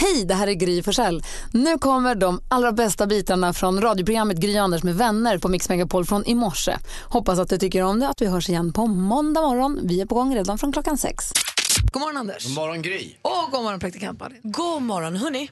Hej, 0.00 0.24
det 0.24 0.34
här 0.34 0.46
är 0.46 0.52
Gry 0.52 0.82
Forssell. 0.82 1.22
Nu 1.52 1.78
kommer 1.78 2.14
de 2.14 2.40
allra 2.48 2.72
bästa 2.72 3.06
bitarna 3.06 3.52
från 3.52 3.80
radioprogrammet 3.80 4.36
Gry 4.36 4.56
Anders 4.56 4.82
med 4.82 4.94
vänner 4.96 5.38
på 5.38 5.48
Mix 5.48 5.68
Megapol 5.68 6.04
från 6.06 6.24
i 6.26 6.34
morse. 6.34 6.76
Hoppas 7.04 7.38
att 7.38 7.48
du 7.48 7.58
tycker 7.58 7.82
om 7.82 8.00
det 8.00 8.08
att 8.08 8.20
vi 8.22 8.26
hörs 8.26 8.48
igen 8.48 8.72
på 8.72 8.86
måndag 8.86 9.40
morgon. 9.40 9.80
Vi 9.82 10.00
är 10.00 10.06
på 10.06 10.14
gång 10.14 10.34
redan 10.34 10.58
från 10.58 10.72
klockan 10.72 10.98
sex. 10.98 11.24
God 11.92 12.00
morgon 12.00 12.16
Anders. 12.16 12.46
God 12.46 12.54
morgon 12.54 12.82
Gry. 12.82 13.10
Och 13.22 13.50
god 13.52 13.62
morgon 13.62 13.80
praktikant 13.80 14.20
Malin. 14.20 14.40
God 14.42 14.82
morgon, 14.82 15.16
hörni. 15.16 15.50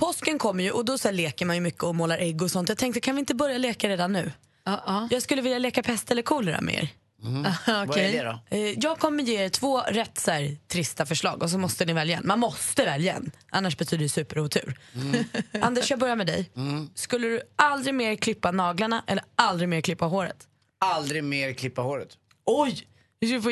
Påsken 0.00 0.38
kommer 0.38 0.64
ju 0.64 0.70
och 0.70 0.84
då 0.84 0.98
så 0.98 1.08
här 1.08 1.12
leker 1.14 1.46
man 1.46 1.56
ju 1.56 1.62
mycket 1.62 1.82
och 1.82 1.94
målar 1.94 2.18
ägg 2.18 2.42
och 2.42 2.50
sånt. 2.50 2.68
Jag 2.68 2.78
tänkte, 2.78 3.00
kan 3.00 3.14
vi 3.14 3.18
inte 3.20 3.34
börja 3.34 3.58
leka 3.58 3.88
redan 3.88 4.12
nu? 4.12 4.32
Ja, 4.64 5.08
Jag 5.10 5.22
skulle 5.22 5.42
vilja 5.42 5.58
leka 5.58 5.82
pest 5.82 6.10
eller 6.10 6.22
kolera 6.22 6.60
med 6.60 6.74
er. 6.74 6.88
Vad 7.66 7.98
är 7.98 8.12
det 8.12 8.22
då? 8.22 8.56
Eh, 8.56 8.78
Jag 8.78 8.98
kommer 8.98 9.22
ge 9.22 9.44
er 9.44 9.48
två 9.48 9.80
rätt 9.80 10.18
så 10.18 10.30
här, 10.30 10.56
trista 10.68 11.06
förslag 11.06 11.42
och 11.42 11.50
så 11.50 11.58
måste 11.58 11.84
ni 11.84 11.92
välja 11.92 12.16
en. 12.18 12.26
Man 12.26 12.38
måste 12.38 12.84
välja 12.84 13.14
en, 13.14 13.30
annars 13.50 13.76
betyder 13.76 14.02
det 14.02 14.08
superotur. 14.08 14.78
Anders, 15.62 15.90
jag 15.90 15.98
börjar 16.00 16.16
med 16.16 16.26
dig. 16.26 16.50
Skulle 16.94 17.26
du 17.28 17.40
aldrig 17.56 17.94
mer 17.94 18.16
klippa 18.16 18.50
naglarna 18.50 19.04
eller 19.06 19.24
aldrig 19.36 19.68
mer 19.68 19.80
klippa 19.80 20.04
håret? 20.04 20.46
Aldrig 20.80 21.24
mer 21.24 21.52
klippa 21.52 21.82
håret. 21.82 22.08
Oj, 22.44 22.88
du 23.20 23.26
skulle 23.26 23.42
få 23.42 23.50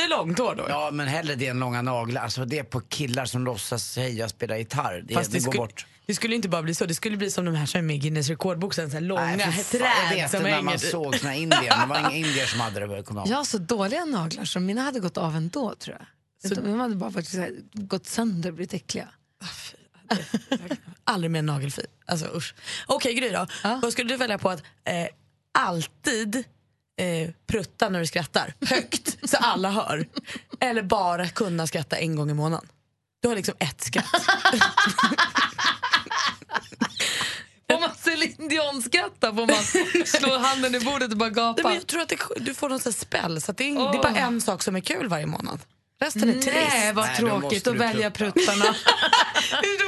jättelångt 0.00 0.38
hår 0.38 0.54
då. 0.54 0.64
Ja, 0.68 0.90
men 0.92 1.08
hellre 1.08 1.34
det 1.34 1.46
än 1.46 1.58
långa 1.58 1.82
naglar. 1.82 2.22
Alltså 2.22 2.44
det 2.44 2.58
är 2.58 2.62
på 2.64 2.80
killar 2.80 3.24
som 3.26 3.44
låtsas 3.44 3.84
säga 3.92 4.28
spela 4.28 4.58
gitarr. 4.58 5.04
Det, 5.08 5.14
Fast 5.14 5.32
det, 5.32 5.38
det, 5.38 5.44
går 5.44 5.52
skulle, 5.52 5.58
bort. 5.66 5.86
det 6.06 6.14
skulle 6.14 6.34
inte 6.34 6.48
bara 6.48 6.62
bli 6.62 6.74
så, 6.74 6.84
det 6.86 6.94
skulle 6.94 7.16
bli 7.16 7.30
som 7.30 7.44
de 7.44 7.54
här 7.54 7.66
som 7.66 7.78
är 7.78 7.82
med 7.82 7.96
i 7.96 7.98
Guinness 7.98 8.28
rekordbok, 8.28 8.74
så 8.74 8.86
här 8.88 9.00
långa 9.00 9.36
Nej, 9.36 9.38
fan, 9.52 9.64
träd 9.78 9.90
jag 10.10 10.16
vet 10.16 10.30
som 10.30 10.42
det 10.42 10.50
när 10.50 10.56
man 10.62 10.66
hänger. 10.66 10.78
såg 10.78 11.16
såna 11.18 11.34
indier. 11.34 11.80
Det 11.80 11.86
var 11.86 11.98
inga 11.98 12.12
indier 12.12 12.46
som 12.46 12.60
hade 12.60 12.80
det. 12.80 13.04
Jag 13.26 13.36
har 13.36 13.44
så 13.44 13.58
dåliga 13.58 14.04
naglar 14.04 14.44
så 14.44 14.60
mina 14.60 14.82
hade 14.82 15.00
gått 15.00 15.16
av 15.18 15.36
ändå 15.36 15.74
tror 15.74 15.96
jag. 15.98 16.06
Så- 16.50 16.60
De 16.60 16.80
hade 16.80 16.94
bara 16.96 17.10
faktiskt 17.10 17.34
så 17.34 17.40
här 17.40 17.52
gått 17.72 18.06
sönder 18.06 18.50
och 18.50 18.54
blivit 18.56 18.74
äckliga. 18.74 19.08
Aldrig 21.04 21.30
mer 21.30 21.42
nagelfil. 21.42 21.86
Alltså 22.06 22.26
usch. 22.36 22.54
Okej 22.86 23.14
Gry 23.14 23.28
då. 23.30 23.46
Ja. 23.64 23.78
Vad 23.82 23.92
skulle 23.92 24.08
du 24.08 24.16
välja 24.16 24.38
på 24.38 24.50
att 24.50 24.62
eh, 24.84 25.06
alltid 25.58 26.44
eh, 26.96 27.30
prutta 27.46 27.88
när 27.88 28.00
du 28.00 28.06
skrattar? 28.06 28.54
Högt, 28.66 29.18
så 29.30 29.36
alla 29.36 29.70
hör. 29.70 30.06
Eller 30.60 30.82
bara 30.82 31.28
kunna 31.28 31.66
skratta 31.66 31.96
en 31.96 32.16
gång 32.16 32.30
i 32.30 32.34
månaden? 32.34 32.68
Du 33.22 33.28
har 33.28 33.36
liksom 33.36 33.54
ett 33.58 33.80
skratt. 33.80 34.04
Får 37.70 37.80
man 37.80 37.90
Céline 37.96 38.48
Dion-skratta 38.48 39.34
får 39.34 39.46
man 39.46 40.04
slå 40.06 40.38
handen 40.38 40.74
i 40.74 40.80
bordet 40.80 41.10
och 41.12 41.16
bara 41.18 41.28
Nej, 41.28 41.34
gapa. 41.34 41.62
men 41.62 41.74
jag 41.74 41.86
tror 41.86 42.00
att 42.02 42.08
det, 42.08 42.18
du 42.36 42.54
får 42.54 42.68
någon 42.68 42.80
spell, 42.92 43.40
så 43.40 43.50
att 43.50 43.56
det, 43.56 43.64
är, 43.64 43.68
ing- 43.68 43.92
det 43.92 43.98
är 43.98 44.02
bara 44.02 44.16
en 44.16 44.40
sak 44.40 44.62
som 44.62 44.76
är 44.76 44.80
kul 44.80 45.08
varje 45.08 45.26
månad. 45.26 45.60
Resten 46.00 46.28
är 46.28 46.32
trist. 46.32 46.46
Nej 46.54 46.92
vad 46.92 47.14
tråkigt 47.14 47.66
att 47.66 47.76
välja 47.76 48.10
prutta. 48.10 48.32
pruttarna. 48.40 48.74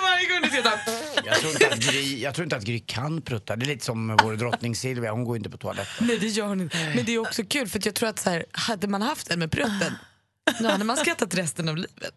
varje 0.03 0.29
gång 0.29 0.41
du 0.43 0.49
skrattar. 0.49 0.95
Jag 1.29 1.41
tror, 1.41 1.53
inte 1.53 1.69
att 1.69 1.79
Gry, 1.93 2.21
jag 2.23 2.35
tror 2.35 2.45
inte 2.45 2.57
att 2.57 2.65
Gry 2.65 2.81
kan 2.87 3.23
prutta. 3.23 3.57
Det 3.57 3.65
är 3.65 3.67
lite 3.67 3.85
som 3.85 4.17
vår 4.23 4.37
drottning 4.37 4.77
Silvia, 4.77 5.13
hon 5.13 5.25
går 5.25 5.37
inte 5.37 5.51
på 5.51 5.57
toaletten. 5.59 6.07
Nej 6.07 6.19
det 6.19 6.27
gör 6.27 6.47
hon 6.47 6.61
inte. 6.61 6.93
Men 6.97 7.05
det 7.05 7.15
är 7.15 7.19
också 7.19 7.45
kul 7.45 7.69
för 7.69 7.79
att 7.79 7.87
jag 7.87 7.95
tror 7.95 8.09
att 8.09 8.19
så 8.19 8.31
här, 8.31 8.45
hade 8.53 8.89
man 8.89 9.03
haft 9.03 9.31
en 9.31 9.39
med 9.39 9.51
prutten 9.51 9.93
då 10.61 10.69
hade 10.69 10.85
man 10.85 10.97
skrattat 10.97 11.35
resten 11.35 11.69
av 11.69 11.77
livet. 11.77 12.15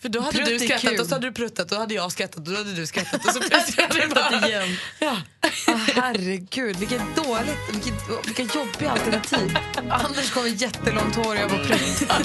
För 0.00 0.08
då 0.08 0.20
hade 0.20 0.38
Prutt 0.38 0.48
du 0.48 0.58
skrattat 0.58 0.80
kul. 0.90 1.00
och 1.00 1.06
så 1.06 1.14
hade 1.14 1.26
du 1.26 1.32
pruttat 1.32 1.64
och 1.64 1.76
då 1.76 1.80
hade 1.80 1.94
jag 1.94 2.12
skrattat 2.12 2.36
och 2.36 2.42
då 2.42 2.56
hade 2.56 2.74
du 2.74 2.86
skrattat 2.86 3.24
och 3.26 3.32
så 3.32 3.40
bara... 4.14 4.48
igen. 4.48 4.76
Ja. 4.98 5.16
Ah, 5.66 5.72
herregud, 5.94 6.76
vilket 6.76 7.02
dåligt, 7.16 7.58
vilket, 7.72 7.94
vilka 8.26 8.58
jobbiga 8.58 8.90
alternativ. 8.90 9.56
Anders 9.90 10.30
kommer 10.30 10.48
jättelångt 10.48 11.16
hår 11.16 11.34
och 11.34 11.36
jag 11.36 11.50
bara 11.50 11.64
pruttar. 11.64 12.20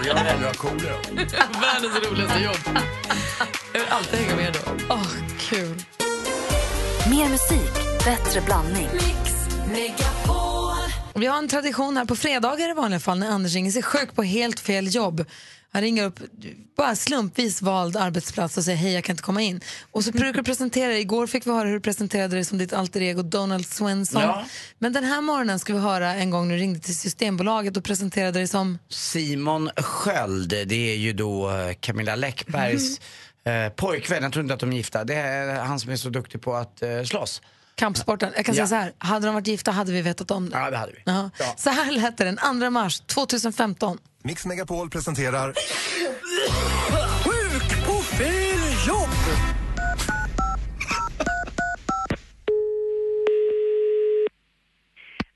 Och 0.00 0.06
jag 0.06 0.14
vill 0.14 0.22
hellre 0.22 0.46
ha 0.46 0.54
kolera. 0.54 0.96
Världens 1.60 2.08
roligaste 2.10 2.38
jobb. 2.38 2.78
Alltid 3.90 4.18
hänga 4.18 4.36
med 4.36 4.52
då. 4.52 4.72
Åh, 4.90 5.12
kul. 5.38 5.82
Mer 7.10 7.28
musik, 7.28 7.72
bättre 8.04 8.40
blandning. 8.40 8.88
Vi 11.14 11.26
har 11.26 11.38
en 11.38 11.48
tradition 11.48 11.96
här 11.96 12.04
på 12.04 12.16
fredagar 12.16 12.70
i 12.70 12.72
vanliga 12.72 13.00
fall 13.00 13.18
när 13.18 13.30
Anders 13.30 13.54
ringer 13.54 13.70
sig 13.70 13.82
sjuk 13.82 14.14
på 14.14 14.22
helt 14.22 14.60
fel 14.60 14.94
jobb. 14.94 15.24
Han 15.72 15.82
ringer 15.82 16.04
upp 16.04 16.20
bara 16.76 16.96
slumpvis 16.96 17.62
vald 17.62 17.96
arbetsplats 17.96 18.56
och 18.56 18.64
säger 18.64 18.78
hej 18.78 18.92
jag 18.92 19.04
kan 19.04 19.12
inte 19.12 19.22
komma 19.22 19.42
in. 19.42 19.60
Och 19.90 20.04
så 20.04 20.10
brukar 20.10 20.32
du 20.32 20.42
presentera 20.42 20.88
dig. 20.88 21.00
Igår 21.00 21.26
fick 21.26 21.46
vi 21.46 21.50
höra 21.50 21.68
hur 21.68 21.74
du 21.74 21.80
presenterade 21.80 22.36
dig 22.36 22.44
som 22.44 22.58
ditt 22.58 22.72
alter 22.72 23.00
ego 23.02 23.22
Donald 23.22 23.66
Svensson. 23.66 24.22
Ja. 24.22 24.44
Men 24.78 24.92
den 24.92 25.04
här 25.04 25.20
morgonen 25.20 25.58
ska 25.58 25.72
vi 25.72 25.78
höra 25.78 26.14
en 26.14 26.30
gång 26.30 26.48
när 26.48 26.54
du 26.54 26.60
ringde 26.60 26.80
till 26.80 26.96
Systembolaget 26.96 27.76
och 27.76 27.84
presenterade 27.84 28.38
dig 28.38 28.48
som 28.48 28.78
Simon 28.88 29.70
Sköld, 29.76 30.48
det 30.48 30.92
är 30.92 30.96
ju 30.96 31.12
då 31.12 31.50
eh, 31.50 31.74
Camilla 31.80 32.16
Läckbergs 32.16 33.00
eh, 33.44 33.72
pojkvän. 33.72 34.22
Jag 34.22 34.32
tror 34.32 34.42
inte 34.42 34.54
att 34.54 34.60
de 34.60 34.72
är 34.72 34.76
gifta. 34.76 35.04
Det 35.04 35.14
är 35.14 35.60
han 35.60 35.80
som 35.80 35.92
är 35.92 35.96
så 35.96 36.08
duktig 36.08 36.40
på 36.42 36.54
att 36.54 36.82
eh, 36.82 37.02
slåss. 37.02 37.42
kampsporten. 37.74 38.32
Jag 38.36 38.44
kan 38.46 38.54
säga 38.54 38.62
Ja. 38.62 38.68
så 38.68 38.74
här, 38.74 38.92
hade 38.98 39.26
de 39.26 39.34
varit 39.34 39.46
gifta 39.46 39.70
hade 39.70 39.92
vi 39.92 40.02
vetat 40.02 40.30
om 40.30 40.50
det. 40.50 40.58
Ja, 40.58 40.70
det 40.70 40.76
hade 40.76 40.92
vi. 40.92 40.98
Ja. 41.06 41.30
Ja. 41.38 41.54
Så 41.56 41.70
här 41.70 41.92
lät 41.92 42.16
det 42.18 42.24
den 42.24 42.36
2 42.60 42.70
mars 42.70 43.00
2015. 43.00 43.98
Mix 44.22 44.46
Megapol 44.46 44.90
presenterar 44.90 45.54
Sjuk 47.24 47.86
på 47.86 47.92
fel 48.02 48.58
jobb! 48.88 49.08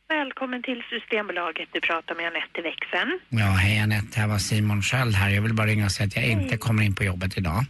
Välkommen 0.09 0.63
till 0.63 0.83
Systembolaget. 0.91 1.69
Du 1.73 1.81
pratar 1.81 2.15
med 2.15 2.27
Anette 2.27 2.61
i 2.61 2.63
växeln. 2.63 3.21
Ja, 3.29 3.45
hej 3.47 3.79
Anette, 3.79 4.21
här 4.21 4.29
var 4.29 4.39
Simon 4.39 4.83
Sköld 4.83 5.15
här. 5.15 5.31
Jag 5.31 5.43
vill 5.43 5.55
bara 5.55 5.67
ringa 5.67 5.85
och 5.85 5.93
säga 5.93 6.07
att 6.07 6.17
jag 6.17 6.25
inte 6.25 6.57
kommer 6.57 6.83
in 6.83 6.95
på 6.95 7.05
jobbet 7.05 7.39
idag. 7.39 7.65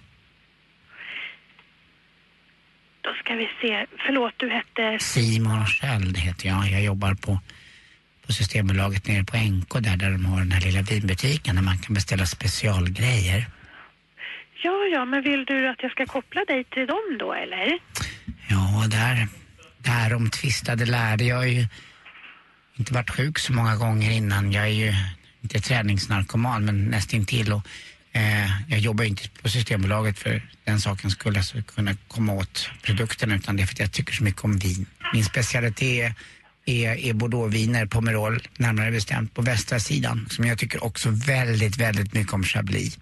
Då 3.00 3.10
ska 3.24 3.34
vi 3.34 3.48
se. 3.60 3.86
Förlåt, 4.06 4.34
du 4.36 4.50
hette... 4.50 4.98
Simon 5.04 5.66
Sköld 5.66 6.18
heter 6.18 6.48
jag. 6.48 6.70
Jag 6.70 6.82
jobbar 6.82 7.14
på, 7.14 7.38
på 8.26 8.32
Systembolaget 8.32 9.06
nere 9.08 9.24
på 9.24 9.36
NK 9.36 9.72
där, 9.80 9.96
där 9.96 10.10
de 10.10 10.24
har 10.24 10.38
den 10.38 10.52
här 10.52 10.60
lilla 10.60 10.82
vinbutiken 10.82 11.56
där 11.56 11.62
man 11.62 11.78
kan 11.78 11.94
beställa 11.94 12.26
specialgrejer. 12.26 13.46
Ja, 14.62 14.84
ja, 14.92 15.04
men 15.04 15.22
vill 15.22 15.44
du 15.44 15.68
att 15.68 15.82
jag 15.82 15.90
ska 15.90 16.06
koppla 16.06 16.44
dig 16.44 16.64
till 16.64 16.86
dem 16.86 17.16
då, 17.18 17.32
eller? 17.32 17.78
Ja, 18.48 18.84
där, 18.88 19.28
där 19.78 20.14
om 20.14 20.30
tvistade 20.30 20.86
lärde. 20.86 21.24
Jag 21.24 21.36
har 21.36 21.44
ju 21.44 21.66
inte 22.76 22.94
varit 22.94 23.10
sjuk 23.10 23.38
så 23.38 23.52
många 23.52 23.76
gånger 23.76 24.10
innan. 24.10 24.52
Jag 24.52 24.64
är 24.64 24.68
ju 24.84 24.92
inte 25.42 25.60
träningsnarkoman, 25.60 26.64
men 26.64 26.84
nästintill. 26.84 27.52
Och, 27.52 27.62
eh, 28.14 28.50
jag 28.68 28.78
jobbar 28.78 29.04
inte 29.04 29.28
på 29.42 29.48
Systembolaget 29.48 30.18
för 30.18 30.42
den 30.64 30.80
sakens 30.80 31.12
skull, 31.12 31.36
alltså 31.36 31.62
kunna 31.62 31.94
komma 32.08 32.32
åt 32.32 32.70
produkterna, 32.82 33.34
utan 33.34 33.56
det 33.56 33.62
är 33.62 33.66
för 33.66 33.74
att 33.74 33.80
jag 33.80 33.92
tycker 33.92 34.12
så 34.12 34.24
mycket 34.24 34.44
om 34.44 34.58
vin. 34.58 34.86
Min 35.12 35.24
specialitet 35.24 36.12
är, 36.66 37.06
är 37.06 37.12
bordeauxviner, 37.14 37.86
Pomerol, 37.86 38.42
närmare 38.56 38.90
bestämt 38.90 39.34
på 39.34 39.42
västra 39.42 39.80
sidan, 39.80 40.26
som 40.30 40.44
jag 40.44 40.58
tycker 40.58 40.84
också 40.84 41.08
väldigt, 41.10 41.76
väldigt 41.76 42.12
mycket 42.14 42.32
om 42.32 42.44
Chablis. 42.44 42.98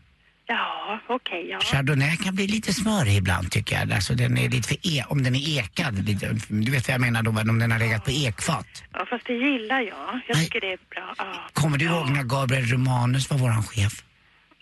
Ja, 0.46 1.00
okej, 1.08 1.48
ja. 1.50 1.60
Chardonnay 1.60 2.16
kan 2.16 2.34
bli 2.34 2.46
lite 2.46 2.74
smörig 2.74 3.16
ibland 3.16 3.50
tycker 3.50 3.78
jag. 3.80 3.92
Alltså 3.92 4.14
den 4.14 4.38
är 4.38 4.48
lite 4.48 4.68
för 4.68 4.76
e 4.82 5.04
om 5.08 5.22
den 5.22 5.34
är 5.34 5.58
ekad. 5.58 6.04
Lite, 6.08 6.38
du 6.48 6.70
vet 6.70 6.88
vad 6.88 6.94
jag 6.94 7.00
menar 7.00 7.22
då, 7.22 7.30
om 7.30 7.58
den 7.58 7.72
har 7.72 7.78
legat 7.78 8.04
på 8.04 8.10
ekfat. 8.10 8.66
ja. 8.92 9.06
Fast 9.10 9.26
det 9.26 9.32
gillar 9.32 9.80
jag. 9.80 10.20
Jag 10.28 10.36
Nej. 10.36 10.44
tycker 10.44 10.60
det 10.60 10.72
är 10.72 10.78
bra. 10.90 11.14
Ja, 11.18 11.48
Kommer 11.52 11.78
du 11.78 11.84
ihåg 11.84 12.10
när 12.10 12.22
Gabriel 12.22 12.66
Romanus 12.66 13.30
var 13.30 13.38
våran 13.38 13.62
chef? 13.62 14.04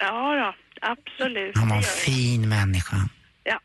Ja 0.01 0.35
då, 0.35 0.55
absolut. 0.91 1.57
Han 1.57 1.69
var 1.69 1.77
en 1.77 1.83
fin 1.83 2.49
människa. 2.49 2.97
Ja, 3.45 3.61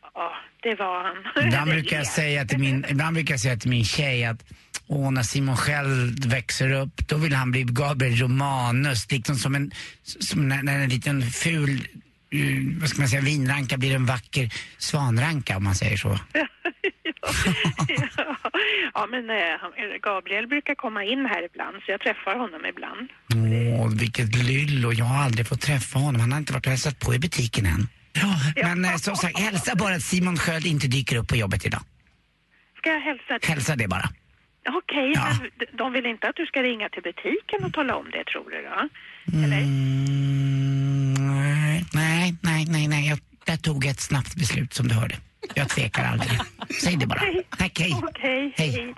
det 0.62 0.74
var 0.74 1.04
han. 1.04 1.46
Ibland 1.46 1.70
brukar 1.70 1.96
jag 1.96 2.06
säga 2.06 2.44
till 2.44 2.58
min, 2.58 2.84
ibland 2.88 3.14
brukar 3.14 3.34
jag 3.34 3.40
säga 3.40 3.56
till 3.56 3.70
min 3.70 3.84
tjej 3.84 4.24
att 4.24 4.44
Åh, 4.88 5.10
när 5.10 5.22
Simon 5.22 5.56
själv 5.56 6.28
växer 6.28 6.72
upp, 6.72 7.08
då 7.08 7.16
vill 7.16 7.34
han 7.34 7.50
bli 7.50 7.62
Gabriel 7.62 8.16
Romanus. 8.16 9.10
Liksom 9.10 9.36
som 9.36 9.54
en, 9.54 9.70
som 10.02 10.48
när, 10.48 10.62
när 10.62 10.80
en 10.80 10.88
liten 10.88 11.22
ful, 11.22 11.88
eh, 12.30 12.80
vad 12.80 12.88
ska 12.88 13.00
man 13.00 13.08
säga, 13.08 13.22
vinranka 13.22 13.76
blir 13.76 13.94
en 13.94 14.06
vacker 14.06 14.52
svanranka 14.78 15.56
om 15.56 15.64
man 15.64 15.74
säger 15.74 15.96
så. 15.96 16.18
ja. 16.32 16.46
ja, 18.16 18.25
Ja, 18.96 19.06
men 19.10 19.30
eh, 19.30 19.36
eh, 19.36 19.96
Gabriel 20.02 20.46
brukar 20.46 20.74
komma 20.74 21.04
in 21.04 21.26
här 21.26 21.42
ibland 21.44 21.76
så 21.82 21.90
jag 21.90 22.00
träffar 22.00 22.36
honom 22.42 22.66
ibland. 22.66 23.08
Åh, 23.78 23.88
vilket 24.00 24.34
lyllo. 24.34 24.92
Jag 24.92 25.04
har 25.04 25.24
aldrig 25.24 25.46
fått 25.46 25.60
träffa 25.60 25.98
honom. 25.98 26.20
Han 26.20 26.32
har 26.32 26.38
inte 26.38 26.52
varit 26.52 26.66
och 26.66 26.70
hälsat 26.70 26.98
på 26.98 27.14
i 27.14 27.18
butiken 27.18 27.66
än. 27.66 27.88
Ja, 28.12 28.36
men 28.62 28.84
eh, 28.84 28.96
som 28.96 29.16
sagt, 29.16 29.38
hälsa 29.38 29.76
bara 29.76 29.94
att 29.94 30.02
Simon 30.02 30.36
Sköld 30.36 30.66
inte 30.66 30.86
dyker 30.86 31.16
upp 31.16 31.28
på 31.28 31.36
jobbet 31.36 31.66
idag. 31.66 31.80
Ska 32.78 32.90
jag 32.90 33.00
hälsa 33.00 33.38
det? 33.40 33.46
Hälsa 33.46 33.76
det 33.76 33.88
bara. 33.88 34.08
Okej, 34.68 35.12
ja. 35.14 35.28
men 35.40 35.50
de 35.78 35.92
vill 35.92 36.06
inte 36.06 36.28
att 36.28 36.36
du 36.36 36.46
ska 36.46 36.62
ringa 36.62 36.88
till 36.88 37.02
butiken 37.02 37.64
och 37.64 37.72
tala 37.72 37.96
om 37.96 38.10
det, 38.10 38.24
tror 38.24 38.50
du 38.50 38.62
då? 38.62 38.88
Eller? 39.44 39.58
Mm, 39.58 41.14
nej, 41.94 42.34
nej, 42.42 42.66
nej, 42.68 42.88
nej. 42.88 43.08
Jag, 43.08 43.18
jag 43.44 43.62
tog 43.62 43.86
ett 43.86 44.00
snabbt 44.00 44.34
beslut 44.34 44.74
som 44.74 44.88
du 44.88 44.94
hörde. 44.94 45.16
Jag 45.54 45.68
tvekar 45.68 46.04
aldrig. 46.04 46.40
Säg 46.82 46.96
det 46.96 47.06
bara. 47.06 47.20
Tack, 47.58 47.78
hej. 47.80 47.96
Okej, 48.02 48.52
Hej. 48.56 48.94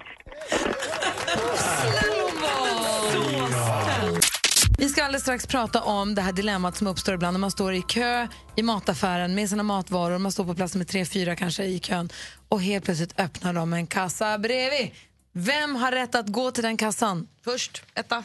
Vi 4.79 4.88
ska 4.88 5.05
alldeles 5.05 5.23
strax 5.23 5.46
prata 5.46 5.82
om 5.82 6.14
det 6.14 6.23
här 6.23 6.32
dilemmat 6.32 6.76
som 6.76 6.87
uppstår 6.87 7.14
ibland 7.14 7.35
när 7.35 7.38
man 7.40 7.50
står 7.50 7.75
i 7.75 7.82
kö 7.82 8.29
i 8.56 8.62
mataffären 8.62 9.35
med 9.35 9.49
sina 9.49 9.62
matvaror. 9.62 10.19
Man 10.19 10.32
står 10.32 10.44
på 10.44 10.55
plats 10.55 10.75
med 10.75 10.88
tre, 10.88 11.05
fyra 11.05 11.37
kanske 11.37 11.64
i 11.64 11.79
kön 11.79 12.08
och 12.49 12.62
helt 12.62 12.84
plötsligt 12.84 13.20
öppnar 13.20 13.52
de 13.52 13.73
en 13.73 13.87
kassa 13.87 14.38
bredvid. 14.38 14.91
Vem 15.32 15.76
har 15.76 15.93
rätt 15.93 16.14
att 16.14 16.29
gå 16.29 16.50
till 16.50 16.62
den 16.62 16.76
kassan? 16.76 17.29
Först, 17.44 17.82
etta. 17.94 18.25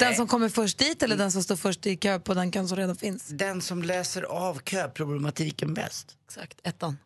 Den 0.00 0.14
som 0.14 0.26
kommer 0.26 0.48
först 0.48 0.78
dit 0.78 1.02
eller 1.02 1.16
den 1.16 1.32
som 1.32 1.42
står 1.42 1.56
först 1.56 1.86
i 1.86 1.96
kö 1.96 2.18
på 2.18 2.34
den 2.34 2.52
kön 2.52 2.68
som 2.68 2.76
redan 2.78 2.96
finns? 2.96 3.28
Den 3.28 3.62
som 3.62 3.82
läser 3.82 4.22
av 4.22 4.60
köproblematiken 4.64 5.74
bäst. 5.74 6.16
Exakt, 6.28 6.60
ettan. 6.62 6.96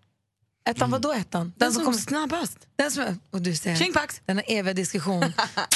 Ettan, 0.68 0.90
vadå 0.90 1.12
ettan? 1.12 1.52
Den, 1.56 1.72
som 1.72 1.84
kommer 1.84 1.98
snabbast. 1.98 2.58
Den 2.76 2.90
som 2.90 3.20
och 3.30 3.42
du 3.42 3.56
ser, 3.56 4.26
denna 4.26 4.42
eviga 4.42 4.74
diskussion. 4.74 5.24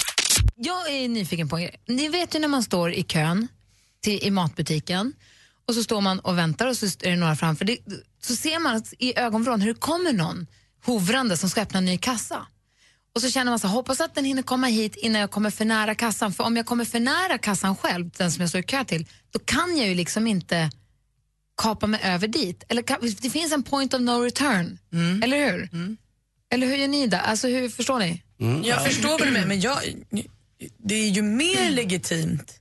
Jag 0.56 0.90
är 0.90 1.08
nyfiken 1.08 1.48
på 1.48 1.60
er. 1.60 1.76
Ni 1.88 2.08
vet 2.08 2.34
ju 2.34 2.38
när 2.38 2.48
man 2.48 2.62
står 2.62 2.92
i 2.92 3.02
kön 3.02 3.48
till, 4.00 4.22
i 4.22 4.30
matbutiken 4.30 5.12
och 5.68 5.74
så 5.74 5.82
står 5.82 6.00
man 6.00 6.18
och 6.18 6.38
väntar 6.38 6.66
och 6.66 6.76
så 6.76 6.86
är 6.86 7.10
det 7.10 7.16
några 7.16 7.36
framför. 7.36 7.64
Det, 7.64 7.78
så 8.22 8.36
ser 8.36 8.58
man 8.58 8.82
i 8.98 9.18
ögonvrån 9.18 9.60
hur 9.60 9.74
det 9.74 9.80
kommer 9.80 10.12
någon 10.12 10.46
hovrande 10.84 11.36
som 11.36 11.50
ska 11.50 11.62
öppna 11.62 11.78
en 11.78 11.84
ny 11.84 11.98
kassa. 11.98 12.46
Och 13.14 13.20
så 13.20 13.30
känner 13.30 13.52
man 13.52 13.58
så 13.58 13.68
hoppas 13.68 14.00
att 14.00 14.14
den 14.14 14.24
hinner 14.24 14.42
komma 14.42 14.66
hit 14.66 14.96
innan 14.96 15.20
jag 15.20 15.30
kommer 15.30 15.50
för 15.50 15.64
nära 15.64 15.94
kassan. 15.94 16.32
För 16.32 16.44
om 16.44 16.56
jag 16.56 16.66
kommer 16.66 16.84
för 16.84 17.00
nära 17.00 17.38
kassan 17.38 17.76
själv, 17.76 18.10
den 18.10 18.32
som 18.32 18.40
jag 18.40 18.48
står 18.48 18.60
i 18.60 18.64
kö 18.64 18.84
till, 18.84 19.06
då 19.30 19.38
kan 19.38 19.76
jag 19.76 19.88
ju 19.88 19.94
liksom 19.94 20.26
inte 20.26 20.70
kapa 21.62 21.86
mig 21.86 22.00
över 22.04 22.28
dit. 22.28 22.64
Eller 22.68 22.82
det 23.22 23.30
finns 23.30 23.52
en 23.52 23.62
point 23.62 23.94
of 23.94 24.00
no 24.00 24.10
return, 24.24 24.78
eller 25.22 25.36
hur? 25.50 25.68
Eller 26.54 26.66
hur 26.66 26.76
gör 26.76 26.88
ni 26.88 27.06
det? 27.06 27.20
Alltså, 27.20 27.48
hur 27.48 27.68
förstår 27.68 27.98
ni? 27.98 28.22
Jag 28.64 28.84
förstår 28.84 29.08
vad 29.08 29.20
du 29.20 29.30
menar, 29.30 29.46
men 29.46 29.60
jag, 29.60 29.78
det 30.78 30.94
är 30.94 31.08
ju 31.08 31.22
mer 31.22 31.70
legitimt 31.70 32.58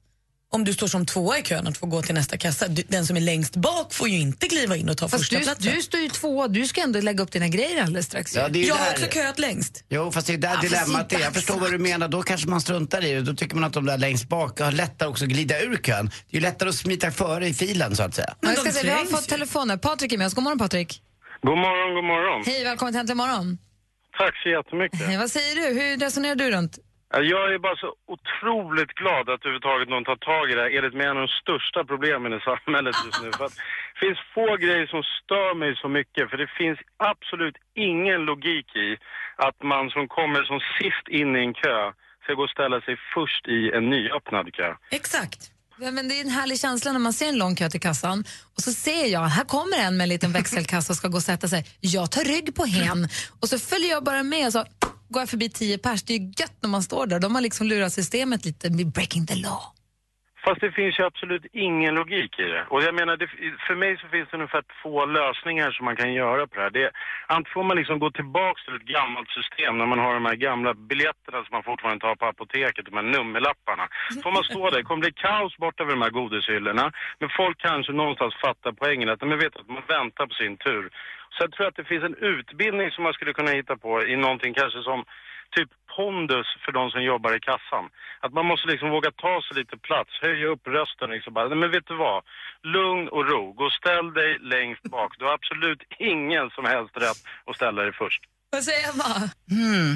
om 0.53 0.63
du 0.63 0.73
står 0.73 0.87
som 0.87 1.05
tvåa 1.05 1.37
i 1.37 1.41
kön 1.43 1.67
att 1.67 1.77
få 1.77 1.85
gå 1.85 2.01
till 2.01 2.15
nästa 2.15 2.37
kassa. 2.37 2.67
Du- 2.67 2.83
Den 2.87 3.05
som 3.05 3.17
är 3.17 3.21
längst 3.21 3.55
bak 3.55 3.93
får 3.93 4.09
ju 4.09 4.19
inte 4.19 4.47
kliva 4.47 4.75
in 4.75 4.89
och 4.89 4.97
ta 4.97 5.07
Fast 5.09 5.21
första 5.23 5.37
du, 5.37 5.43
platsen. 5.43 5.73
du 5.75 5.81
står 5.81 5.99
ju 5.99 6.09
tvåa, 6.09 6.47
du 6.47 6.67
ska 6.67 6.81
ändå 6.81 7.01
lägga 7.01 7.23
upp 7.23 7.31
dina 7.31 7.47
grejer 7.47 7.83
alldeles 7.83 8.05
strax. 8.05 8.35
Ja, 8.35 8.47
det 8.49 8.59
är 8.59 8.61
ju 8.61 8.67
jag 8.67 8.75
har 8.75 8.91
också 8.91 9.05
köat 9.05 9.39
längst. 9.39 9.83
Jo, 9.89 10.11
fast 10.11 10.27
det 10.27 10.33
är 10.33 10.37
där 10.37 10.49
Ja, 10.55 10.61
dilemmat 10.61 11.13
är. 11.13 11.19
Jag 11.19 11.33
förstår 11.33 11.59
vad 11.59 11.71
du 11.71 11.77
menar. 11.77 12.07
Då 12.07 12.21
kanske 12.23 12.47
man 12.47 12.61
struntar 12.61 13.05
i 13.05 13.13
det. 13.13 13.21
Då 13.21 13.33
tycker 13.33 13.55
man 13.55 13.63
att 13.63 13.73
de 13.73 13.85
där 13.85 13.97
längst 13.97 14.29
bak 14.29 14.59
har 14.59 14.71
lättare 14.71 15.09
också 15.09 15.23
att 15.25 15.29
glida 15.29 15.59
ur 15.61 15.77
kön. 15.77 16.05
Det 16.05 16.37
är 16.37 16.41
ju 16.41 16.41
lättare 16.41 16.69
att 16.69 16.75
smita 16.75 17.11
före 17.11 17.47
i 17.47 17.53
filen 17.53 17.95
så 17.95 18.03
att 18.03 18.15
säga. 18.15 18.33
Ja, 18.41 18.49
jag 18.49 18.57
ska 18.59 18.71
se, 18.71 18.83
vi 18.83 18.89
har 18.89 19.05
fått 19.05 19.27
telefoner. 19.29 19.77
Patrik 19.77 20.13
är 20.13 20.17
med 20.17 20.27
oss. 20.27 20.33
God 20.33 20.43
morgon 20.43 20.59
Patrik. 20.59 21.01
God 21.41 21.57
morgon, 21.57 21.95
god 21.95 22.03
morgon. 22.03 22.43
Hej, 22.45 22.63
välkommen 22.63 22.93
till 22.93 22.99
Äntligen 22.99 23.17
morgon. 23.17 23.57
Tack 24.17 24.33
så 24.43 24.49
jättemycket. 24.49 25.01
Hej, 25.07 25.17
vad 25.17 25.31
säger 25.31 25.55
du? 25.55 25.81
Hur 25.81 25.97
resonerar 25.97 26.35
du 26.35 26.51
runt? 26.51 26.79
Alltså, 27.13 27.27
jag 27.35 27.53
är 27.53 27.59
bara 27.67 27.75
så 27.85 27.89
otroligt 28.15 28.93
glad 29.01 29.25
att 29.29 29.41
överhuvudtaget 29.41 29.89
någon 29.89 30.07
tar 30.09 30.19
tag 30.31 30.45
i 30.51 30.55
det 30.55 30.61
här, 30.61 30.77
enligt 30.77 30.97
mig 30.97 31.07
en 31.07 31.17
av 31.17 31.27
de 31.27 31.33
största 31.43 31.79
problemen 31.91 32.33
i 32.37 32.39
samhället 32.49 32.95
just 33.05 33.21
nu. 33.23 33.29
För 33.37 33.45
att 33.45 33.55
det 33.93 33.99
finns 34.05 34.19
få 34.35 34.47
grejer 34.65 34.87
som 34.93 35.03
stör 35.19 35.51
mig 35.61 35.71
så 35.83 35.87
mycket, 35.99 36.29
för 36.29 36.37
det 36.43 36.49
finns 36.61 36.79
absolut 37.11 37.57
ingen 37.89 38.21
logik 38.29 38.67
i 38.75 38.89
att 39.47 39.57
man 39.73 39.85
som 39.95 40.03
kommer 40.07 40.41
som 40.43 40.59
sist 40.77 41.05
in 41.19 41.35
i 41.35 41.39
en 41.39 41.53
kö 41.53 41.79
ska 42.23 42.33
gå 42.33 42.43
och 42.43 42.55
ställa 42.57 42.81
sig 42.81 42.95
först 43.13 43.43
i 43.47 43.59
en 43.77 43.85
nyöppnad 43.89 44.53
kö. 44.57 44.69
Exakt. 44.91 45.41
Ja, 45.83 45.91
men 45.91 46.07
det 46.07 46.15
är 46.19 46.21
en 46.21 46.29
härlig 46.39 46.59
känsla 46.59 46.91
när 46.91 46.99
man 46.99 47.13
ser 47.13 47.29
en 47.29 47.37
lång 47.37 47.55
kö 47.55 47.69
till 47.69 47.81
kassan 47.81 48.23
och 48.55 48.61
så 48.65 48.71
ser 48.71 49.05
jag, 49.05 49.21
här 49.21 49.45
kommer 49.45 49.77
en 49.77 49.97
med 49.97 50.03
en 50.03 50.09
liten 50.09 50.31
växelkassa 50.31 50.93
och 50.93 50.97
ska 50.97 51.07
gå 51.07 51.17
och 51.17 51.23
sätta 51.23 51.47
sig. 51.47 51.65
Jag 51.79 52.11
tar 52.11 52.23
rygg 52.23 52.55
på 52.55 52.65
hen 52.65 53.07
och 53.41 53.47
så 53.49 53.59
följer 53.59 53.89
jag 53.89 54.03
bara 54.03 54.23
med 54.23 54.45
och 54.47 54.53
så 54.53 54.65
går 55.11 55.21
jag 55.21 55.29
förbi 55.29 55.49
tio 55.49 55.77
pers. 55.77 56.03
Det 56.03 56.13
är 56.13 56.19
ju 56.19 56.25
gött 56.25 56.57
när 56.61 56.69
man 56.69 56.83
står 56.83 57.05
där. 57.07 57.19
De 57.19 57.35
har 57.35 57.41
liksom 57.41 57.67
lurat 57.67 57.93
systemet 57.93 58.45
lite 58.45 58.69
med 58.69 58.87
breaking 58.87 59.25
the 59.25 59.35
law. 59.35 59.61
Fast 60.45 60.61
det 60.61 60.71
finns 60.71 60.99
ju 60.99 61.03
absolut 61.03 61.45
ingen 61.53 61.95
logik 61.95 62.39
i 62.39 62.47
det. 62.55 62.65
Och 62.69 62.83
jag 62.83 62.95
menar, 62.95 63.17
det, 63.17 63.27
för 63.67 63.75
mig 63.75 63.97
så 63.97 64.07
finns 64.07 64.29
det 64.29 64.37
ungefär 64.37 64.63
två 64.81 65.05
lösningar 65.05 65.71
som 65.71 65.85
man 65.85 65.95
kan 65.95 66.13
göra 66.13 66.47
på 66.47 66.55
det 66.55 66.61
här. 66.61 66.69
Det, 66.69 66.91
antingen 67.27 67.53
får 67.53 67.63
man 67.63 67.77
liksom 67.77 67.99
gå 67.99 68.11
tillbaks 68.11 68.65
till 68.65 68.75
ett 68.75 68.91
gammalt 68.97 69.29
system 69.29 69.77
när 69.77 69.85
man 69.85 69.99
har 69.99 70.13
de 70.13 70.25
här 70.25 70.35
gamla 70.47 70.73
biljetterna 70.73 71.37
som 71.43 71.51
man 71.57 71.63
fortfarande 71.63 72.01
tar 72.05 72.15
på 72.15 72.25
apoteket, 72.25 72.85
de 72.85 72.95
här 72.99 73.09
nummerlapparna. 73.15 73.85
Får 74.23 74.31
man 74.31 74.43
stå 74.43 74.69
där, 74.69 74.77
det 74.77 74.83
kommer 74.83 75.05
bli 75.05 75.13
kaos 75.25 75.57
borta 75.57 75.83
vid 75.83 75.93
de 75.97 76.01
här 76.01 76.17
godishyllorna. 76.19 76.91
Men 77.19 77.29
folk 77.39 77.57
kanske 77.67 77.91
någonstans 77.91 78.33
fattar 78.45 78.71
poängen 78.71 79.09
att 79.09 79.21
men 79.21 79.39
vet 79.39 79.55
att 79.55 79.69
man 79.69 79.83
väntar 79.87 80.25
på 80.27 80.33
sin 80.33 80.57
tur. 80.57 80.89
Så 81.33 81.37
jag 81.43 81.51
tror 81.51 81.67
att 81.67 81.79
det 81.79 81.89
finns 81.91 82.03
en 82.09 82.19
utbildning 82.33 82.87
som 82.91 83.03
man 83.03 83.13
skulle 83.13 83.33
kunna 83.33 83.51
hitta 83.59 83.75
på 83.85 83.91
i 84.11 84.15
någonting 84.15 84.53
kanske 84.53 84.79
som 84.89 84.99
typ 85.55 85.69
pondus 85.95 86.47
för 86.63 86.71
de 86.71 86.83
som 86.91 87.01
jobbar 87.11 87.31
i 87.35 87.39
kassan. 87.49 87.85
Att 88.23 88.33
man 88.37 88.45
måste 88.45 88.67
liksom 88.67 88.89
våga 88.95 89.11
ta 89.11 89.33
sig 89.45 89.53
lite 89.61 89.77
plats, 89.87 90.11
höja 90.21 90.47
upp 90.53 90.63
rösten 90.77 91.09
liksom 91.15 91.33
bara, 91.33 91.47
"Nej, 91.47 91.57
men 91.57 91.71
vet 91.71 91.87
du 91.91 91.95
vad? 92.07 92.19
Lugn 92.75 93.05
och 93.15 93.23
ro, 93.29 93.43
gå 93.57 93.63
och 93.65 93.77
ställ 93.81 94.07
dig 94.19 94.31
längst 94.53 94.83
bak. 94.95 95.11
Du 95.19 95.25
har 95.25 95.33
absolut 95.33 95.81
ingen 95.99 96.45
som 96.55 96.65
helst 96.73 96.93
rätt 97.05 97.19
att 97.47 97.55
ställa 97.55 97.81
dig 97.81 97.93
först. 98.01 98.21
Vad 98.49 98.63
säger 98.63 98.89
Emma? 98.89 99.11
Hmm. 99.55 99.93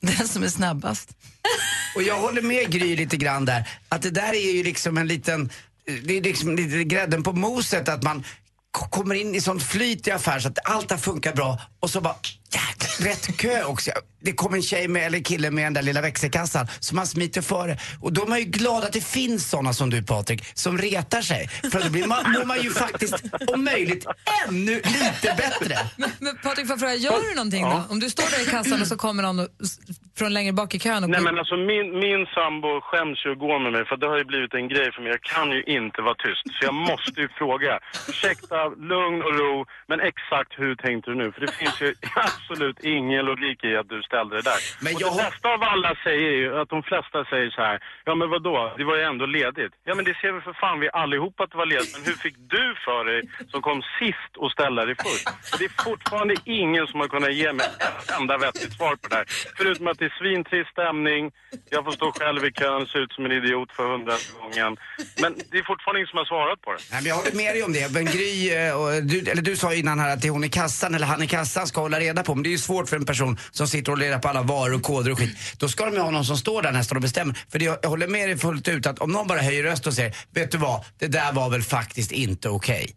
Den 0.00 0.28
som 0.28 0.42
är 0.42 0.48
snabbast. 0.48 1.08
Och 1.96 2.02
jag 2.02 2.16
håller 2.16 2.42
med 2.42 2.72
Gry 2.72 2.96
lite 2.96 3.16
grann 3.16 3.44
där. 3.44 3.62
Att 3.88 4.02
det 4.02 4.10
där 4.10 4.32
är 4.32 4.52
ju 4.56 4.62
liksom 4.62 4.98
en 4.98 5.08
liten, 5.08 5.50
det 6.06 6.18
är 6.18 6.22
liksom 6.22 6.56
lite 6.56 6.84
grädden 6.84 7.22
på 7.22 7.32
moset 7.32 7.88
att 7.88 8.02
man 8.02 8.24
kommer 8.72 9.14
in 9.14 9.34
i 9.34 9.40
sånt 9.40 9.62
flyt 9.62 10.06
i 10.06 10.10
affären 10.10 10.40
så 10.40 10.48
att 10.48 10.58
allt 10.64 10.90
har 10.90 10.98
funkat 10.98 11.34
bra 11.34 11.60
och 11.80 11.90
så 11.90 12.00
bara 12.00 12.14
jäklar, 12.54 13.08
rätt 13.08 13.36
kö 13.36 13.64
också. 13.64 13.90
Det 14.22 14.32
kommer 14.32 14.56
en 14.56 14.62
tjej 14.62 14.88
med, 14.88 15.06
eller 15.06 15.18
kille 15.18 15.50
med 15.50 15.64
den 15.64 15.74
där 15.74 15.82
lilla 15.82 16.00
växelkassan 16.00 16.66
så 16.80 16.94
man 16.94 17.06
smiter 17.06 17.42
före. 17.42 17.76
Och 18.00 18.12
då 18.12 18.22
är 18.22 18.26
man 18.26 18.38
ju 18.38 18.44
glad 18.44 18.84
att 18.84 18.92
det 18.92 19.04
finns 19.04 19.50
såna 19.50 19.72
som 19.72 19.90
du 19.90 20.02
Patrik 20.02 20.44
som 20.54 20.78
retar 20.78 21.20
sig. 21.20 21.48
För 21.48 21.80
då 21.84 21.90
blir 21.90 22.06
man, 22.06 22.32
mår 22.32 22.44
man 22.44 22.62
ju 22.62 22.70
faktiskt 22.70 23.14
om 23.46 23.64
möjligt 23.64 24.06
ännu 24.48 24.74
lite 24.74 25.34
bättre. 25.36 25.74
Men, 25.96 26.10
men 26.18 26.36
Patrik, 26.36 26.66
får 26.66 26.74
jag 26.74 26.80
fråga, 26.80 26.94
gör 26.94 27.28
du 27.28 27.34
någonting 27.34 27.64
då? 27.64 27.82
Om 27.90 28.00
du 28.00 28.10
står 28.10 28.30
där 28.30 28.48
i 28.48 28.50
kassan 28.50 28.80
och 28.80 28.86
så 28.86 28.96
kommer 28.96 29.22
någon 29.22 29.46
från 30.18 30.34
längre 30.34 30.52
bak 30.52 30.74
i 30.74 30.78
kön 30.78 31.04
och 31.04 31.10
Nej 31.10 31.20
men 31.20 31.38
alltså 31.38 31.56
min, 31.56 31.86
min 32.06 32.26
sambo 32.36 32.80
skäms 32.80 33.18
ju 33.26 33.32
att 33.32 33.38
gå 33.38 33.58
med 33.58 33.72
mig 33.72 33.84
för 33.88 33.96
det 33.96 34.06
har 34.06 34.18
ju 34.18 34.24
blivit 34.24 34.54
en 34.54 34.68
grej 34.68 34.92
för 34.92 35.02
mig. 35.02 35.10
Jag 35.10 35.22
kan 35.34 35.50
ju 35.56 35.62
inte 35.78 35.98
vara 36.02 36.14
tyst. 36.24 36.44
Så 36.54 36.60
jag 36.68 36.74
måste 36.74 37.20
ju 37.20 37.28
fråga. 37.28 37.72
Ursäkta, 38.08 38.58
lugn 38.92 39.18
och 39.26 39.34
ro, 39.40 39.66
men 39.90 39.98
exakt 40.00 40.52
hur 40.62 40.74
tänkte 40.84 41.10
du 41.10 41.14
nu? 41.22 41.32
För 41.32 41.40
det 41.40 41.52
finns 41.60 41.80
ju 41.84 41.88
absolut 42.40 42.78
ingen 42.96 43.24
logik 43.24 43.64
i 43.64 43.76
att 43.76 43.88
du 43.88 44.02
ställde 44.02 44.36
det 44.36 44.42
där. 44.42 44.60
Men 44.84 44.94
och 44.94 45.02
jag 45.02 45.12
det 45.12 45.22
bästa 45.24 45.48
av 45.54 45.62
alla 45.62 45.92
säger 46.06 46.30
ju 46.40 46.60
att 46.60 46.68
de 46.68 46.82
flesta 46.82 47.18
säger 47.32 47.50
så 47.50 47.62
här. 47.62 47.76
Ja 48.04 48.14
men 48.14 48.30
vad 48.30 48.42
då? 48.42 48.74
Det 48.78 48.84
var 48.84 48.96
ju 48.96 49.02
ändå 49.02 49.26
ledigt. 49.26 49.72
Ja 49.84 49.94
men 49.94 50.04
det 50.04 50.14
ser 50.20 50.32
vi 50.32 50.40
för 50.40 50.52
fan 50.52 50.80
vi 50.80 50.88
allihop 50.92 51.40
att 51.40 51.50
det 51.50 51.58
var 51.62 51.66
ledigt. 51.66 51.92
Men 51.96 52.04
hur 52.08 52.18
fick 52.24 52.36
du 52.56 52.64
för 52.86 53.04
dig 53.10 53.20
som 53.52 53.62
kom 53.68 53.82
sist 53.98 54.32
och 54.42 54.50
ställa 54.56 54.80
dig 54.88 54.94
först? 55.06 55.26
Och 55.52 55.58
det 55.60 55.66
är 55.70 55.74
fortfarande 55.90 56.34
ingen 56.44 56.86
som 56.90 57.00
har 57.00 57.08
kunnat 57.14 57.34
ge 57.40 57.52
mig 57.52 57.66
ett 58.00 58.10
enda 58.20 58.34
vettigt 58.44 58.72
svar 58.78 58.94
på 59.02 59.06
det 59.10 59.16
här. 59.20 59.26
Förutom 59.58 59.86
att 59.90 59.98
det 59.98 60.04
är 60.10 60.14
svintrist 60.20 60.70
stämning. 60.76 61.22
Jag 61.74 61.84
får 61.84 61.92
stå 61.92 62.12
själv 62.18 62.40
i 62.48 62.52
kön, 62.60 62.86
se 62.92 62.98
ut 62.98 63.12
som 63.12 63.24
en 63.26 63.32
idiot 63.32 63.70
för 63.76 63.84
hundrade 63.92 64.20
gången. 64.40 64.76
Men 65.22 65.30
det 65.50 65.58
är 65.62 65.64
fortfarande 65.72 65.98
ingen 66.00 66.12
som 66.12 66.18
har 66.22 66.28
svarat 66.34 66.58
på 66.64 66.68
det. 66.74 66.80
Nej, 66.92 67.00
men 67.02 67.08
jag 67.12 67.16
håller 67.20 67.36
med 67.42 67.50
dig 67.54 67.62
om 67.68 67.72
det. 67.78 67.86
Men 67.96 68.04
Gry, 68.04 68.34
eh, 68.50 69.02
du, 69.10 69.16
eller 69.30 69.42
du 69.42 69.56
sa 69.56 69.68
innan 69.74 69.98
här 69.98 70.10
att 70.12 70.20
det 70.22 70.28
är 70.28 70.32
hon 70.38 70.44
i 70.44 70.48
kassan 70.48 70.94
eller 70.94 71.06
han 71.06 71.22
i 71.22 71.26
kassan 71.26 71.66
ska 71.66 71.80
hålla 71.80 72.00
reda 72.00 72.22
på. 72.22 72.29
Men 72.34 72.42
det 72.42 72.48
är 72.48 72.52
ju 72.52 72.58
svårt 72.58 72.88
för 72.88 72.96
en 72.96 73.04
person 73.04 73.38
som 73.50 73.66
sitter 73.66 73.92
och 73.92 73.98
reda 73.98 74.18
på 74.18 74.28
alla 74.28 74.42
varor 74.42 74.74
och 74.74 74.82
koder 74.82 75.12
och 75.12 75.18
skit. 75.18 75.56
Då 75.58 75.68
ska 75.68 75.84
de 75.84 75.94
ju 75.94 76.00
ha 76.00 76.10
någon 76.10 76.24
som 76.24 76.36
står 76.36 76.62
där 76.62 76.72
nästan 76.72 76.96
och 76.96 77.02
bestämmer. 77.02 77.34
För 77.52 77.58
det, 77.58 77.64
jag 77.64 77.90
håller 77.90 78.08
med 78.08 78.28
dig 78.28 78.38
fullt 78.38 78.68
ut 78.68 78.86
att 78.86 78.98
om 78.98 79.12
någon 79.12 79.26
bara 79.26 79.38
höjer 79.38 79.62
röst 79.62 79.86
och 79.86 79.94
säger, 79.94 80.16
vet 80.34 80.50
du 80.50 80.58
vad, 80.58 80.84
det 80.98 81.06
där 81.06 81.32
var 81.32 81.50
väl 81.50 81.62
faktiskt 81.62 82.12
inte 82.12 82.48
okej. 82.48 82.94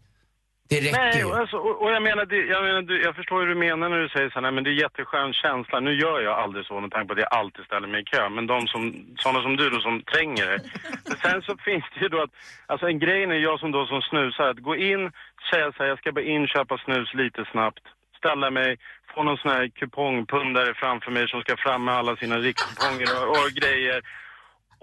Det 0.68 0.80
räcker 0.80 0.98
Nej, 0.98 1.18
ju. 1.18 1.24
och 1.24 1.36
alltså, 1.36 1.56
och, 1.56 1.82
och 1.82 1.90
jag 1.92 2.02
menar, 2.02 2.24
det, 2.26 2.36
jag, 2.36 2.62
menar 2.64 2.82
du, 2.82 3.02
jag 3.02 3.14
förstår 3.16 3.40
hur 3.40 3.48
du 3.48 3.54
menar 3.54 3.88
när 3.88 4.02
du 4.02 4.08
säger 4.08 4.28
så 4.30 4.34
här, 4.34 4.42
nej, 4.42 4.52
men 4.52 4.64
det 4.64 4.70
är 4.70 4.82
jätteskön 4.84 5.32
känsla. 5.32 5.80
Nu 5.80 5.92
gör 6.04 6.20
jag 6.20 6.38
aldrig 6.38 6.66
så 6.66 6.80
med 6.80 6.90
tanke 6.90 7.06
på 7.06 7.12
att 7.12 7.26
jag 7.26 7.34
alltid 7.40 7.64
ställer 7.64 7.88
mig 7.88 8.00
i 8.00 8.04
kö. 8.04 8.28
Men 8.28 8.46
de 8.46 8.66
som, 8.66 8.82
sådana 9.22 9.42
som 9.42 9.56
du 9.56 9.70
då 9.70 9.80
som 9.80 10.02
tränger 10.12 10.46
det. 10.52 10.60
Men 11.08 11.16
sen 11.24 11.42
så 11.42 11.56
finns 11.68 11.84
det 11.94 12.00
ju 12.00 12.08
då 12.08 12.22
att, 12.22 12.34
alltså 12.66 12.86
en 12.86 12.98
grej 12.98 13.22
är 13.24 13.46
jag 13.48 13.60
som 13.60 13.70
då 13.72 13.86
som 13.86 14.02
snusar, 14.02 14.46
att 14.50 14.66
gå 14.68 14.76
in, 14.76 15.02
säga 15.50 15.72
så 15.72 15.78
här, 15.82 15.90
jag 15.92 15.98
ska 15.98 16.12
bara 16.12 16.30
in, 16.34 16.46
köpa 16.46 16.78
snus 16.84 17.14
lite 17.14 17.44
snabbt, 17.52 17.84
ställa 18.24 18.50
mig, 18.50 18.70
få 19.14 19.22
någon 19.22 19.40
sån 19.42 19.50
här 19.56 19.64
kupongpundare 19.68 20.74
framför 20.82 21.10
mig 21.10 21.24
som 21.28 21.40
ska 21.40 21.56
fram 21.56 21.84
med 21.84 21.94
alla 21.94 22.16
sina 22.16 22.36
rikskuponger 22.38 23.10
och, 23.20 23.28
och 23.40 23.50
grejer. 23.60 23.98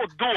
Och 0.02 0.10
då, 0.24 0.36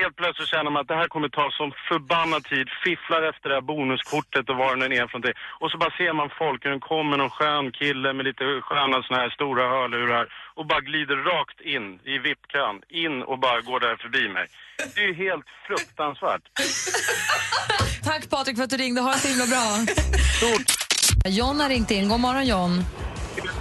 helt 0.00 0.16
plötsligt 0.16 0.48
känner 0.54 0.70
man 0.70 0.80
att 0.80 0.88
det 0.92 1.00
här 1.02 1.08
kommer 1.14 1.28
ta 1.28 1.46
som 1.50 1.72
förbannad 1.88 2.42
tid, 2.52 2.66
fifflar 2.84 3.22
efter 3.30 3.48
det 3.48 3.54
här 3.58 3.68
bonuskortet 3.72 4.44
och 4.50 4.56
vad 4.56 4.70
det 4.72 4.88
nu 4.88 4.94
är 4.94 5.06
för 5.06 5.18
någonting. 5.18 5.38
Och 5.60 5.70
så 5.70 5.76
bara 5.82 5.92
ser 6.00 6.12
man 6.20 6.30
folk, 6.42 6.64
hur 6.64 6.70
det 6.70 6.88
kommer 6.92 7.16
någon 7.16 7.34
skön 7.38 7.66
kille 7.80 8.08
med 8.16 8.24
lite 8.28 8.44
sköna 8.68 9.02
såna 9.02 9.20
här 9.22 9.30
stora 9.38 9.64
hörlurar 9.74 10.24
och 10.58 10.66
bara 10.66 10.80
glider 10.80 11.16
rakt 11.16 11.60
in 11.74 11.86
i 12.12 12.14
VIP-kön, 12.24 12.76
in 13.04 13.22
och 13.30 13.38
bara 13.38 13.60
går 13.60 13.80
där 13.80 13.96
förbi 14.04 14.28
mig. 14.28 14.46
Det 14.94 15.00
är 15.04 15.08
ju 15.12 15.14
helt 15.14 15.46
fruktansvärt. 15.66 16.44
Tack 18.04 18.30
Patrik 18.30 18.56
för 18.56 18.64
att 18.64 18.70
du 18.70 18.76
ringde. 18.76 19.00
Ha 19.00 19.12
det 19.12 19.18
så 19.18 19.28
himla 19.28 19.46
bra. 19.46 19.64
John 21.28 21.60
har 21.60 21.68
ringt 21.68 21.90
in. 21.90 22.08
God 22.08 22.20
morgon 22.20 22.46
John. 22.46 22.84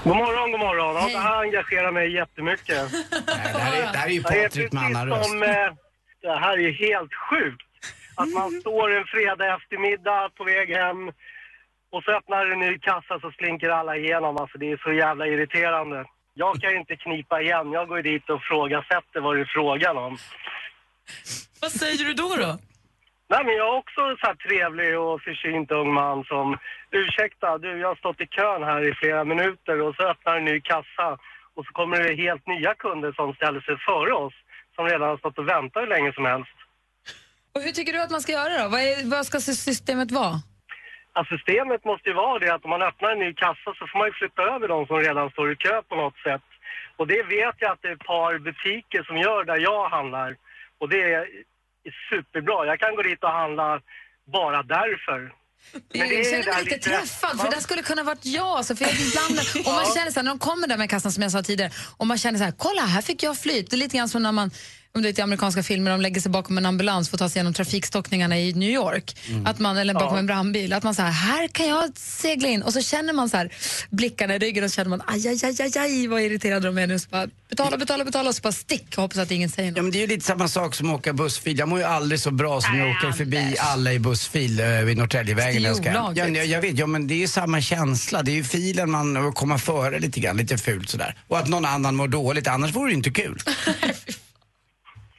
God 0.03 0.15
morgon, 0.15 0.51
god 0.51 0.59
morgon. 0.59 0.95
Ja, 0.95 1.09
det 1.09 1.17
här 1.17 1.41
engagerar 1.41 1.91
mig 1.91 2.13
jättemycket. 2.13 2.91
Det 3.53 3.59
här 3.59 3.73
är, 3.77 3.91
det 3.91 3.97
här 3.97 4.07
är 4.07 4.11
ju 4.11 4.21
Det 4.21 4.39
är 4.39 4.43
Patrik 4.43 4.71
med 4.73 4.83
annan 4.83 5.07
röst. 5.09 5.29
som, 5.29 5.43
eh, 5.43 5.49
det 6.21 6.39
här 6.39 6.59
är 6.59 6.71
helt 6.71 7.13
sjukt. 7.29 7.61
Att 8.15 8.29
man 8.29 8.51
står 8.61 8.97
en 8.97 9.05
fredag 9.05 9.55
eftermiddag 9.55 10.29
på 10.37 10.43
väg 10.43 10.69
hem 10.69 11.07
och 11.91 12.03
så 12.03 12.11
öppnar 12.11 12.45
en 12.51 12.59
ny 12.59 12.79
kassa 12.79 13.19
så 13.19 13.31
slinker 13.31 13.69
alla 13.69 13.95
igenom. 13.97 14.37
Alltså 14.37 14.57
det 14.57 14.71
är 14.71 14.77
så 14.77 14.93
jävla 14.93 15.27
irriterande. 15.27 16.05
Jag 16.33 16.61
kan 16.61 16.71
ju 16.71 16.77
inte 16.77 16.95
knipa 16.95 17.41
igen. 17.41 17.71
Jag 17.71 17.87
går 17.87 17.97
ju 17.97 18.03
dit 18.03 18.29
och 18.29 18.41
frågasätter 18.43 19.19
vad 19.21 19.35
det 19.35 19.41
är 19.41 19.51
frågan 19.53 19.97
om. 19.97 20.17
Vad 21.61 21.71
säger 21.71 21.97
du 22.05 22.13
då? 22.13 22.35
då? 22.35 22.57
Nej 23.29 23.45
men 23.45 23.55
jag 23.55 23.67
är 23.67 23.77
också 23.77 24.01
så 24.19 24.27
här 24.27 24.35
trevlig 24.35 24.99
och 24.99 25.21
försynt 25.21 25.71
ung 25.71 25.93
man 25.93 26.23
som 26.23 26.57
ursäkta 26.91 27.57
du 27.57 27.79
jag 27.79 27.87
har 27.87 27.95
stått 27.95 28.21
i 28.21 28.27
kön 28.27 28.63
här 28.63 28.81
i 28.89 28.93
flera 28.93 29.23
minuter 29.23 29.81
och 29.81 29.95
så 29.95 30.03
öppnar 30.03 30.37
en 30.37 30.45
ny 30.45 30.61
kassa 30.61 31.17
och 31.55 31.65
så 31.65 31.71
kommer 31.73 31.99
det 31.99 32.15
helt 32.15 32.47
nya 32.47 32.73
kunder 32.73 33.11
som 33.11 33.33
ställer 33.33 33.61
sig 33.61 33.77
före 33.77 34.13
oss 34.13 34.33
som 34.75 34.85
redan 34.85 35.09
har 35.09 35.17
stått 35.17 35.37
och 35.37 35.47
väntat 35.47 35.83
hur 35.83 35.87
länge 35.87 36.13
som 36.13 36.25
helst. 36.25 36.57
Och 37.55 37.61
hur 37.61 37.71
tycker 37.71 37.93
du 37.93 38.01
att 38.01 38.11
man 38.11 38.21
ska 38.21 38.31
göra 38.31 38.63
då? 38.63 38.69
Vad, 38.69 38.81
är, 38.81 39.09
vad 39.09 39.25
ska 39.25 39.39
systemet 39.39 40.11
vara? 40.11 40.35
Ja, 41.13 41.25
systemet 41.29 41.85
måste 41.85 42.09
ju 42.09 42.15
vara 42.15 42.39
det 42.39 42.53
att 42.53 42.63
om 42.63 42.69
man 42.69 42.81
öppnar 42.81 43.11
en 43.11 43.19
ny 43.19 43.33
kassa 43.33 43.69
så 43.77 43.87
får 43.87 43.99
man 43.99 44.07
ju 44.07 44.13
flytta 44.13 44.41
över 44.41 44.67
de 44.67 44.87
som 44.87 44.97
redan 44.97 45.29
står 45.29 45.51
i 45.51 45.55
kö 45.55 45.81
på 45.81 45.95
något 45.95 46.17
sätt. 46.17 46.41
Och 46.97 47.07
det 47.07 47.23
vet 47.23 47.55
jag 47.59 47.71
att 47.71 47.81
det 47.81 47.87
är 47.87 47.93
ett 47.95 48.11
par 48.13 48.37
butiker 48.37 49.03
som 49.03 49.17
gör 49.17 49.43
där 49.43 49.57
jag 49.57 49.89
handlar. 49.89 50.37
Och 50.77 50.89
det 50.89 51.13
är 51.13 51.27
superbra. 52.09 52.65
Jag 52.65 52.79
kan 52.79 52.95
gå 52.95 53.01
dit 53.01 53.23
och 53.23 53.29
handla 53.29 53.81
bara 54.37 54.63
därför. 54.63 55.19
Men 55.71 56.09
det 56.09 56.15
jag 56.15 56.25
känner 56.25 56.53
mig 56.53 56.63
lite 56.63 56.77
träffad, 56.77 57.41
för 57.41 57.49
det 57.49 57.61
skulle 57.61 57.81
kunna 57.81 58.03
varit 58.03 58.25
jag. 58.25 58.47
Alltså, 58.47 58.75
för 58.75 58.85
jag 58.85 58.93
ibland, 58.93 59.39
om 59.67 59.73
man 59.73 59.85
känner 59.85 60.11
så 60.11 60.19
här, 60.19 60.23
när 60.23 60.31
de 60.31 60.39
kommer 60.39 60.67
där 60.67 60.77
med 60.77 60.89
kassan 60.89 61.11
som 61.11 61.23
jag 61.23 61.31
sa 61.31 61.43
tidigare, 61.43 61.71
och 61.97 62.07
man 62.07 62.17
känner 62.17 62.37
så 62.39 62.45
här, 62.45 62.53
kolla 62.57 62.81
här 62.81 63.01
fick 63.01 63.23
jag 63.23 63.37
flyt. 63.37 63.69
Det 63.69 63.75
är 63.75 63.77
lite 63.77 63.97
grann 63.97 64.09
som 64.09 64.23
när 64.23 64.31
man 64.31 64.51
om 64.95 65.01
du 65.01 65.07
vet, 65.09 65.19
i 65.19 65.21
amerikanska 65.21 65.63
filmer, 65.63 65.91
de 65.91 66.01
lägger 66.01 66.21
sig 66.21 66.31
bakom 66.31 66.57
en 66.57 66.65
ambulans 66.65 67.09
för 67.09 67.15
att 67.15 67.19
ta 67.19 67.29
sig 67.29 67.37
igenom 67.39 67.53
trafikstockningarna 67.53 68.39
i 68.39 68.53
New 68.53 68.69
York. 68.69 69.15
Att 69.45 69.59
man, 69.59 69.77
eller 69.77 69.93
bakom 69.93 70.13
Ja. 70.13 70.19
en 70.19 70.25
brandbil. 70.25 70.73
Att 70.73 70.83
man 70.83 70.95
så 70.95 71.01
här, 71.01 71.11
här 71.11 71.47
kan 71.47 71.67
jag 71.67 71.91
segla 71.97 72.47
in. 72.47 72.61
Och 72.61 72.73
så 72.73 72.81
känner 72.81 73.13
man 73.13 73.29
så 73.29 73.37
här, 73.37 73.53
blickarna 73.89 74.35
i 74.35 74.39
ryggen 74.39 74.63
och 74.63 74.69
så 74.69 74.75
känner 74.75 74.89
man, 74.89 75.01
aj, 75.07 75.27
aj, 75.27 75.39
aj, 75.43 75.55
aj, 75.61 75.77
aj 75.77 76.07
vad 76.07 76.21
irriterade 76.21 76.67
de 76.67 76.77
är 76.77 76.87
nu. 76.87 76.99
Så 76.99 77.07
bara, 77.09 77.27
betala, 77.49 77.77
betala, 77.77 78.05
betala 78.05 78.29
och 78.29 78.35
så 78.35 78.41
bara 78.41 78.53
stick 78.53 78.85
och 78.95 79.01
hoppas 79.01 79.17
att 79.17 79.31
ingen 79.31 79.49
säger 79.49 79.71
något. 79.71 79.77
Ja, 79.77 79.83
men 79.83 79.91
det 79.91 79.97
är 79.97 80.01
ju 80.01 80.07
lite 80.07 80.25
samma 80.25 80.47
sak 80.47 80.75
som 80.75 80.89
att 80.89 80.95
åka 80.99 81.13
bussfil. 81.13 81.59
Jag 81.59 81.67
mår 81.69 81.79
ju 81.79 81.85
aldrig 81.85 82.19
så 82.19 82.31
bra 82.31 82.61
som 82.61 82.77
jag 82.77 82.89
åker 82.91 83.11
förbi 83.11 83.55
alla 83.59 83.93
i 83.93 83.99
bussfil 83.99 84.59
eh, 84.59 84.67
vid 84.67 84.97
Norrtäljevägen. 84.97 85.61
Det 85.63 85.67
är 85.69 85.73
olagligt. 85.73 86.17
ja, 86.17 86.27
jag, 86.27 86.45
jag 86.45 86.61
vet, 86.61 86.77
ja, 86.79 86.87
men 86.87 87.07
det 87.07 87.13
är 87.13 87.19
ju 87.19 87.27
samma 87.27 87.61
känsla. 87.61 88.23
Det 88.23 88.31
är 88.31 88.35
ju 88.35 88.43
filen 88.43 88.91
man 88.91 89.33
kommer 89.33 89.57
före 89.57 89.99
lite 89.99 90.19
grann, 90.19 90.37
lite 90.37 90.57
fult 90.57 90.89
sådär. 90.89 91.15
Och 91.27 91.37
att 91.39 91.47
någon 91.47 91.65
annan 91.65 91.95
mår 91.95 92.07
dåligt, 92.07 92.47
annars 92.47 92.71
vore 92.75 92.87
det 92.87 92.91
ju 92.91 92.97
inte 92.97 93.11
kul. 93.11 93.39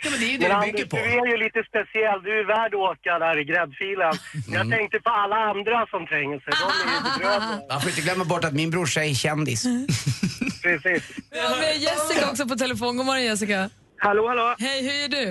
ja, 0.04 0.10
men 0.10 0.20
det 0.20 0.26
är 0.26 0.32
ju 0.34 0.38
det 0.38 0.48
Men 0.48 0.60
det 0.60 0.66
bygger 0.66 0.84
Anders, 0.84 0.90
på. 0.90 0.96
du 0.96 1.02
är 1.02 1.26
ju 1.32 1.36
lite 1.46 1.60
speciell. 1.70 2.18
Du 2.26 2.30
är 2.40 2.44
värd 2.56 2.72
att 2.74 2.80
åka 2.90 3.12
där 3.24 3.36
i 3.42 3.44
gräddfilen. 3.50 4.12
Mm. 4.12 4.52
Jag 4.58 4.64
tänkte 4.78 4.96
på 5.06 5.10
alla 5.22 5.36
andra 5.52 5.86
som 5.92 6.06
tränger 6.06 6.38
sig. 6.44 6.52
De 6.62 6.66
är 6.90 6.94
ju 6.96 7.00
bedrövliga. 7.08 7.60
Man 7.70 7.80
får 7.80 7.88
inte 7.90 8.00
glömma 8.06 8.24
bort 8.24 8.44
att 8.48 8.56
min 8.62 8.70
brorsa 8.74 9.00
är 9.04 9.14
kändis. 9.14 9.62
Precis. 10.64 11.02
Vi 11.32 11.38
har 11.40 11.56
med 11.64 11.76
Jessica 11.86 12.30
också 12.30 12.44
på 12.48 12.54
telefon. 12.64 12.96
God 12.96 13.06
morgon 13.06 13.24
Jessica. 13.24 13.70
Hallå, 14.06 14.28
hallå. 14.28 14.54
Hej, 14.58 14.78
hur 14.86 14.96
är 15.04 15.08
du? 15.18 15.26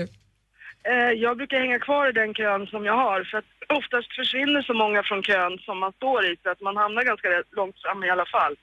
Eh, 0.92 1.12
jag 1.26 1.38
brukar 1.38 1.58
hänga 1.66 1.80
kvar 1.80 2.10
i 2.10 2.12
den 2.12 2.34
kön 2.34 2.68
som 2.74 2.86
jag 2.86 2.98
har 3.06 3.20
för 3.30 3.38
att 3.38 3.50
oftast 3.80 4.10
försvinner 4.20 4.62
så 4.70 4.74
många 4.74 5.04
från 5.04 5.24
kön 5.24 5.54
som 5.68 5.76
man 5.84 5.92
står 6.00 6.20
i 6.32 6.36
så 6.44 6.50
att 6.54 6.62
man 6.62 6.76
hamnar 6.78 7.04
ganska 7.12 7.28
långt 7.60 7.76
fram 7.84 8.04
i 8.04 8.10
alla 8.10 8.26
fall. 8.36 8.56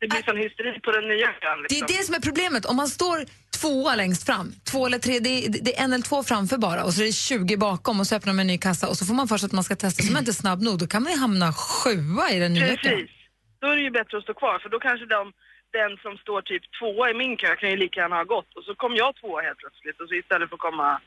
Det 0.00 0.06
blir 0.08 0.22
sån 0.22 0.36
hysteri 0.36 0.80
på 0.86 0.90
den 0.92 1.08
nya 1.12 1.26
kön. 1.42 1.58
Det 1.58 1.62
Liksom. 1.62 1.84
är 1.84 1.88
det 1.98 2.04
som 2.08 2.14
är 2.14 2.20
problemet. 2.28 2.62
Om 2.70 2.76
man 2.76 2.88
står 2.88 3.18
tvåa 3.64 3.94
längst 3.94 4.26
fram, 4.26 4.46
två 4.70 4.86
eller 4.86 4.98
tre, 4.98 5.14
det 5.26 5.28
är, 5.28 5.48
det 5.66 5.72
är 5.76 5.84
en 5.84 5.92
eller 5.92 6.08
två 6.10 6.22
framför 6.22 6.58
bara 6.58 6.84
och 6.84 6.92
så 6.92 7.02
är 7.02 7.06
det 7.06 7.12
20 7.12 7.56
bakom 7.56 8.00
och 8.00 8.06
så 8.06 8.16
öppnar 8.16 8.32
man 8.32 8.40
en 8.40 8.46
ny 8.46 8.58
kassa 8.58 8.88
och 8.90 8.96
så 8.98 9.04
får 9.08 9.14
man 9.14 9.28
först 9.28 9.44
att 9.44 9.52
man 9.58 9.64
ska 9.64 9.74
testa, 9.76 10.02
så 10.02 10.12
man 10.12 10.16
är 10.20 10.26
inte 10.26 10.40
snabb 10.42 10.60
nog, 10.62 10.78
då 10.78 10.86
kan 10.86 11.02
man 11.02 11.12
ju 11.12 11.18
hamna 11.18 11.48
sjua 11.52 12.24
i 12.34 12.38
den 12.44 12.52
nya 12.54 12.66
kön. 12.66 12.76
Precis. 12.76 13.10
Då 13.60 13.66
är 13.72 13.76
det 13.76 13.82
ju 13.88 13.90
bättre 13.90 14.14
att 14.18 14.26
stå 14.26 14.34
kvar 14.34 14.58
för 14.62 14.68
då 14.68 14.78
kanske 14.88 15.06
de, 15.06 15.32
den 15.78 15.92
som 16.04 16.12
står 16.24 16.40
typ 16.42 16.62
tvåa 16.78 17.10
i 17.10 17.14
min 17.14 17.36
kö 17.36 17.56
kan 17.56 17.70
ju 17.70 17.76
lika 17.76 18.00
gärna 18.00 18.16
ha 18.16 18.24
gått 18.24 18.50
och 18.56 18.64
så 18.64 18.74
kom 18.74 18.92
jag 19.02 19.10
tvåa 19.20 19.42
helt 19.42 19.58
plötsligt 19.58 20.00
och 20.00 20.08
så 20.08 20.14
istället 20.14 20.48
för 20.48 20.56
att 20.56 20.68
komma 20.68 21.00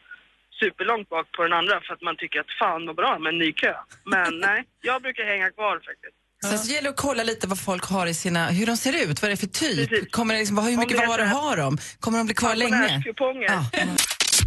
superlångt 0.62 1.10
bak 1.10 1.28
på 1.32 1.44
den 1.44 1.54
andra 1.54 1.82
för 1.82 1.94
att 1.94 2.02
man 2.02 2.18
tycker 2.18 2.40
att 2.40 2.52
fan 2.60 2.86
vad 2.88 2.96
bra 2.96 3.20
med 3.20 3.30
en 3.34 3.40
ny 3.44 3.52
kö. 3.52 3.74
Men 4.14 4.40
nej, 4.48 4.60
jag 4.82 5.02
brukar 5.02 5.24
hänga 5.34 5.50
kvar 5.52 5.76
faktiskt. 5.90 6.18
Sen 6.46 6.60
så 6.60 6.68
gäller 6.72 6.84
det 6.84 6.90
att 6.90 6.96
kolla 6.98 7.24
lite 7.24 7.48
vad 7.48 7.60
folk 7.60 7.84
har 7.86 8.08
i 8.08 8.14
sina, 8.14 8.48
hur 8.48 8.66
de 8.66 8.78
ser 8.78 8.94
ut, 9.04 9.22
vad 9.22 9.30
det 9.32 9.34
är 9.34 9.38
för 9.38 9.48
typ. 9.48 10.12
Kommer 10.12 10.34
det 10.34 10.40
liksom, 10.40 10.56
vad- 10.56 10.66
hur 10.66 10.78
mycket 10.78 11.08
varor 11.08 11.24
har 11.26 11.58
de? 11.58 11.78
Kommer 12.00 12.18
de 12.18 12.26
bli 12.26 12.36
kvar 12.36 12.56
länge? 12.56 13.04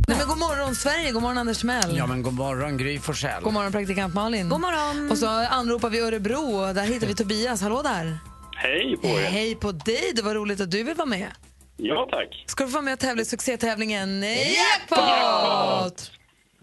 Nej, 0.08 0.18
men 0.18 0.28
god 0.28 0.38
morgon 0.38 0.74
Sverige, 0.74 1.10
god 1.12 1.22
morgon 1.22 1.38
Anders 1.38 1.58
Timell. 1.58 1.96
Ja 1.96 2.06
men 2.06 2.22
god 2.22 2.32
morgon 2.34 2.76
Gry 2.76 2.98
Forssell. 2.98 3.42
God 3.42 3.52
morgon 3.52 3.72
praktikant 3.72 4.14
Malin. 4.14 4.48
God 4.48 4.60
morgon. 4.60 5.10
Och 5.10 5.18
så 5.18 5.26
anropar 5.28 5.90
vi 5.90 6.00
Örebro 6.00 6.56
och 6.68 6.74
där 6.74 6.82
hittar 6.84 7.06
vi 7.06 7.14
Tobias. 7.14 7.60
Hallå 7.62 7.82
där. 7.82 8.18
Hej 8.56 8.96
på 9.02 9.08
er. 9.08 9.24
Hej 9.30 9.54
på 9.54 9.72
dig, 9.72 10.12
det 10.14 10.22
var 10.22 10.34
roligt 10.34 10.60
att 10.60 10.70
du 10.70 10.82
vill 10.82 10.94
vara 10.94 11.06
med. 11.06 11.28
Ja, 11.76 12.08
tack. 12.10 12.44
Ska 12.46 12.64
du 12.64 12.70
få 12.70 12.74
vara 12.74 12.82
med 12.82 12.92
och 12.92 12.98
tävla 13.00 13.22
i 13.22 13.24
succétävlingen 13.24 14.22
Jackpot! 14.22 16.10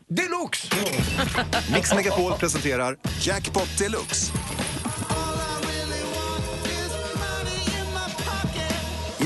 Deluxe! 0.09 0.67
Mix 1.73 1.93
Megapol 1.93 2.33
presenterar 2.33 2.97
Jackpot 3.21 3.77
Deluxe. 3.77 4.31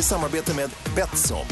I 0.01 0.03
samarbete 0.03 0.55
med 0.55 0.69
Betsson. 0.95 1.45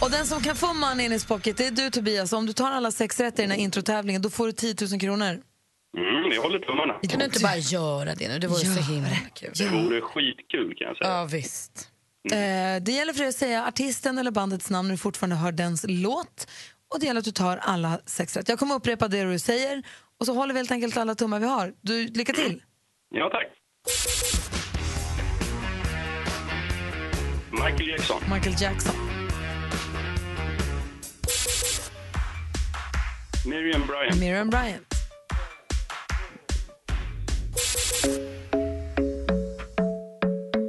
Och 0.00 0.10
den 0.10 0.26
som 0.26 0.42
kan 0.42 0.56
få 0.56 0.72
money 0.72 1.06
in 1.06 1.12
his 1.12 1.26
pocket, 1.26 1.56
det 1.56 1.66
är 1.66 1.70
du 1.70 1.90
Tobias. 1.90 2.32
Om 2.32 2.46
du 2.46 2.52
tar 2.52 2.70
alla 2.70 2.90
sex 2.90 3.20
rätt 3.20 3.38
i 3.38 3.42
den 3.42 3.50
här 3.50 3.58
introtävlingen, 3.58 4.22
då 4.22 4.30
får 4.30 4.46
du 4.46 4.52
10 4.52 4.74
000 4.90 5.00
kronor. 5.00 5.26
Mm, 5.26 6.32
jag 6.32 6.42
håller 6.42 6.58
tummarna. 6.58 6.94
Kan 7.08 7.18
du 7.18 7.24
inte 7.24 7.40
bara 7.40 7.56
göra 7.56 8.14
det 8.14 8.28
nu? 8.28 8.38
Det 8.38 8.46
vore 8.46 8.58
så 8.58 8.92
himla 8.92 9.08
kul. 9.34 9.50
Det 9.54 9.68
vore 9.68 10.00
skitkul 10.00 10.74
kan 10.76 10.86
jag 10.86 10.96
säga. 10.96 11.10
Ja, 11.10 11.24
visst. 11.24 11.88
Eh, 12.32 12.36
det 12.82 12.92
gäller 12.92 13.12
för 13.12 13.20
dig 13.20 13.28
att 13.28 13.34
säga 13.34 13.66
artisten 13.66 14.18
eller 14.18 14.30
bandets 14.30 14.70
namn 14.70 14.88
när 14.88 14.94
du 14.94 14.98
fortfarande 14.98 15.36
hör 15.36 15.52
dens 15.52 15.84
låt. 15.88 16.50
Och 16.94 17.00
det 17.00 17.06
gäller 17.06 17.18
att 17.18 17.24
du 17.24 17.32
tar 17.32 17.56
alla 17.56 18.00
sex 18.06 18.36
rätt. 18.36 18.48
Jag 18.48 18.58
kommer 18.58 18.74
upprepa 18.74 19.08
det 19.08 19.24
du 19.24 19.38
säger 19.38 19.82
och 20.20 20.26
så 20.26 20.34
håller 20.34 20.54
vi 20.54 20.60
helt 20.60 20.70
enkelt 20.70 20.96
alla 20.96 21.14
tummar 21.14 21.40
vi 21.40 21.46
har. 21.46 21.72
Du, 21.80 22.06
lycka 22.06 22.32
till! 22.32 22.62
Ja, 23.10 23.30
tack. 23.32 23.46
Michael 27.52 27.86
Jackson. 27.86 28.28
Michael 28.28 28.52
Jackson. 28.54 28.94
Miriam 33.46 33.86
Bryant. 33.86 34.18
Miriam 34.18 34.50
Bryant. 34.50 34.84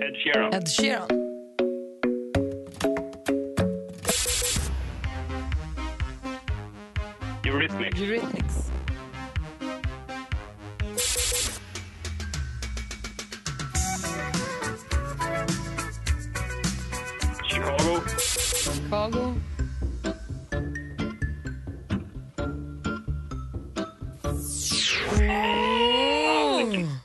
Ed 0.02 0.16
Sheeran. 0.24 0.54
Ed 0.54 0.66
Sheeran. 0.66 1.10
Eurythmics. 7.44 7.96
Eurythmics. 7.96 8.49
Chicago. 17.50 18.02
Chicago. 18.74 19.36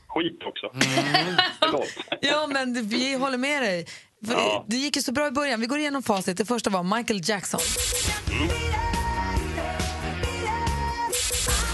Skit 0.08 0.42
också. 0.44 0.66
Mm. 0.74 1.36
Ja, 2.20 2.46
men 2.46 2.88
vi 2.88 3.14
håller 3.14 3.38
med 3.38 3.62
dig. 3.62 3.86
Ja. 4.20 4.64
Det 4.68 4.76
gick 4.76 4.96
ju 4.96 5.02
så 5.02 5.12
bra 5.12 5.26
i 5.26 5.30
början. 5.30 5.60
Vi 5.60 5.66
går 5.66 5.78
igenom 5.78 6.02
facit. 6.02 6.36
Det 6.36 6.44
första 6.44 6.70
var 6.70 6.96
Michael 6.96 7.20
Jackson. 7.24 7.60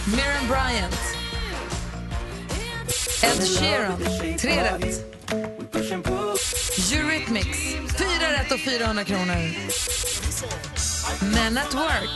Miriam 0.06 0.48
Bryant. 0.48 1.00
Ed 3.22 3.48
Sheeran. 3.58 3.98
Tre 4.38 4.50
rätt. 4.50 5.09
Eurythmics. 6.92 7.58
Fyra 7.98 8.32
rätt 8.32 8.52
och 8.52 8.60
400 8.60 9.04
kronor. 9.04 9.36
Men 11.34 11.58
at 11.58 11.74
Work. 11.74 12.10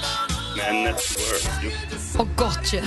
Men 0.56 0.82
Network. 0.84 1.64
Just 1.64 2.20
Och 2.20 2.28
Gotcha. 2.36 2.82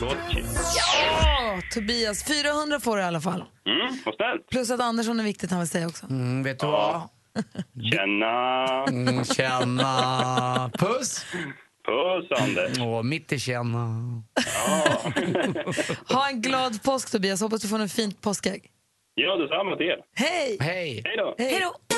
Gotcha. 0.00 0.38
Ja, 0.76 1.60
Tobias. 1.74 2.24
400 2.24 2.80
får 2.80 2.96
du 2.96 3.02
i 3.02 3.06
alla 3.06 3.20
fall. 3.20 3.40
Mm, 3.66 3.98
vad 4.04 4.14
snällt. 4.14 4.48
Plus 4.50 4.70
att 4.70 4.80
Andersson 4.80 5.20
är 5.20 5.24
viktigt, 5.24 5.50
han 5.50 5.60
vill 5.60 5.68
säga 5.68 5.86
också. 5.86 6.06
Mm, 6.06 6.42
vet 6.42 6.58
du 6.60 6.66
vad? 6.66 7.02
Tjena. 7.92 8.84
Mm, 8.84 9.24
tjena. 9.24 10.70
Puss. 10.78 11.26
Puss, 11.86 12.40
Anders. 12.40 12.78
Åh, 12.78 13.02
mitt 13.02 13.32
i 13.32 13.38
tjena. 13.38 14.22
Ha 16.08 16.28
en 16.28 16.42
glad 16.42 16.82
påsk, 16.82 17.10
Tobias. 17.10 17.40
Hoppas 17.40 17.62
du 17.62 17.68
får 17.68 17.78
en 17.78 17.88
fint 17.88 18.20
påskägg. 18.20 18.70
Ja, 19.18 19.36
detsamma 19.36 19.76
till 19.76 19.86
er. 19.86 19.98
Hej! 20.14 20.56
Hej! 20.60 21.02
Hej 21.04 21.16
då! 21.16 21.34
Hej 21.38 21.60
då! 21.60 21.96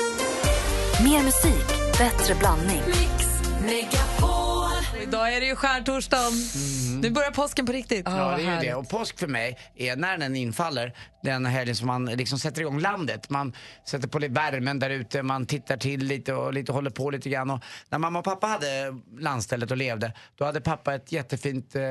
Mer 1.03 1.23
musik, 1.23 1.67
bättre 1.97 2.35
blandning. 2.39 2.81
Idag 5.01 5.33
är 5.33 5.39
det 5.39 5.45
ju 5.45 5.55
skärtorsdag. 5.55 6.31
Nu 7.01 7.09
börjar 7.11 7.31
påsken 7.31 7.65
på 7.65 7.71
riktigt. 7.71 8.05
Ja, 8.05 8.35
det 8.37 8.43
är 8.43 8.61
ju 8.61 8.67
det. 8.67 8.73
Och 8.73 8.89
påsk 8.89 9.19
för 9.19 9.27
mig 9.27 9.57
är 9.75 9.95
när 9.95 10.17
den 10.17 10.35
infaller, 10.35 10.93
den 11.23 11.45
helgen 11.45 11.75
som 11.75 11.87
man 11.87 12.05
liksom 12.05 12.39
sätter 12.39 12.61
igång 12.61 12.79
landet. 12.79 13.29
Man 13.29 13.53
sätter 13.85 14.07
på 14.07 14.19
lite 14.19 14.33
värmen 14.33 14.79
där 14.79 14.89
ute, 14.89 15.23
man 15.23 15.45
tittar 15.45 15.77
till 15.77 16.05
lite 16.05 16.33
och 16.33 16.53
lite 16.53 16.71
håller 16.71 16.89
på 16.89 17.09
lite 17.09 17.29
grann. 17.29 17.49
Och 17.49 17.63
när 17.89 17.99
mamma 17.99 18.19
och 18.19 18.25
pappa 18.25 18.47
hade 18.47 18.95
landstället 19.19 19.71
och 19.71 19.77
levde, 19.77 20.13
då 20.35 20.45
hade 20.45 20.61
pappa 20.61 20.93
ett 20.95 21.11
jättefint 21.11 21.75
eh, 21.75 21.81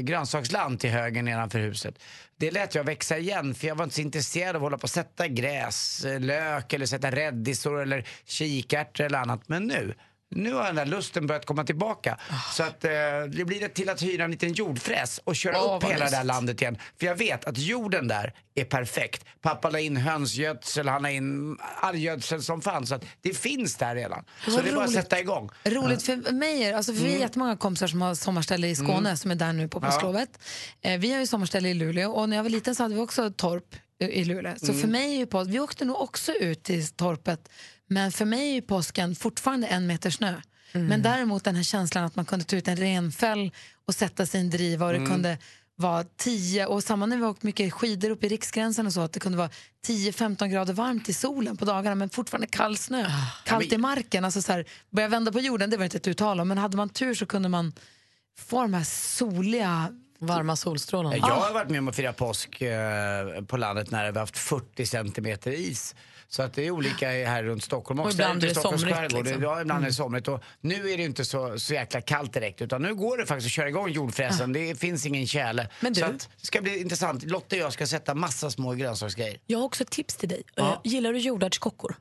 grönsaksland 0.00 0.80
till 0.80 0.90
höger 0.90 1.22
nedanför 1.22 1.58
huset. 1.58 1.94
Det 2.36 2.50
lät 2.50 2.74
jag 2.74 2.84
växa 2.84 3.18
igen 3.18 3.54
för 3.54 3.66
jag 3.66 3.74
var 3.74 3.84
inte 3.84 3.96
så 3.96 4.00
intresserad 4.02 4.48
av 4.48 4.56
att 4.56 4.62
hålla 4.62 4.78
på 4.78 4.82
och 4.82 4.90
sätta 4.90 5.28
gräs, 5.28 6.04
eh, 6.04 6.20
lök 6.20 6.72
eller 6.72 6.86
sätta 6.86 7.10
rädisor 7.10 7.82
eller 7.82 8.08
kikärtor 8.24 9.04
eller 9.04 9.18
annat. 9.18 9.48
Men 9.48 9.62
nu, 9.62 9.94
nu 10.34 10.52
har 10.52 10.64
den 10.64 10.74
där 10.74 10.86
lusten 10.86 11.26
börjat 11.26 11.46
komma 11.46 11.64
tillbaka. 11.64 12.18
Så 12.52 12.62
att 12.62 12.84
eh, 12.84 12.90
det 13.28 13.44
blir 13.44 13.60
det 13.60 13.68
till 13.68 13.88
att 13.88 14.02
hyra 14.02 14.24
en 14.24 14.30
liten 14.30 14.52
jordfräs 14.52 15.20
och 15.24 15.36
köra 15.36 15.62
Åh, 15.64 15.76
upp 15.76 15.84
hela 15.84 16.10
det 16.10 16.16
här 16.16 16.24
landet 16.24 16.62
igen. 16.62 16.78
För 17.00 17.06
jag 17.06 17.14
vet 17.16 17.44
att 17.44 17.58
jorden 17.58 18.08
där 18.08 18.34
är 18.54 18.64
perfekt. 18.64 19.24
Pappa 19.42 19.70
la 19.70 19.78
in 19.80 19.96
hönsgödsel, 19.96 20.88
han 20.88 21.02
la 21.02 21.10
in 21.10 21.56
all 21.80 21.96
gödsel 21.98 22.42
som 22.42 22.62
fanns. 22.62 22.88
Så 22.88 22.94
att 22.94 23.04
det 23.20 23.34
finns 23.38 23.76
där 23.76 23.94
redan. 23.94 24.24
Så 24.44 24.60
det 24.62 24.68
är 24.70 24.74
bara 24.74 24.84
att 24.84 24.92
sätta 24.92 25.20
igång. 25.20 25.50
Roligt 25.64 26.02
för 26.02 26.32
mig, 26.32 26.72
alltså 26.72 26.92
för 26.92 27.00
vi 27.00 27.06
är 27.06 27.10
Mm. 27.10 27.20
jättemånga 27.20 27.56
kompisar 27.56 27.86
som 27.86 28.02
har 28.02 28.14
sommarställe 28.14 28.68
i 28.68 28.74
Skåne 28.76 28.98
Mm. 28.98 29.16
som 29.16 29.30
är 29.30 29.34
där 29.34 29.52
nu 29.52 29.68
på 29.68 29.78
Ja. 29.82 29.86
påsklovet. 29.86 30.38
Eh, 30.82 30.98
vi 30.98 31.12
har 31.12 31.20
ju 31.20 31.26
sommarställe 31.26 31.68
i 31.68 31.74
Luleå 31.74 32.12
och 32.12 32.28
när 32.28 32.36
jag 32.36 32.42
var 32.44 32.50
liten 32.50 32.74
så 32.74 32.82
hade 32.82 32.94
vi 32.94 33.00
också 33.00 33.30
torp 33.30 33.74
i- 34.00 34.04
i 34.04 34.24
Luleå. 34.24 34.54
Så 34.56 34.66
Mm. 34.68 34.80
för 34.80 34.88
mig 34.88 35.14
är 35.14 35.18
ju 35.18 35.26
påsk, 35.26 35.50
vi 35.50 35.60
åkte 35.60 35.84
nog 35.84 36.00
också 36.00 36.32
ut 36.32 36.62
till 36.62 36.88
torpet 36.88 37.48
men 37.92 38.12
för 38.12 38.24
mig 38.24 38.56
är 38.56 38.60
påsken 38.60 39.14
fortfarande 39.14 39.66
en 39.66 39.86
meter 39.86 40.10
snö. 40.10 40.34
Mm. 40.72 40.86
Men 40.86 41.02
däremot 41.02 41.44
den 41.44 41.56
här 41.56 41.62
känslan 41.62 42.04
att 42.04 42.16
man 42.16 42.24
kunde 42.24 42.44
ta 42.44 42.56
ut 42.56 42.68
en 42.68 42.76
renfäll 42.76 43.50
och 43.86 43.94
sätta 43.94 44.26
sig 44.26 44.40
i 44.40 44.44
en 44.44 44.50
driva 44.50 44.86
och 44.86 44.92
det 44.92 44.98
Mm. 44.98 45.10
kunde 45.10 45.38
vara 45.76 46.04
10 46.16 46.66
och 46.66 46.84
samma 46.84 47.06
när 47.06 47.16
vi 47.16 47.22
åkt 47.24 47.42
mycket 47.42 47.72
skidor 47.72 48.10
upp 48.10 48.24
i 48.24 48.28
Riksgränsen 48.28 48.86
och 48.86 48.92
så 48.92 49.00
att 49.00 49.12
det 49.12 49.20
kunde 49.20 49.38
vara 49.38 49.50
10-15 49.86 50.48
grader 50.48 50.72
varmt 50.74 51.08
i 51.08 51.12
solen 51.12 51.56
på 51.56 51.64
dagarna 51.64 51.94
men 51.94 52.10
fortfarande 52.10 52.46
kall 52.46 52.76
snö. 52.76 53.10
Kallt 53.44 53.64
men- 53.70 53.74
i 53.74 53.78
marken. 53.78 54.24
Alltså 54.24 54.42
så 54.42 54.52
här, 54.52 54.64
börja 54.90 55.08
vända 55.08 55.32
på 55.32 55.40
jorden, 55.40 55.70
det 55.70 55.76
var 55.76 55.84
inte 55.84 55.96
ett 55.96 56.08
uttal 56.08 56.40
om, 56.40 56.48
men 56.48 56.58
hade 56.58 56.76
man 56.76 56.88
tur 56.88 57.14
så 57.14 57.26
kunde 57.26 57.48
man 57.48 57.72
få 58.38 58.62
de 58.62 58.74
här 58.74 58.84
soliga... 58.84 59.88
Varma 60.18 60.56
solstrålarna. 60.56 61.16
Jag 61.16 61.22
har 61.26 61.52
varit 61.54 61.70
med 61.70 61.78
om 61.78 61.88
att 61.88 61.96
fira 61.96 62.12
påsk 62.12 62.60
eh, 62.62 63.42
på 63.46 63.56
landet 63.56 63.90
när 63.90 64.02
vi 64.12 64.18
har 64.18 64.20
haft 64.20 64.38
40 64.38 64.86
centimeter 64.86 65.50
is. 65.50 65.94
Så 66.34 66.42
att 66.42 66.54
det 66.54 66.66
är 66.66 66.70
olika 66.70 67.06
här 67.08 67.42
runt 67.42 67.64
Stockholm 67.64 68.00
Och 68.00 68.06
också. 68.06 68.16
ibland 68.16 68.36
Ute 68.38 68.46
i 68.46 68.50
är 68.50 68.54
det 68.54 68.60
somrigt, 68.60 69.12
liksom. 69.12 69.42
Ja, 69.42 69.60
ibland 69.60 69.82
är 69.84 69.88
det 69.88 69.94
somrigt. 69.94 70.28
Och 70.28 70.42
nu 70.60 70.90
är 70.90 70.96
det 70.96 71.02
inte 71.04 71.24
så, 71.24 71.58
så 71.58 71.74
jäkla 71.74 72.00
kallt 72.00 72.32
direkt 72.32 72.62
utan 72.62 72.82
nu 72.82 72.94
går 72.94 73.18
det 73.18 73.26
faktiskt 73.26 73.46
att 73.46 73.52
köra 73.52 73.68
igång 73.68 73.88
jordfräsen. 73.90 74.52
Det 74.52 74.78
finns 74.80 75.06
ingen 75.06 75.26
tjäle. 75.26 75.68
Men 75.80 75.92
du- 75.92 76.00
Så 76.00 76.06
att, 76.06 76.28
det 76.40 76.46
ska 76.46 76.60
bli 76.60 76.80
intressant. 76.80 77.22
Lotta 77.24 77.56
och 77.56 77.62
jag 77.62 77.72
ska 77.72 77.86
sätta 77.86 78.14
massa 78.14 78.50
små 78.50 78.72
grönsaksgrejer. 78.74 79.36
Jag 79.46 79.58
har 79.58 79.64
också 79.64 79.82
ett 79.82 79.90
tips 79.90 80.16
till 80.16 80.28
dig. 80.28 80.42
Ja. 80.54 80.72
Eh, 80.84 80.90
gillar 80.92 81.12
du 81.12 81.18
jordärtskockor? 81.18 81.94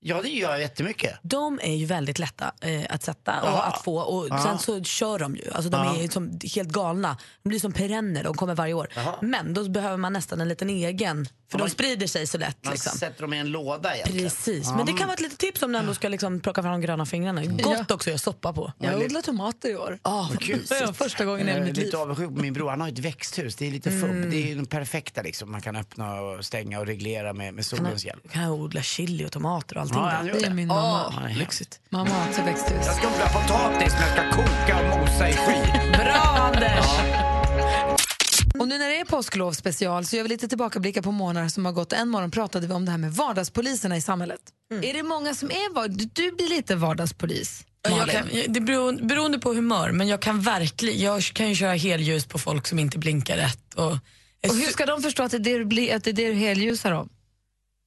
Ja, 0.00 0.22
det 0.22 0.28
gör 0.28 0.50
jag 0.50 0.60
jättemycket. 0.60 1.18
De 1.22 1.60
är 1.62 1.74
ju 1.74 1.86
väldigt 1.86 2.18
lätta 2.18 2.52
eh, 2.60 2.80
att 2.90 3.02
sätta 3.02 3.40
och 3.42 3.48
Ja. 3.48 3.62
att 3.62 3.84
få 3.84 3.98
och 3.98 4.26
Ja. 4.30 4.42
sen 4.42 4.58
så 4.58 4.84
kör 4.84 5.18
de 5.18 5.36
ju. 5.36 5.50
Alltså 5.52 5.70
de 5.70 5.76
Ja. 5.84 6.02
är 6.02 6.08
som 6.08 6.38
helt 6.54 6.68
galna. 6.68 7.16
De 7.42 7.48
blir 7.48 7.58
som 7.60 7.72
perenner, 7.72 8.24
de 8.24 8.34
kommer 8.34 8.54
varje 8.54 8.74
år. 8.74 8.88
Men 9.22 9.54
då 9.54 9.68
behöver 9.68 9.96
man 9.96 10.12
nästan 10.12 10.40
en 10.40 10.48
liten 10.48 10.70
egen, 10.70 11.28
för 11.50 11.58
Ja, 11.58 11.58
de 11.58 11.62
man- 11.62 11.70
sprider 11.70 12.06
sig 12.06 12.26
så 12.26 12.38
lätt. 12.38 12.56
Man 12.64 12.72
Liksom. 12.72 12.98
sätter 12.98 13.22
dem 13.22 13.32
i 13.34 13.38
en 13.38 13.48
låda 13.50 13.94
egentligen. 13.94 14.24
Precis, 14.28 14.66
Ja. 14.66 14.76
men 14.76 14.86
det 14.86 14.92
kan 14.92 15.06
vara 15.06 15.14
ett 15.14 15.20
litet 15.20 15.38
tips 15.38 15.62
om 15.62 15.72
du 15.72 15.78
ändå 15.78 15.94
ska 15.94 16.08
liksom 16.08 16.40
plocka 16.40 16.62
fram 16.62 16.72
de 16.72 16.80
gröna 16.80 17.06
fingrarna. 17.06 17.44
Gott 17.44 17.90
också 17.90 17.94
att 17.94 18.06
göra 18.06 18.18
soppa 18.18 18.52
på. 18.52 18.72
Jag 18.78 19.02
odlar 19.02 19.22
tomater 19.22 19.68
i 19.68 19.76
år. 19.76 19.98
Oh, 20.04 20.30
var 20.86 20.92
första 20.92 21.24
gången 21.24 21.48
i 21.48 21.50
Jag 21.50 21.60
är 21.60 21.64
mitt 21.64 21.76
liv. 21.76 21.84
lite 21.86 21.96
avundsjuk 21.98 22.26
på 22.36 22.42
min 22.42 22.52
bror. 22.52 22.70
Han 22.70 22.80
har 22.80 22.88
ett 22.88 22.98
växthus. 22.98 23.56
Det 23.56 23.66
är 23.66 23.70
lite 23.70 23.90
Mm. 23.90 24.00
fubb. 24.22 24.30
Det 24.30 24.50
är 24.52 24.56
den 24.56 24.66
perfekta 24.66 25.22
liksom. 25.22 25.52
Man 25.52 25.60
kan 25.62 25.76
öppna 25.76 26.20
och 26.20 26.44
stänga 26.44 26.80
och 26.80 26.86
reglera 26.86 27.32
med, 27.32 27.54
med 27.54 27.66
solens 27.66 28.04
hjälp. 28.04 28.32
Kan 28.32 28.42
jag 28.42 28.52
odla 28.52 28.82
chili 28.82 29.26
och 29.26 29.32
tomater 29.32 29.76
och 29.76 29.82
allting 29.82 29.98
Ja, 29.98 30.22
Det 30.40 30.46
är 30.46 30.50
min 30.50 30.68
mamma. 30.68 31.12
Ja, 31.16 31.28
lyxigt. 31.38 31.80
Mamma 31.88 32.10
har 32.10 32.28
också 32.28 32.42
växthus. 32.42 32.86
Jag 32.86 32.96
ska 32.96 33.06
odla 33.06 33.28
potatis 33.28 33.92
men 33.92 34.02
jag 34.02 34.10
ska 34.12 34.42
koka 34.42 34.92
och 34.92 34.98
mosa 35.00 35.28
i 35.28 35.32
sky. 35.32 35.88
Bra 35.92 36.50
Anders! 36.54 37.27
Påsklovsspecial 39.08 40.04
så 40.06 40.16
gör 40.16 40.22
vi 40.22 40.28
lite 40.28 40.48
tillbakablickar 40.48 41.02
på 41.02 41.12
månader 41.12 41.48
som 41.48 41.64
har 41.64 41.72
gått. 41.72 41.92
En 41.92 42.08
morgon 42.08 42.30
pratade 42.30 42.66
vi 42.66 42.72
om 42.74 42.84
det 42.84 42.90
här 42.90 42.98
med 42.98 43.12
vardagspoliserna 43.12 43.96
i 43.96 44.00
samhället. 44.00 44.40
Är 44.82 44.92
det 44.92 45.02
många 45.02 45.34
som 45.34 45.50
är 45.50 45.74
var- 45.74 45.88
du- 45.88 46.32
blir 46.32 46.48
lite 46.48 46.76
vardagspolis, 46.76 47.64
Jag 47.82 48.08
kan, 48.10 48.28
det 48.48 48.60
beror, 48.60 48.92
beroende 49.06 49.38
på 49.38 49.52
humör, 49.54 49.92
men 49.92 50.08
jag 50.08 50.22
kan 50.22 50.40
verkligen 50.40 51.00
jag 51.00 51.22
kan 51.22 51.48
ju 51.48 51.54
köra 51.54 51.72
helljus 51.74 52.26
på 52.26 52.38
folk 52.38 52.66
som 52.66 52.78
inte 52.78 52.98
blinkar 52.98 53.36
rätt. 53.36 53.74
Och, 53.74 53.92
Och 54.48 54.54
hur 54.54 54.70
ska 54.72 54.86
de 54.86 55.02
förstå 55.02 55.22
att 55.22 55.30
det 55.30 55.36
är 55.52 55.64
det 55.64 55.92
att 55.92 56.04
det 56.04 56.10
är 56.10 56.14
det 56.14 56.28
du 56.28 56.32
helljusar 56.34 56.92
om? 56.92 57.08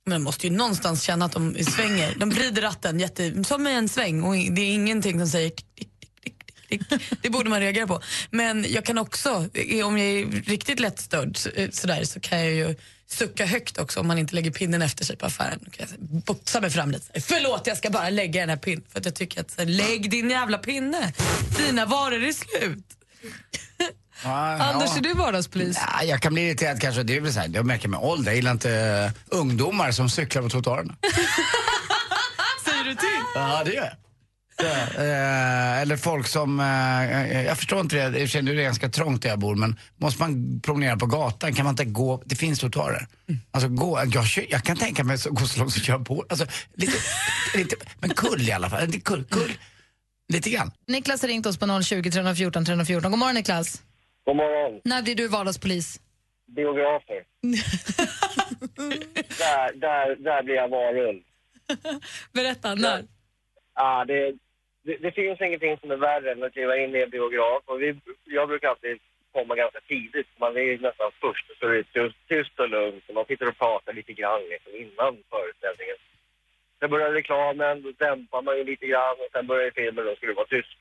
Men 0.06 0.14
de 0.20 0.24
måste 0.24 0.48
ju 0.48 0.54
någonstans 0.54 1.04
känna 1.04 1.26
att 1.26 1.32
de 1.32 1.56
svänger. 1.64 2.16
De 2.20 2.30
vrider 2.30 2.62
ratten 2.62 3.00
jätte, 3.00 3.44
som 3.44 3.68
i 3.68 3.72
en 3.74 3.90
sväng 3.90 4.24
och 4.24 4.34
det 4.34 4.62
är 4.62 4.74
ingenting 4.74 5.20
som 5.20 5.28
säger 5.28 5.50
tick, 5.50 5.76
tick, 5.76 5.90
Det 7.22 7.30
borde 7.30 7.50
man 7.50 7.60
reagera 7.60 7.88
på. 7.88 8.02
Men 8.30 8.66
jag 8.70 8.86
kan 8.86 8.98
också, 8.98 9.30
om 9.86 9.98
jag 9.98 10.08
är 10.08 10.42
riktigt 10.42 10.80
lättstörd 10.80 11.38
eh, 11.56 11.70
sådär, 11.70 12.04
så 12.04 12.20
kan 12.20 12.40
jag 12.40 12.54
ju 12.54 12.76
sucka 13.08 13.46
högt 13.46 13.78
också 13.78 14.00
om 14.00 14.08
man 14.08 14.18
inte 14.18 14.36
lägger 14.36 14.52
pinnen 14.52 14.82
efter 14.82 15.06
sig 15.06 15.18
på 15.18 15.26
affären. 15.26 15.60
Då 15.62 15.72
kan 15.72 15.88
jag 15.90 16.00
botsa 16.24 16.62
mig 16.62 16.70
fram 16.70 16.92
lite. 16.92 17.22
Förlåt, 17.22 17.68
jag 17.68 17.78
ska 17.78 17.90
bara 17.90 18.10
lägga 18.10 18.42
den 18.42 18.50
här 18.50 18.58
pinnen. 18.58 18.84
För 18.90 19.00
att 19.00 19.06
jag 19.06 19.16
tycker 19.16 19.42
att, 19.42 19.52
så 19.52 19.66
lägg 19.66 20.10
din 20.12 20.30
jävla 20.30 20.58
pinne. 20.58 21.14
Dina 21.58 21.86
varor 21.86 22.24
är 22.24 22.32
slut. 22.32 22.86
Ja, 24.24 24.30
Anders, 24.64 24.90
ja. 24.90 24.98
är 24.98 25.02
du 25.02 25.14
vardagspolis? 25.14 25.78
Ja, 25.78 26.04
jag 26.04 26.22
kan 26.22 26.34
bli 26.34 26.48
irriterad 26.48 26.82
kanske. 26.82 27.04
Det 27.04 27.16
är 27.16 27.22
väl 27.22 27.34
så 27.34 27.40
här, 27.40 27.50
jag 27.54 27.66
märker 27.66 27.88
med 27.88 28.00
ålder. 28.00 28.32
Jag 28.32 28.36
gillar 28.36 28.52
inte 28.52 28.72
eh, 28.72 29.38
ungdomar 29.38 29.92
som 29.92 30.10
cyklar 30.10 30.42
på 30.42 30.50
trottoarerna. 30.50 30.96
Säger 32.66 32.84
du 32.84 32.96
till? 32.96 33.08
Ja, 33.36 33.62
det 33.66 33.74
gör 33.74 33.84
jag. 33.84 33.94
Eh, 34.66 35.82
eller 35.82 35.98
folk 35.98 36.28
som, 36.28 36.60
eh, 36.60 37.46
jag 37.46 37.58
förstår 37.58 37.80
inte 37.80 38.10
det, 38.10 38.20
jag 38.20 38.30
känner 38.30 38.54
det 38.54 38.62
är 38.62 38.64
ganska 38.64 38.90
trångt 38.90 39.22
där 39.22 39.30
jag 39.30 39.40
bor 39.40 39.56
men 39.56 39.80
måste 39.98 40.22
man 40.22 40.62
promenera 40.62 40.98
på 40.98 41.06
gatan 41.06 41.54
kan 41.54 41.66
man 41.66 41.74
inte 41.74 41.86
gå, 41.86 42.22
det 42.26 42.36
finns 42.36 42.60
trottoarer. 42.60 43.08
Alltså 43.52 43.70
gå, 43.70 44.00
jag, 44.14 44.26
jag 44.50 44.64
kan 44.64 44.78
tänka 44.78 45.04
mig 45.04 45.14
att 45.14 45.26
gå 45.26 45.46
så 45.46 45.60
långt 45.60 45.74
som 45.74 45.82
kör 45.84 46.00
på, 46.00 46.26
alltså 46.30 46.46
lite, 46.74 46.98
lite, 47.56 47.76
men 48.00 48.10
kull 48.10 48.42
i 48.42 48.52
alla 48.52 48.70
fall, 48.70 48.92
kull, 48.92 49.24
kull, 49.24 49.52
lite 50.34 50.50
grann. 50.50 50.72
Niklas 50.88 51.22
har 51.22 51.30
ringt 51.30 51.46
oss 51.46 51.58
på 51.58 51.82
020 51.84 52.12
314 52.12 52.66
314. 52.66 53.12
God 53.12 53.20
morgon 53.20 53.36
Niklas. 53.36 53.82
God 54.26 54.36
morgon. 54.36 54.82
När 54.84 55.02
blir 55.02 55.16
du 55.16 55.28
vardagspolis? 55.28 56.00
Biografer. 56.56 57.24
där, 59.38 59.80
där, 59.80 60.24
där 60.24 60.44
blir 60.44 60.56
jag 60.56 60.70
varulv. 60.70 61.22
Berätta, 62.34 62.76
när? 62.76 63.04
Ja, 63.76 64.06
det, 64.06 64.34
det, 64.84 64.98
det 64.98 65.12
finns 65.12 65.42
ingenting 65.42 65.78
som 65.78 65.92
är 65.92 65.96
värre 65.96 66.32
än 66.32 66.44
att 66.44 66.54
kliva 66.54 66.78
in 66.78 66.96
i 66.96 67.02
en 67.02 67.10
biograf. 67.10 67.64
Och 67.66 67.82
vi, 67.82 67.96
jag 68.26 68.48
brukar 68.48 68.70
alltid 68.70 69.00
komma 69.32 69.56
ganska 69.56 69.80
tidigt. 69.88 70.28
Man 70.40 70.58
är 70.58 70.78
nästan 70.78 71.12
först 71.22 71.46
så 71.60 71.66
är 71.68 71.74
det 71.74 72.14
tyst, 72.28 72.60
och 72.60 72.70
lugnt. 72.70 73.04
Och 73.08 73.16
man 73.16 73.26
sitter 73.26 73.48
och 73.48 73.58
pratar 73.58 73.94
lite 73.94 74.14
grann 74.14 74.44
liksom, 74.50 74.72
innan 74.76 75.14
föreställningen. 75.30 75.98
Sen 76.80 76.90
börjar 76.90 77.12
reklamen, 77.12 77.82
då 77.82 77.92
dämpar 77.92 78.42
man 78.42 78.58
ju 78.58 78.64
lite 78.64 78.88
grann 78.88 79.16
och 79.20 79.32
sen 79.32 79.48
börjar 79.48 79.72
filmen 79.72 80.06
och 80.06 80.12
då 80.12 80.16
ska 80.16 80.28
det 80.28 80.34
vara 80.34 80.56
tyst. 80.56 80.78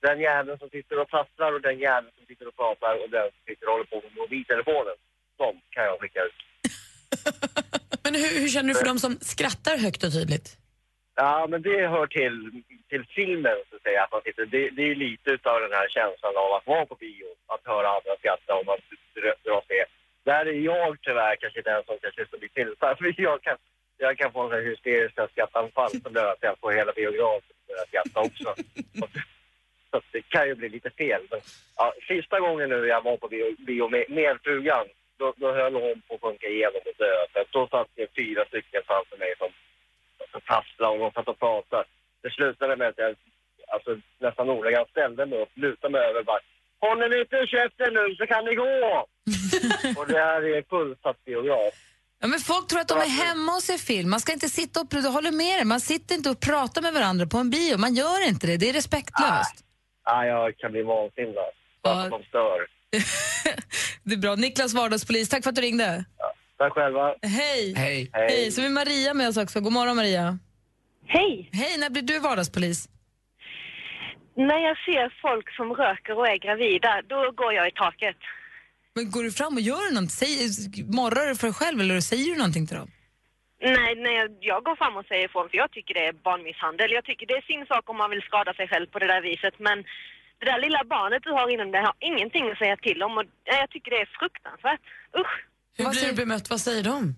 Den 0.00 0.20
jäveln 0.20 0.58
som 0.58 0.70
sitter 0.70 0.98
och 1.00 1.08
prasslar 1.10 1.52
och 1.52 1.60
den 1.60 1.78
jäveln 1.78 2.12
som 2.16 2.26
sitter 2.26 2.48
och 2.48 2.56
pratar 2.56 2.94
och 3.02 3.10
den 3.10 3.28
som 3.34 3.42
sitter 3.46 3.66
och 3.66 3.72
håller 3.72 3.84
på 3.84 3.96
med 4.04 4.16
mobiltelefonen. 4.16 4.96
De 5.36 5.60
kan 5.70 5.84
jag 5.84 6.00
skicka 6.00 6.20
ut. 6.28 6.38
Men 8.04 8.14
hur, 8.14 8.40
hur 8.40 8.48
känner 8.48 8.68
du 8.68 8.74
för 8.74 8.86
de 8.86 8.98
som 8.98 9.12
skrattar 9.20 9.76
högt 9.76 10.04
och 10.04 10.12
tydligt? 10.12 10.61
Ja, 11.14 11.46
men 11.48 11.62
det 11.62 11.86
hör 11.86 12.06
till, 12.06 12.62
till 12.88 13.04
filmen, 13.04 13.56
så 13.70 13.76
att 13.76 13.82
säga. 13.82 14.02
Att 14.02 14.12
man 14.12 14.22
sitter, 14.22 14.46
det, 14.46 14.70
det 14.70 14.82
är 14.90 14.94
lite 14.94 15.30
av 15.42 15.60
den 15.60 15.72
här 15.72 15.88
känslan 15.88 16.36
av 16.36 16.52
att 16.52 16.66
vara 16.66 16.86
på 16.86 16.94
bio, 16.94 17.26
att 17.46 17.60
höra 17.64 17.88
andra 17.88 18.16
skratta 18.18 18.54
och 18.54 18.66
man 18.66 18.78
dr- 19.14 19.40
dras 19.44 19.64
med. 19.68 19.84
Där 20.24 20.46
är 20.46 20.52
jag 20.52 21.00
tyvärr 21.00 21.36
kanske 21.36 21.62
den 21.62 21.82
som 21.84 21.98
kanske 22.02 22.26
ska 22.26 22.38
bli 22.38 22.48
tillsatt. 22.48 22.98
För 22.98 23.14
jag 23.20 23.42
kan, 23.42 23.56
jag 23.98 24.18
kan 24.18 24.32
få 24.32 24.40
en 24.40 24.48
sån 24.48 24.58
här 24.58 24.70
hysteriska 24.70 25.28
skrattanfall 25.28 25.90
som 25.90 26.14
gör 26.14 26.32
att 26.32 26.42
jag 26.42 26.58
får 26.58 26.72
hela 26.72 26.92
biografen 26.92 27.56
att 27.82 27.88
skratta 27.88 28.20
också. 28.20 28.54
Så 29.90 30.00
det 30.12 30.22
kan 30.22 30.48
ju 30.48 30.54
bli 30.54 30.68
lite 30.68 30.90
fel. 30.90 31.22
Men, 31.30 31.40
ja, 31.76 31.94
sista 32.08 32.40
gången 32.40 32.68
nu 32.68 32.86
jag 32.86 33.04
var 33.04 33.16
på 33.16 33.28
bio, 33.28 33.56
bio 33.58 33.88
med, 33.88 34.04
med 34.08 34.38
frugan, 34.42 34.86
då, 35.18 35.34
då 35.36 35.52
höll 35.52 35.74
hon 35.74 36.02
på 36.08 36.14
att 36.14 36.20
sjunka 36.20 36.46
igenom 36.46 36.80
och 36.84 36.96
dö. 36.98 37.44
Då 37.50 37.66
satt 37.66 37.88
det 37.94 38.14
fyra 38.16 38.44
stycken 38.44 38.82
framför 38.86 39.16
mig 39.16 39.34
som 39.38 39.48
som 40.32 40.40
tasslade 40.40 41.04
och 41.04 41.12
satt 41.12 41.28
och 41.28 41.38
pratade. 41.38 41.84
Det 42.22 42.30
slutade 42.30 42.76
med 42.76 42.88
att 42.88 42.98
jag 42.98 43.16
alltså, 43.74 43.90
nästan 44.20 44.50
ordagrant 44.50 44.88
ställde 44.90 45.26
mig 45.26 45.42
upp, 45.42 45.52
lutade 45.54 45.92
mig 45.92 46.00
över 46.08 46.20
och 46.20 46.26
bara 46.26 46.40
Håller 46.86 47.08
ni 47.08 47.18
inte 47.20 47.46
käften 47.46 47.94
nu 47.94 48.16
så 48.18 48.26
kan 48.26 48.44
ni 48.44 48.54
gå! 48.54 49.06
och 50.00 50.06
det 50.06 50.18
här 50.18 50.42
är 50.56 50.62
fullsatt 50.70 51.24
biograf. 51.24 51.74
Ja, 52.20 52.26
men 52.28 52.38
folk 52.38 52.68
tror 52.68 52.80
att 52.80 52.88
de 52.88 52.98
är 52.98 53.24
hemma 53.24 53.52
och 53.54 53.62
ser 53.62 53.78
film. 53.78 54.10
Man 54.10 54.20
ska 54.20 54.32
inte 54.32 54.48
sitta 54.48 54.80
och 54.80 54.86
jag 54.90 55.10
håller 55.10 55.32
med 55.32 55.58
dig. 55.58 55.64
Man 55.64 55.80
sitter 55.80 56.14
inte 56.14 56.30
och 56.30 56.40
pratar 56.40 56.82
med 56.82 56.92
varandra 56.92 57.26
på 57.26 57.38
en 57.38 57.50
bio. 57.50 57.76
Man 57.78 57.94
gör 57.94 58.28
inte 58.28 58.46
det. 58.46 58.56
Det 58.56 58.68
är 58.68 58.72
respektlöst. 58.72 59.56
Ja, 60.04 60.26
jag 60.26 60.56
kan 60.56 60.72
bli 60.72 60.82
vansinnig. 60.82 61.34
Varför 61.82 62.10
de 62.10 62.22
stör. 62.22 62.66
Det 64.04 64.14
är 64.14 64.18
bra. 64.18 64.34
Niklas 64.34 64.74
vardagspolis, 64.74 65.28
tack 65.28 65.42
för 65.42 65.50
att 65.50 65.56
du 65.56 65.62
ringde. 65.62 66.04
Tack 66.58 66.72
själva. 66.72 67.14
Hej. 67.22 67.74
Hej. 67.76 68.10
Hej. 68.12 68.50
Så 68.50 68.60
är 68.62 68.68
Maria 68.68 69.14
med 69.14 69.28
oss 69.28 69.36
också. 69.36 69.60
God 69.60 69.72
morgon 69.72 69.96
Maria. 69.96 70.38
Hej. 71.06 71.48
Hej, 71.52 71.78
när 71.78 71.90
blir 71.90 72.02
du 72.02 72.18
vardagspolis? 72.18 72.88
När 74.36 74.58
jag 74.68 74.76
ser 74.86 75.14
folk 75.22 75.56
som 75.56 75.72
röker 75.72 76.18
och 76.18 76.28
är 76.28 76.36
gravida, 76.36 77.02
då 77.08 77.30
går 77.30 77.52
jag 77.52 77.68
i 77.68 77.70
taket. 77.70 78.16
Men 78.94 79.10
går 79.10 79.22
du 79.22 79.32
fram 79.32 79.54
och 79.54 79.60
gör 79.60 79.94
något? 79.94 80.10
Säger, 80.10 80.46
morrar 80.98 81.28
du 81.28 81.34
för 81.36 81.46
dig 81.46 81.54
själv 81.54 81.80
eller 81.80 82.00
säger 82.00 82.30
du 82.32 82.36
någonting 82.38 82.66
till 82.66 82.76
dem? 82.76 82.90
Nej, 83.60 83.94
nej, 84.06 84.18
jag 84.40 84.64
går 84.64 84.76
fram 84.76 84.96
och 84.96 85.06
säger 85.06 85.24
ifrån 85.24 85.48
för 85.50 85.56
jag 85.56 85.70
tycker 85.70 85.94
det 85.94 86.06
är 86.06 86.12
barnmisshandel. 86.12 86.90
Jag 86.98 87.04
tycker 87.04 87.26
det 87.26 87.34
är 87.34 87.50
sin 87.52 87.66
sak 87.66 87.90
om 87.90 87.96
man 87.96 88.10
vill 88.10 88.22
skada 88.22 88.54
sig 88.54 88.68
själv 88.68 88.86
på 88.86 88.98
det 88.98 89.06
där 89.06 89.22
viset 89.22 89.54
men 89.58 89.78
det 90.38 90.46
där 90.50 90.60
lilla 90.60 90.82
barnet 90.84 91.22
du 91.22 91.30
har 91.38 91.48
inom 91.54 91.70
dig 91.70 91.82
har 91.82 91.94
ingenting 92.10 92.44
att 92.50 92.58
säga 92.58 92.76
till 92.76 93.02
om 93.02 93.18
och 93.18 93.24
ja, 93.44 93.54
jag 93.62 93.70
tycker 93.70 93.90
det 93.90 94.00
är 94.06 94.18
fruktansvärt. 94.20 94.80
Usch! 95.20 95.34
Hur 95.76 95.90
blir 95.90 96.08
du 96.08 96.14
bemött? 96.14 96.50
Vad 96.50 96.60
säger 96.60 96.82
de? 96.82 97.14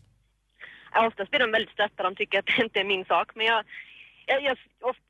Ja, 0.92 1.06
oftast 1.06 1.30
blir 1.30 1.40
de 1.40 1.50
väldigt 1.50 1.72
stötta, 1.72 2.02
de 2.02 2.16
tycker 2.16 2.38
att 2.38 2.46
det 2.46 2.62
inte 2.62 2.80
är 2.80 2.84
min 2.84 3.04
sak 3.04 3.30
men 3.34 3.46
jag, 3.46 3.64
jag, 4.26 4.42
jag, 4.42 4.56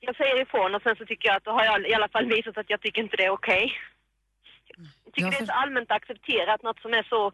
jag 0.01 0.17
säger 0.17 0.43
ifrån 0.43 0.75
och 0.75 0.83
sen 0.83 0.97
så 0.97 1.05
tycker 1.07 1.29
jag 1.29 1.37
att 1.37 1.45
då 1.45 1.51
har 1.51 1.65
jag 1.65 1.89
i 1.89 1.95
alla 1.95 2.09
fall 2.09 2.27
visat 2.27 2.59
att 2.59 2.71
jag 2.71 2.81
tycker 2.81 3.03
inte 3.03 3.17
det 3.17 3.25
är 3.25 3.31
okej. 3.31 3.73
Jag 5.05 5.15
tycker 5.15 5.31
det 5.31 5.37
är 5.37 5.47
så 5.47 5.53
allmänt 5.53 5.91
accepterat, 5.91 6.63
något 6.63 6.81
som 6.81 6.93
är 6.93 7.03
så, 7.03 7.33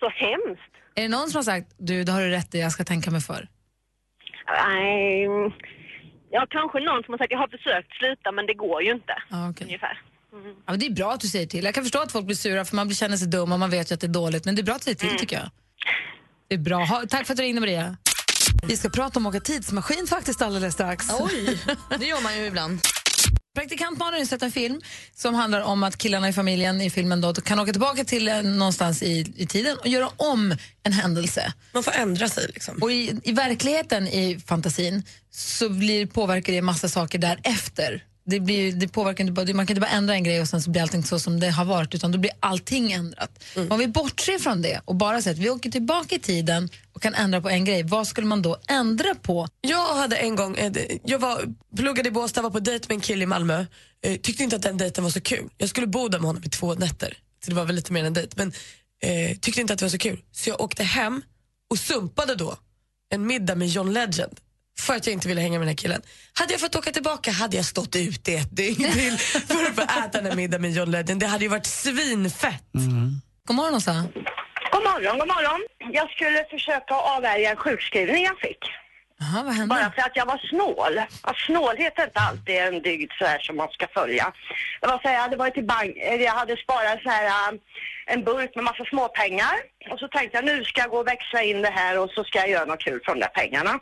så 0.00 0.08
hemskt. 0.08 0.72
Är 0.94 1.02
det 1.02 1.08
någon 1.08 1.28
som 1.28 1.38
har 1.38 1.42
sagt 1.42 1.74
du, 1.78 2.04
det 2.04 2.12
har 2.12 2.20
du 2.20 2.30
rätt 2.30 2.54
i, 2.54 2.60
jag 2.60 2.72
ska 2.72 2.84
tänka 2.84 3.10
mig 3.10 3.20
för? 3.20 3.48
Nej, 4.46 5.28
ja 6.30 6.46
kanske 6.50 6.80
någon 6.80 7.02
som 7.02 7.12
har 7.12 7.18
sagt 7.18 7.32
jag 7.32 7.38
har 7.38 7.48
försökt 7.48 7.92
sluta 7.96 8.32
men 8.32 8.46
det 8.46 8.54
går 8.54 8.82
ju 8.82 8.90
inte. 8.90 9.14
Ja, 9.30 9.50
okej. 9.50 9.64
Ungefär. 9.64 10.00
Ja, 10.32 10.38
men 10.72 10.78
det 10.80 10.86
är 10.86 10.90
bra 10.90 11.12
att 11.12 11.20
du 11.20 11.28
säger 11.28 11.46
till. 11.46 11.64
Jag 11.64 11.74
kan 11.74 11.84
förstå 11.84 11.98
att 11.98 12.12
folk 12.12 12.26
blir 12.26 12.36
sura 12.36 12.64
för 12.64 12.76
man 12.76 12.86
blir- 12.88 12.96
känner 12.96 13.16
sig 13.16 13.28
dum 13.28 13.52
och 13.52 13.58
man 13.58 13.70
vet 13.70 13.90
ju 13.90 13.94
att 13.94 14.00
det 14.00 14.06
är 14.06 14.08
dåligt. 14.08 14.44
Men 14.44 14.54
det 14.54 14.60
är 14.60 14.64
bra 14.64 14.74
att 14.74 14.82
säger 14.84 14.96
till 14.96 15.18
tycker 15.18 15.36
jag. 15.36 15.50
Det 16.48 16.54
är 16.54 16.58
bra. 16.58 16.84
Ha, 16.84 17.02
tack 17.08 17.26
för 17.26 17.32
att 17.32 17.36
du 17.36 17.42
ringde 17.42 17.60
Maria. 17.60 17.96
Vi 18.68 18.76
ska 18.76 18.88
prata 18.88 19.18
om 19.18 19.26
att 19.26 19.30
åka 19.34 19.40
tidsmaskin 19.40 20.06
faktiskt 20.06 20.42
alldeles 20.42 20.74
strax. 20.74 21.06
Oj, 21.20 21.58
det 21.98 22.06
gör 22.06 22.22
man 22.22 22.36
ju 22.38 22.46
ibland. 22.46 22.78
Praktikant 23.54 23.98
Malin 23.98 24.20
har 24.20 24.26
sett 24.26 24.42
en 24.42 24.52
film 24.52 24.80
som 25.14 25.34
handlar 25.34 25.60
om 25.60 25.82
att 25.82 25.98
killarna 25.98 26.28
i 26.28 26.32
familjen 26.32 26.80
i 26.80 26.90
filmen 26.90 27.20
då 27.20 27.34
kan 27.34 27.58
åka 27.58 27.72
tillbaka 27.72 28.04
till 28.04 28.28
eh, 28.28 28.42
någonstans 28.42 29.02
i, 29.02 29.32
i 29.36 29.46
tiden 29.46 29.78
och 29.78 29.86
göra 29.86 30.08
om 30.16 30.56
en 30.82 30.92
händelse. 30.92 31.52
Man 31.72 31.82
får 31.82 31.92
ändra 31.92 32.28
sig. 32.28 32.46
Liksom. 32.54 32.78
Och 32.80 32.92
i, 32.92 33.20
i 33.24 33.32
verkligheten, 33.32 34.08
i 34.08 34.40
fantasin, 34.46 35.02
så 35.30 35.68
blir, 35.68 36.06
påverkar 36.06 36.52
det 36.52 36.62
massa 36.62 36.88
saker 36.88 37.18
därefter. 37.18 38.04
Det, 38.24 38.40
blir, 38.40 38.72
det 38.72 38.88
påverkar 38.88 39.24
inte 39.24 39.32
bara, 39.32 39.54
man 39.54 39.66
kan 39.66 39.76
inte 39.76 39.80
bara 39.80 39.90
ändra 39.90 40.14
en 40.14 40.24
grej 40.24 40.40
och 40.40 40.48
sen 40.48 40.62
så 40.62 40.70
blir 40.70 40.82
allting 40.82 41.04
så 41.04 41.18
som 41.18 41.40
det 41.40 41.50
har 41.50 41.64
varit 41.64 41.94
utan 41.94 42.12
då 42.12 42.18
blir 42.18 42.32
allting 42.40 42.92
ändrat. 42.92 43.44
Om 43.70 43.78
vi 43.78 43.88
bortser 43.88 44.38
från 44.38 44.62
det 44.62 44.80
och 44.84 44.94
bara 44.94 45.22
säger 45.22 45.34
att 45.34 45.42
vi 45.42 45.50
åker 45.50 45.70
tillbaka 45.70 46.14
i 46.14 46.18
tiden 46.18 46.68
och 46.92 47.02
kan 47.02 47.14
ändra 47.14 47.40
på 47.40 47.48
en 47.48 47.64
grej, 47.64 47.82
vad 47.82 48.06
skulle 48.06 48.26
man 48.26 48.42
då 48.42 48.56
ändra 48.68 49.14
på? 49.14 49.48
Jag 49.60 49.94
hade 49.94 50.16
en 50.16 50.36
gång, 50.36 50.56
eh, 50.56 50.72
jag 51.04 51.18
var, 51.18 51.54
pluggade 51.76 52.08
i 52.08 52.12
Båstad, 52.12 52.42
var 52.42 52.50
på 52.50 52.60
dejt 52.60 52.86
med 52.88 52.94
en 52.94 53.00
kille 53.00 53.22
i 53.22 53.26
Malmö. 53.26 53.66
Eh, 54.04 54.16
tyckte 54.16 54.42
inte 54.42 54.56
att 54.56 54.62
den 54.62 54.76
dejten 54.76 55.04
var 55.04 55.10
så 55.10 55.20
kul. 55.20 55.48
Jag 55.58 55.68
skulle 55.68 55.86
bo 55.86 56.08
där 56.08 56.18
med 56.18 56.26
honom 56.26 56.42
i 56.44 56.48
två 56.48 56.74
nätter. 56.74 57.18
Så 57.44 57.50
det 57.50 57.56
var 57.56 57.64
väl 57.64 57.76
lite 57.76 57.92
mer 57.92 58.00
än 58.00 58.06
en 58.06 58.12
dejt. 58.12 58.34
Men 58.36 58.52
eh, 59.02 59.36
tyckte 59.38 59.60
inte 59.60 59.72
att 59.72 59.78
det 59.78 59.84
var 59.84 59.90
så 59.90 59.98
kul. 59.98 60.20
Så 60.32 60.50
jag 60.50 60.60
åkte 60.60 60.82
hem 60.82 61.22
och 61.70 61.78
sumpade 61.78 62.34
då 62.34 62.56
en 63.10 63.26
middag 63.26 63.54
med 63.54 63.68
John 63.68 63.92
Legend. 63.92 64.40
För 64.86 64.94
att 64.94 65.06
jag 65.06 65.12
inte 65.12 65.28
ville 65.28 65.40
hänga 65.40 65.58
med 65.58 65.60
den 65.60 65.68
här 65.68 65.76
killen. 65.76 66.02
Hade 66.38 66.52
jag 66.52 66.60
fått 66.60 66.76
åka 66.76 66.90
tillbaka 66.90 67.30
hade 67.30 67.56
jag 67.56 67.64
stått 67.64 67.96
ute 67.96 68.32
ett 68.32 68.56
dygn 68.56 68.92
till 68.92 69.18
för 69.18 69.64
att 69.64 69.74
få 69.74 69.82
äta 69.82 70.18
den 70.18 70.26
här 70.26 70.36
middagen 70.36 70.62
med 70.62 70.72
John 70.72 70.90
Legend. 70.90 71.20
Det 71.20 71.26
hade 71.26 71.44
ju 71.44 71.50
varit 71.50 71.66
svinfett. 71.66 72.64
God 73.46 73.56
morgon 73.56 73.74
Åsa. 73.74 73.92
God 74.72 74.82
morgon, 74.82 75.18
god 75.18 75.28
morgon. 75.28 75.60
Jag 75.92 76.10
skulle 76.10 76.44
försöka 76.50 76.94
avvärja 76.94 77.50
en 77.50 77.56
sjukskrivning 77.56 78.24
jag 78.24 78.38
fick. 78.38 78.58
Aha, 79.22 79.42
vad 79.42 79.54
hände? 79.54 79.74
Bara 79.74 79.92
för 79.92 80.02
att 80.02 80.16
jag 80.16 80.26
var 80.26 80.40
snål. 80.50 80.98
Att 81.22 81.36
snålhet 81.46 81.98
är 81.98 82.04
inte 82.04 82.20
alltid 82.20 82.56
en 82.56 82.82
dygd 82.82 83.12
så 83.18 83.24
här 83.24 83.38
som 83.38 83.56
man 83.56 83.68
ska 83.68 83.86
följa. 83.94 84.32
Det 84.80 84.86
var 84.86 84.98
så 84.98 85.08
här, 85.08 85.14
jag 85.14 85.22
hade 85.22 85.36
varit 85.36 85.56
i 85.56 85.62
bank, 85.62 85.96
jag 86.28 86.32
hade 86.32 86.56
sparat 86.56 87.02
så 87.02 87.10
här, 87.10 87.58
en 88.06 88.24
burk 88.24 88.54
med 88.54 88.64
massa 88.64 88.84
småpengar. 88.84 89.56
Och 89.90 89.98
så 89.98 90.08
tänkte 90.08 90.36
jag 90.38 90.44
nu 90.44 90.64
ska 90.64 90.80
jag 90.80 90.90
gå 90.90 90.98
och 90.98 91.08
växla 91.08 91.42
in 91.42 91.62
det 91.62 91.70
här 91.70 91.98
och 91.98 92.10
så 92.10 92.24
ska 92.24 92.38
jag 92.38 92.50
göra 92.50 92.64
något 92.64 92.84
kul 92.84 93.00
för 93.04 93.12
de 93.12 93.20
där 93.20 93.28
pengarna. 93.28 93.80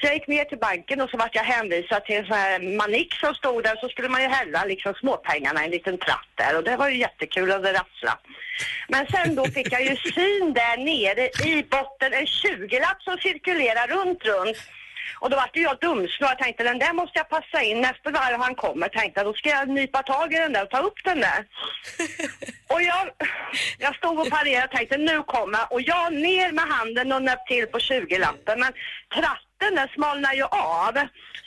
Så 0.00 0.06
jag 0.06 0.14
gick 0.14 0.26
ner 0.26 0.44
till 0.44 0.58
banken 0.58 1.00
och 1.00 1.10
så 1.10 1.16
vart 1.16 1.34
jag 1.34 1.42
hänvisad 1.42 2.04
till 2.04 2.16
en 2.16 2.26
sån 2.26 2.36
här 2.36 2.76
manik 2.76 3.14
som 3.14 3.34
stod 3.34 3.62
där 3.64 3.76
så 3.76 3.88
skulle 3.88 4.08
man 4.08 4.22
ju 4.22 4.28
hälla 4.28 4.64
liksom 4.64 4.94
småpengarna 4.94 5.62
i 5.62 5.64
en 5.64 5.70
liten 5.70 5.98
tratt 5.98 6.28
där 6.34 6.56
och 6.56 6.64
det 6.64 6.76
var 6.76 6.88
ju 6.88 6.96
jättekul 6.96 7.50
och 7.50 7.62
det 7.62 7.72
rasslade. 7.72 8.18
Men 8.88 9.06
sen 9.06 9.34
då 9.34 9.44
fick 9.44 9.72
jag 9.72 9.82
ju 9.82 9.96
syn 9.96 10.54
där 10.54 10.76
nere 10.76 11.50
i 11.50 11.62
botten, 11.62 12.12
en 12.12 12.26
20-lapp 12.26 13.02
som 13.02 13.18
cirkulerar 13.18 13.86
runt, 13.86 14.24
runt. 14.24 14.56
Och 15.20 15.30
då 15.30 15.36
vart 15.36 15.56
ju 15.56 15.62
jag 15.62 15.78
dumsnål. 15.80 16.28
Jag 16.28 16.38
tänkte 16.38 16.64
den 16.64 16.78
där 16.78 16.92
måste 16.92 17.18
jag 17.18 17.28
passa 17.28 17.62
in. 17.62 17.80
Nästa 17.80 18.10
varv 18.10 18.40
han 18.40 18.54
kommer 18.54 18.88
tänkte 18.88 19.24
då 19.24 19.34
ska 19.34 19.48
jag 19.48 19.68
nypa 19.68 20.02
tag 20.02 20.32
i 20.32 20.36
den 20.36 20.52
där 20.52 20.62
och 20.62 20.70
ta 20.70 20.78
upp 20.78 21.04
den 21.04 21.20
där. 21.20 21.44
och 22.72 22.82
jag, 22.82 23.10
jag 23.78 23.96
stod 23.96 24.20
och 24.20 24.30
parerade 24.30 24.64
och 24.64 24.70
tänkte 24.70 24.96
nu 24.96 25.22
kommer. 25.22 25.72
Och 25.72 25.80
jag 25.80 26.12
ner 26.12 26.52
med 26.52 26.64
handen 26.64 27.12
och 27.12 27.22
nöp 27.22 27.46
till 27.46 27.66
på 27.66 27.78
20-lappen. 27.78 28.60
Men 28.60 28.72
tratten 29.14 29.74
den 29.74 29.88
smalnar 29.88 30.34
ju 30.34 30.44
av. 30.44 30.94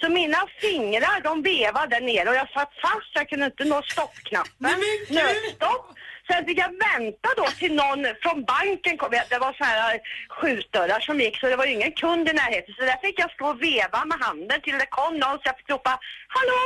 Så 0.02 0.10
mina 0.10 0.38
fingrar 0.62 1.22
de 1.24 1.42
vevade 1.42 2.00
nere 2.00 2.30
och 2.30 2.36
jag 2.36 2.50
satt 2.50 2.74
fast. 2.82 3.12
Jag 3.14 3.30
kunde 3.30 3.46
inte 3.46 3.66
nå 3.66 3.82
stoppknappen. 3.82 4.84
Nödstopp. 5.10 5.86
Sen 6.28 6.46
fick 6.46 6.60
jag 6.60 6.72
vänta 6.90 7.30
då 7.38 7.46
till 7.60 7.76
någon 7.76 8.06
från 8.22 8.44
banken 8.44 8.98
kom. 8.98 9.12
Det 9.30 9.38
var 9.38 9.54
så 9.54 9.64
här 9.64 10.00
skjutdörrar 10.30 11.00
som 11.00 11.20
gick 11.20 11.38
så 11.38 11.48
det 11.48 11.56
var 11.56 11.66
ju 11.66 11.74
ingen 11.74 11.92
kund 11.92 12.30
i 12.30 12.34
närheten. 12.34 12.76
Så 12.78 12.82
där 12.82 13.00
fick 13.06 13.20
jag 13.20 13.32
stå 13.32 13.46
och 13.48 13.62
veva 13.64 14.06
med 14.06 14.18
handen 14.20 14.62
till 14.62 14.78
det 14.78 14.86
kom 14.86 15.14
någon 15.18 15.38
så 15.38 15.42
jag 15.44 15.58
fick 15.58 15.70
ropa 15.70 16.00
Hallå, 16.36 16.62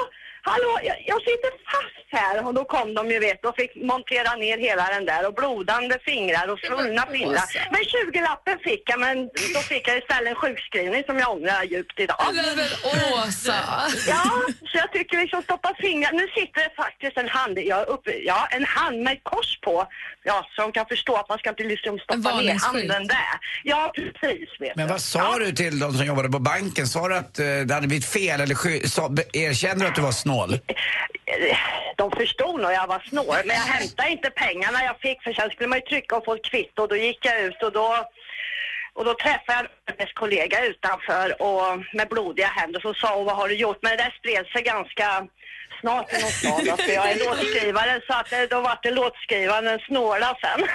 hallå, 0.49 0.71
jag, 0.89 0.97
jag 1.12 1.19
sitter 1.29 1.51
fast 1.71 2.05
här. 2.15 2.47
Och 2.47 2.53
då 2.53 2.63
kom 2.65 2.93
de 2.93 3.12
ju 3.12 3.19
vet 3.19 3.45
och 3.45 3.55
fick 3.55 3.73
montera 3.75 4.31
ner 4.36 4.58
hela 4.58 4.86
den 4.95 5.05
där 5.05 5.27
och 5.27 5.34
blodande 5.34 5.95
fingrar 6.05 6.47
och 6.53 6.60
svullna 6.60 7.03
fingrar. 7.15 7.47
Men 7.73 7.81
20-lappen 7.95 8.58
fick 8.67 8.84
jag 8.91 8.99
men 8.99 9.17
då 9.55 9.60
fick 9.71 9.84
jag 9.88 9.97
istället 9.97 10.29
en 10.29 10.36
sjukskrivning 10.43 11.03
som 11.10 11.15
jag 11.19 11.29
ångrar 11.36 11.63
djupt 11.63 11.99
idag. 11.99 12.17
Men 12.34 12.67
Åsa! 13.13 13.60
Ja, 14.08 14.23
så 14.69 14.73
jag 14.84 14.89
tycker 14.93 15.17
liksom 15.17 15.41
stoppa 15.41 15.71
fingrar. 15.86 16.12
Nu 16.21 16.27
sitter 16.38 16.60
det 16.67 16.73
faktiskt 16.84 17.17
en 17.17 17.29
hand, 17.29 17.60
ja, 17.60 17.79
uppe, 17.84 18.12
ja, 18.31 18.47
en 18.51 18.65
hand 18.65 18.97
med 19.03 19.13
ett 19.13 19.23
kors 19.23 19.60
på. 19.62 19.88
Ja, 20.23 20.47
så 20.55 20.62
de 20.62 20.71
kan 20.71 20.86
förstå 20.86 21.15
att 21.15 21.29
man 21.29 21.38
ska 21.38 21.49
inte 21.49 21.63
liksom 21.63 21.99
stoppa 21.99 22.41
ner 22.41 22.60
handen 22.65 23.08
där. 23.08 23.36
Ja, 23.63 23.91
precis. 23.95 24.49
Vet 24.60 24.75
Men 24.75 24.88
vad 24.88 25.01
sa 25.01 25.39
du 25.39 25.51
till 25.51 25.79
de 25.79 25.93
som 25.93 26.05
jobbade 26.05 26.29
på 26.29 26.39
banken? 26.39 26.88
Sa 26.88 27.08
du 27.08 27.15
att 27.15 27.39
eh, 27.39 27.45
det 27.45 27.73
hade 27.73 27.88
blivit 27.88 28.05
fel 28.05 28.41
eller 28.41 28.55
erkände 29.38 29.86
du 29.86 29.89
att 29.89 29.95
du 29.95 30.01
var 30.01 30.12
snål? 30.12 30.34
De 31.95 32.11
förstod 32.11 32.61
nog 32.61 32.71
jag 32.71 32.87
var 32.87 33.03
snål, 33.09 33.41
men 33.45 33.55
jag 33.55 33.73
hämtade 33.75 34.09
inte 34.09 34.29
pengarna 34.29 34.83
jag 34.83 34.99
fick 34.99 35.23
för 35.23 35.33
sen 35.33 35.49
skulle 35.49 35.69
man 35.69 35.79
ju 35.79 35.85
trycka 35.85 36.17
och 36.17 36.25
få 36.25 36.33
ett 36.33 36.45
kvitto 36.45 36.81
och 36.81 36.89
då 36.89 36.95
gick 36.95 37.25
jag 37.25 37.41
ut 37.41 37.63
och 37.63 37.71
då 37.71 38.05
och 38.93 39.05
då 39.05 39.13
träffade 39.13 39.43
jag 39.47 39.59
en 39.59 39.67
arbetskollega 39.87 40.65
utanför 40.65 41.41
och 41.41 41.83
med 41.93 42.07
blodiga 42.09 42.47
händer 42.47 42.79
så 42.79 42.93
sa 42.93 43.15
hon 43.15 43.25
vad 43.25 43.35
har 43.35 43.47
du 43.47 43.55
gjort? 43.55 43.79
Men 43.81 43.91
det 43.91 44.03
där 44.03 44.15
spred 44.19 44.45
sig 44.47 44.61
ganska 44.61 45.27
snart 45.81 46.13
i 46.13 46.21
någon 46.21 46.31
stad. 46.31 46.69
Alltså 46.71 46.91
jag 46.91 47.11
är 47.11 47.15
låtskrivare 47.25 48.01
så 48.07 48.13
att 48.13 48.29
det, 48.29 48.47
då 48.47 48.61
vart 48.61 48.83
det 48.83 48.91
låtskrivaren 48.91 49.79
snåla 49.88 50.38
sen. 50.41 50.67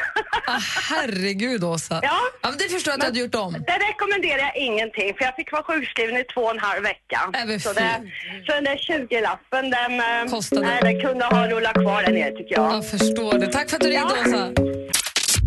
Ah, 0.47 0.61
herregud 0.91 1.65
Åsa. 1.65 2.01
Ja. 2.03 2.21
men 2.43 2.59
det 2.59 2.69
förstår 2.69 2.91
jag 2.91 2.95
att 2.95 3.01
du 3.01 3.07
hade 3.07 3.21
gjort 3.21 3.35
om. 3.35 3.53
Det 3.53 3.79
rekommenderar 3.91 4.39
jag 4.39 4.57
ingenting 4.57 5.15
för 5.17 5.25
jag 5.25 5.37
fick 5.37 5.53
vara 5.53 5.63
sjukskriven 5.63 6.17
i 6.17 6.25
två 6.25 6.41
och 6.41 6.51
en 6.51 6.59
halv 6.59 6.83
vecka. 6.83 7.21
så, 7.63 7.73
det, 7.73 8.11
så 8.47 8.53
den 8.53 8.65
där 8.65 8.77
20-lappen 8.77 9.71
den, 9.71 9.93
eh, 10.01 10.31
Kostade. 10.31 10.67
nej, 10.67 10.81
den 10.83 11.01
kunde 11.01 11.25
ha 11.25 11.49
rullat 11.49 11.75
kvar 11.75 12.03
där 12.03 12.13
nere 12.13 12.31
tycker 12.31 12.55
jag. 12.55 12.75
Jag 12.75 12.91
förstår 12.91 13.39
det. 13.39 13.47
Tack 13.47 13.71
för 13.71 13.77
att 13.77 13.83
du 13.83 13.89
ringde 13.89 14.15
Åsa. 14.21 14.53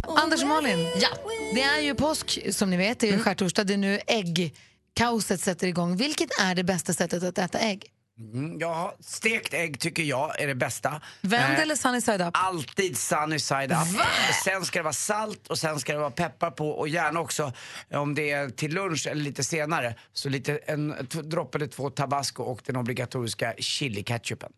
Anders 0.07 0.41
och 0.41 0.47
Malin, 0.47 0.87
ja. 1.01 1.07
det 1.55 1.61
är 1.61 1.79
ju 1.79 1.95
påsk 1.95 2.39
som 2.49 2.69
ni 2.69 2.77
vet, 2.77 2.99
det 2.99 3.07
är 3.07 3.11
ju 3.11 3.19
skärtorsdag, 3.19 3.63
det 3.63 3.73
är 3.73 3.77
nu 3.77 3.99
äggkaoset 4.07 5.39
sätter 5.41 5.67
igång. 5.67 5.97
Vilket 5.97 6.29
är 6.41 6.55
det 6.55 6.63
bästa 6.63 6.93
sättet 6.93 7.23
att 7.23 7.37
äta 7.37 7.59
ägg? 7.59 7.85
Mm, 8.19 8.59
ja, 8.59 8.95
stekt 8.99 9.53
ägg 9.53 9.79
tycker 9.79 10.03
jag 10.03 10.41
är 10.41 10.47
det 10.47 10.55
bästa. 10.55 11.01
Vänd 11.21 11.53
Eh, 11.53 11.59
eller 11.59 11.75
sunny 11.75 12.01
side 12.01 12.21
up? 12.21 12.29
Alltid 12.33 12.97
sunny 12.97 13.39
side 13.39 13.71
up. 13.71 13.77
Sen 14.43 14.65
ska 14.65 14.79
det 14.79 14.83
vara 14.83 14.93
salt 14.93 15.47
och 15.47 15.57
sen 15.59 15.79
ska 15.79 15.93
det 15.93 15.99
vara 15.99 16.11
peppar 16.11 16.51
på 16.51 16.69
och 16.69 16.87
gärna 16.87 17.19
också 17.19 17.53
om 17.93 18.15
det 18.15 18.31
är 18.31 18.49
till 18.49 18.73
lunch 18.73 19.07
eller 19.07 19.23
lite 19.23 19.43
senare 19.43 19.95
så 20.13 20.29
lite 20.29 20.57
en 20.57 20.95
droppe 21.23 21.57
eller 21.57 21.67
två 21.67 21.89
tabasco 21.89 22.43
och 22.43 22.61
den 22.65 22.75
obligatoriska 22.75 23.53
chili 23.57 24.03
ketchupen. 24.03 24.51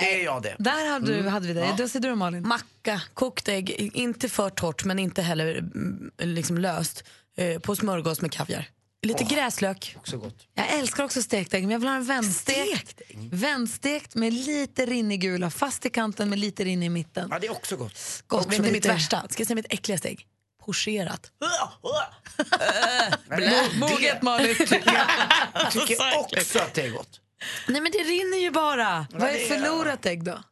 Det 0.00 0.20
är 0.20 0.24
jag 0.24 0.42
det. 0.42 0.56
Där 0.58 0.90
hade, 0.90 1.06
du, 1.06 1.18
Mm. 1.18 1.32
hade 1.32 1.46
vi 1.46 1.52
det. 1.54 1.60
Ja. 1.60 1.74
Då 1.78 1.88
ser 1.88 2.00
du 2.00 2.14
Malin. 2.14 2.48
Macka, 2.48 3.02
kokt 3.14 3.48
ägg, 3.48 3.70
inte 3.94 4.28
för 4.28 4.50
torrt 4.50 4.84
men 4.84 4.98
inte 4.98 5.22
heller 5.22 5.58
mm, 5.58 6.10
liksom 6.18 6.58
löst. 6.58 7.04
Eh, 7.36 7.58
på 7.58 7.76
smörgås 7.76 8.20
med 8.20 8.32
kaviar. 8.32 8.68
Lite 9.06 9.24
gräslök. 9.24 9.94
Också 9.98 10.16
gott. 10.18 10.46
Jag 10.54 10.68
älskar 10.72 11.04
också 11.04 11.22
stekt 11.22 11.54
ägg, 11.54 11.62
men 11.62 11.70
jag 11.70 11.78
vill 11.78 11.88
ha 11.88 11.96
en 11.96 12.04
vändstekt. 12.04 13.00
Vändstekt 13.32 14.14
med 14.14 14.32
lite 14.32 14.86
rinnig 14.86 15.20
gula, 15.20 15.50
fast 15.50 15.86
i 15.86 15.90
kanten 15.90 16.30
med 16.30 16.38
lite 16.38 16.64
rinnig 16.64 16.86
i 16.86 16.90
mitten. 16.90 17.28
Ja, 17.30 17.38
det 17.38 17.46
är 17.46 17.50
också 17.50 17.76
gott. 17.76 18.22
Gott 18.26 18.54
som 18.54 18.64
ni 18.64 18.72
mitt 18.72 18.86
värsta? 18.86 19.22
Ska 19.30 19.40
jag 19.40 19.46
säga 19.46 19.54
mitt 19.54 19.72
äckligaste 19.72 20.08
ägg? 20.08 20.26
Pocherat. 20.64 21.30
Moget 23.78 24.22
Malin. 24.22 24.56
Jag 25.54 25.70
tycker 25.72 26.18
också 26.38 26.58
att 26.58 26.74
det 26.74 26.82
är 26.82 26.90
gott. 26.90 27.20
Nej 27.68 27.80
men 27.80 27.92
det 27.92 27.98
rinner 27.98 28.38
ju 28.38 28.50
bara. 28.50 29.06
Vad 29.10 29.30
är- 29.30 29.46
förlorat 29.48 30.06
ägg 30.06 30.24
då? 30.24 30.42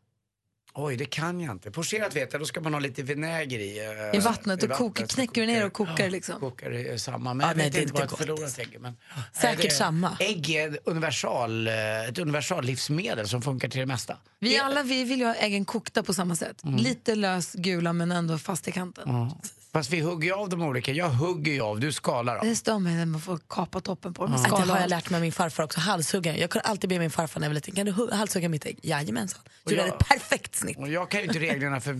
Oj, 0.84 0.96
det 0.96 1.04
kan 1.04 1.40
jag 1.40 1.54
inte. 1.54 1.70
Pocherat 1.70 2.16
vet 2.16 2.32
jag, 2.32 2.40
då 2.42 2.46
ska 2.46 2.60
man 2.60 2.72
ha 2.74 2.80
lite 2.80 3.02
vinäger 3.02 3.58
i. 3.58 3.78
eh, 4.12 4.18
I 4.18 4.20
vattnet 4.20 4.62
och 4.62 4.70
kokar, 4.70 5.06
så 5.06 5.14
knäcker 5.14 5.40
du 5.40 5.46
ner 5.46 5.66
och 5.66 5.72
kokar 5.72 6.04
Ja, 6.04 6.08
liksom. 6.10 6.40
Kokar 6.40 6.70
är 6.70 6.96
samma, 6.96 7.34
men 7.34 7.44
Ja, 7.44 7.50
jag 7.50 7.56
nej, 7.56 7.66
vet 7.66 7.72
det 7.74 7.80
inte 7.82 7.92
vad 7.94 8.02
ett 8.02 8.18
förlorat 8.18 8.58
ägg. 8.58 8.76
Men, 8.80 8.96
Säkert 9.32 9.60
det 9.62 9.66
är- 9.68 9.70
samma. 9.70 10.16
Ägg 10.20 10.50
är 10.50 10.68
ett 10.74 10.78
universal, 10.84 11.66
eh, 11.66 12.04
ett 12.08 12.18
universal 12.18 12.64
livsmedel 12.64 13.28
som 13.28 13.42
funkar 13.42 13.68
till 13.68 13.80
det 13.80 13.86
mesta. 13.86 14.16
Vi 14.38 14.58
alla 14.58 14.82
vi 14.82 15.04
vill 15.04 15.18
ju 15.18 15.24
ha 15.26 15.34
äggen 15.34 15.64
kokta 15.64 16.02
på 16.02 16.14
samma 16.14 16.36
sätt. 16.36 16.64
Mm. 16.64 16.76
Lite 16.76 17.14
lös 17.14 17.52
gula 17.52 17.92
men 17.92 18.12
ändå 18.12 18.38
fast 18.38 18.68
i 18.68 18.72
kanten. 18.72 19.04
Ja. 19.06 19.40
Fast 19.72 19.90
vi 19.90 20.00
hugger 20.00 20.28
ju 20.28 20.34
av 20.34 20.48
dem 20.48 20.62
olika. 20.62 20.92
Jag 20.92 21.08
hugger 21.10 21.52
ju 21.52 21.60
av, 21.60 21.80
du 21.80 21.92
skalar 21.92 22.36
av. 22.36 22.44
Det 22.46 22.56
stör 22.56 22.78
mig 22.78 22.94
när 22.94 23.06
man 23.06 23.20
får 23.20 23.38
kapa 23.48 23.80
toppen 23.80 24.14
på 24.14 24.22
dem. 24.22 24.32
Med 24.32 24.50
Det 24.50 24.56
har 24.56 24.80
jag 24.80 24.90
lärt 24.90 25.10
mig 25.10 25.18
av 25.18 25.22
min 25.22 25.32
farfar 25.32 25.64
också, 25.64 25.80
halshugga. 25.80 26.36
Jag 26.36 26.50
kunde 26.50 26.68
alltid 26.68 26.90
be 26.90 26.98
min 26.98 27.10
farfar 27.10 27.40
när 27.40 27.46
jag 27.46 27.50
var 27.50 27.54
liten, 27.54 27.74
kan 27.74 27.86
du 27.86 27.92
hu- 27.92 28.12
halshugga 28.12 28.48
mitt 28.48 28.66
ägg? 28.66 28.78
Jajamensan. 28.82 29.40
Du 29.44 29.50
Och 29.64 29.72
gjorde 29.72 29.88
ett 29.96 30.08
perfekt 30.08 30.54
snitt. 30.54 30.76
Och 30.78 30.88
jag 30.88 31.10
kan 31.10 31.20
ju 31.20 31.26
inte 31.26 31.38
reglerna 31.38 31.80
för 31.80 31.92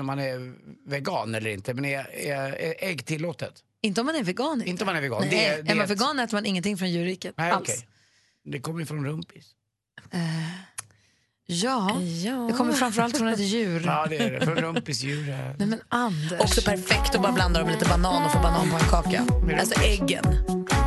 om 0.00 0.06
man 0.06 0.18
är 0.18 0.54
vegan 0.90 1.34
eller 1.34 1.50
inte, 1.50 1.74
men 1.74 1.84
är, 1.84 2.10
är, 2.16 2.52
är 2.52 2.74
ägg 2.78 3.06
tillåtet? 3.06 3.54
Inte 3.82 4.00
om 4.00 4.06
man 4.06 4.16
är 4.16 4.22
vegan. 4.24 4.62
Inte 4.62 4.84
om 4.84 4.86
man 4.86 4.96
är 4.96 5.00
vegan. 5.00 5.20
Nej, 5.20 5.30
Det 5.30 5.46
är- 5.46 5.62
det 5.62 5.70
är 5.70 5.74
man 5.74 5.84
ett- 5.84 5.90
vegan 5.90 6.18
äter 6.18 6.34
man 6.36 6.46
ingenting 6.46 6.78
från 6.78 6.90
djurriket 6.90 7.34
Nej, 7.38 7.50
alls. 7.50 7.62
okej. 7.68 7.88
Det 8.44 8.60
kommer 8.60 8.80
ju 8.80 8.86
från 8.86 9.06
rumpis. 9.06 9.46
Ja, 11.50 12.00
det 12.48 12.52
kommer 12.52 12.72
framförallt 12.72 13.18
från 13.18 13.28
ett 13.28 13.40
djur. 13.40 13.82
Ja, 13.86 14.06
det 14.08 14.16
är 14.16 14.30
det. 14.30 14.46
Från 14.46 14.56
rumpisdjur. 14.56 15.26
Nej 15.58 15.68
men 15.68 15.80
Anders. 15.88 16.40
Också 16.40 16.62
perfekt 16.62 17.14
att 17.14 17.22
bara 17.22 17.32
blanda 17.32 17.60
dem 17.60 17.68
med 17.68 17.78
lite 17.78 17.88
banan 17.90 18.24
och 18.24 18.32
få 18.32 18.38
banan 18.38 18.70
på 18.70 18.76
en 18.76 18.90
kaka. 18.90 19.26
Alltså 19.60 19.80
äggen. 19.80 20.24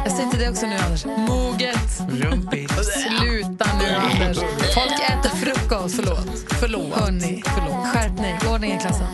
Jag 0.06 0.12
säger 0.12 0.30
till 0.30 0.39
dig 0.39 0.50
också 0.50 0.65
nu 0.65 0.76
Anders. 0.76 1.06
Moget. 1.06 2.02
Rumpis. 2.12 2.71
Sluta 2.71 3.65
nu 3.80 3.86
Anders. 3.95 4.38
Folk 4.74 5.02
äter 5.10 5.30
frukost. 5.30 5.95
Förlåt. 5.95 6.45
Förlåt. 6.60 6.93
Hörni. 6.93 7.43
Förlåt. 7.45 7.88
Skärpning. 7.88 8.52
Ordning 8.54 8.71
i 8.74 8.80
klassen. 8.80 9.08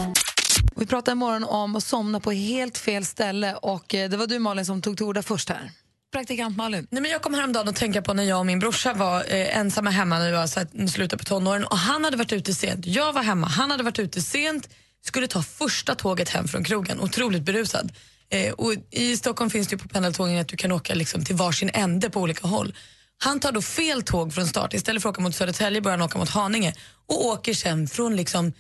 Vi 0.76 0.86
pratade 0.86 1.12
imorgon 1.12 1.44
om 1.44 1.76
att 1.76 1.84
somna 1.84 2.20
på 2.20 2.32
helt 2.32 2.78
fel 2.78 3.06
ställe 3.06 3.56
och 3.56 3.96
eh, 3.96 4.10
det 4.10 4.18
var 4.18 4.28
du 4.28 4.40
Malin 4.40 4.66
som 4.66 4.82
tog 4.82 4.98
till 4.98 5.06
orda 5.06 5.22
först 5.22 5.50
här. 5.50 5.72
Praktikant 6.12 6.58
Malin. 6.58 6.88
Nej, 6.90 7.02
men 7.02 7.12
jag 7.12 7.22
kom 7.22 7.34
häromdagen 7.34 7.68
att 7.68 7.76
tänka 7.76 8.02
på 8.02 8.14
när 8.14 8.24
jag 8.24 8.40
och 8.40 8.46
min 8.46 8.60
brorsa 8.60 8.94
var 8.94 9.20
eh, 9.28 9.58
ensamma 9.58 9.90
hemma 9.90 10.20
när 10.20 10.32
vi 10.32 10.38
var 10.38 10.48
så 10.48 10.60
här, 10.60 10.88
slutet 10.88 11.20
på 11.20 11.26
tonåren 11.26 11.66
och 11.66 11.78
han 11.78 12.04
hade 12.04 12.18
varit 12.18 12.34
ute 12.34 12.54
sent. 12.54 12.86
Jag 12.86 13.14
var 13.14 13.24
hemma, 13.24 13.48
han 13.48 13.72
hade 13.72 13.84
varit 13.84 14.00
ute 14.00 14.22
sent, 14.22 14.70
skulle 15.06 15.28
ta 15.28 15.44
första 15.44 15.96
tåget 15.96 16.30
hem 16.30 16.48
från 16.48 16.64
krogen, 16.64 17.00
otroligt 17.00 17.44
berusad. 17.44 17.92
Eh, 18.30 18.54
och 18.54 18.74
I 18.92 19.18
Stockholm 19.18 19.50
finns 19.50 19.68
det 19.68 19.74
ju 19.74 19.80
på 19.80 19.88
pendeltågen 19.88 20.40
att 20.40 20.48
du 20.48 20.58
kan 20.58 20.72
åka 20.72 20.94
liksom 20.96 21.26
till 21.26 21.36
varsin 21.36 21.70
ände 21.74 22.10
på 22.10 22.22
olika 22.22 22.48
håll. 22.48 22.74
Han 23.18 23.40
tar 23.40 23.52
då 23.52 23.62
fel 23.62 24.04
tåg 24.04 24.34
från 24.34 24.48
start. 24.48 24.74
Istället 24.74 25.02
för 25.02 25.10
att 25.10 25.16
åka 25.16 25.22
mot 25.22 25.36
Södertälje 25.36 25.82
börjar 25.82 25.98
han 25.98 26.06
åka 26.06 26.20
mot 26.20 26.30
Haninge 26.30 26.74
och 27.08 27.26
åker 27.26 27.54
sen 27.54 27.88
från 27.88 28.16
liksom 28.16 28.54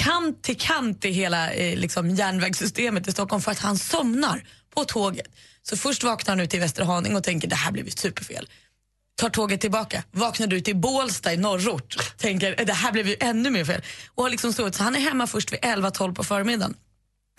kant 0.00 0.42
till 0.42 0.58
kant 0.58 1.04
i 1.04 1.10
hela 1.10 1.52
eh, 1.52 1.78
liksom 1.78 2.10
järnvägssystemet 2.10 3.08
i 3.08 3.12
Stockholm 3.12 3.42
för 3.42 3.52
att 3.52 3.58
han 3.58 3.78
somnar 3.78 4.42
på 4.76 4.84
tåget. 4.84 5.26
Så 5.62 5.76
först 5.76 6.02
vaknar 6.04 6.32
han 6.36 6.40
ut 6.44 6.54
i 6.54 6.58
Västerhaninge 6.58 7.16
och 7.16 7.24
tänker 7.24 7.48
det 7.48 7.56
här 7.56 7.72
blev 7.72 7.84
ju 7.84 7.90
superfel. 7.90 8.48
Tar 9.16 9.28
tåget 9.30 9.60
tillbaka, 9.60 10.02
vaknar 10.10 10.54
ut 10.54 10.68
i 10.68 10.74
Bålsta 10.74 11.32
i 11.32 11.36
norrort, 11.36 11.96
tänker 12.18 12.64
det 12.64 12.72
här 12.72 12.92
blev 12.92 13.08
ju 13.08 13.16
ännu 13.20 13.50
mer 13.50 13.64
fel. 13.64 13.82
Och 14.14 14.22
har 14.22 14.30
liksom 14.30 14.52
sovit, 14.52 14.74
så 14.74 14.82
han 14.82 14.96
är 14.96 15.00
hemma 15.00 15.26
först 15.26 15.52
vid 15.52 15.60
11-12 15.60 16.14
på 16.14 16.24
förmiddagen. 16.24 16.74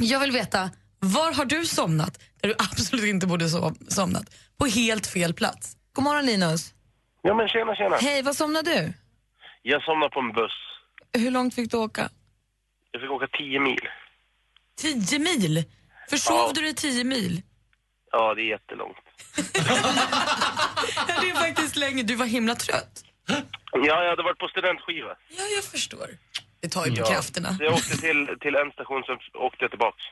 Jag 0.01 0.19
vill 0.19 0.31
veta, 0.31 0.69
var 0.99 1.33
har 1.33 1.45
du 1.45 1.65
somnat 1.65 2.19
där 2.41 2.49
du 2.49 2.55
absolut 2.59 3.05
inte 3.05 3.27
borde 3.27 3.45
sov- 3.49 3.77
somnat? 3.89 4.25
På 4.57 4.65
helt 4.65 5.07
fel 5.07 5.33
plats. 5.33 5.77
God 5.93 6.03
morgon 6.03 6.25
Linus. 6.25 6.73
Ja 7.21 7.33
men 7.35 7.47
tjena 7.47 7.75
tjena. 7.75 7.97
Hej, 7.97 8.21
vad 8.21 8.35
somnade 8.35 8.71
du? 8.71 8.93
Jag 9.61 9.83
somnade 9.83 10.09
på 10.09 10.19
en 10.19 10.31
buss. 10.33 10.51
Hur 11.13 11.31
långt 11.31 11.55
fick 11.55 11.71
du 11.71 11.77
åka? 11.77 12.09
Jag 12.91 13.01
fick 13.01 13.11
åka 13.11 13.27
10 13.37 13.59
mil. 13.59 13.79
10 14.81 15.19
mil? 15.19 15.63
Försov 16.09 16.53
du 16.53 16.61
dig 16.61 16.73
10 16.75 17.03
mil? 17.03 17.41
Ja, 18.11 18.33
det 18.35 18.41
är 18.41 18.49
jättelångt. 18.49 18.97
det 21.21 21.29
är 21.29 21.35
faktiskt 21.35 21.75
länge. 21.75 22.03
Du 22.03 22.15
var 22.15 22.25
himla 22.25 22.55
trött. 22.55 23.03
Ja, 23.71 24.03
jag 24.03 24.09
hade 24.09 24.23
varit 24.23 24.37
på 24.39 24.47
studentskiva. 24.47 25.09
Ja, 25.29 25.43
jag 25.55 25.63
förstår. 25.63 26.07
Det 26.61 26.69
tar 26.69 26.85
ju 26.85 26.91
på 26.91 26.97
Ja. 27.01 27.05
krafterna. 27.05 27.57
Så 27.57 27.63
jag 27.63 27.73
åkte 27.73 27.97
till, 27.97 28.27
till 28.41 28.55
en 28.55 28.71
station, 28.71 29.03
sen 29.03 29.15
åkte 29.41 29.57
jag 29.63 29.69
tillbaks. 29.71 30.03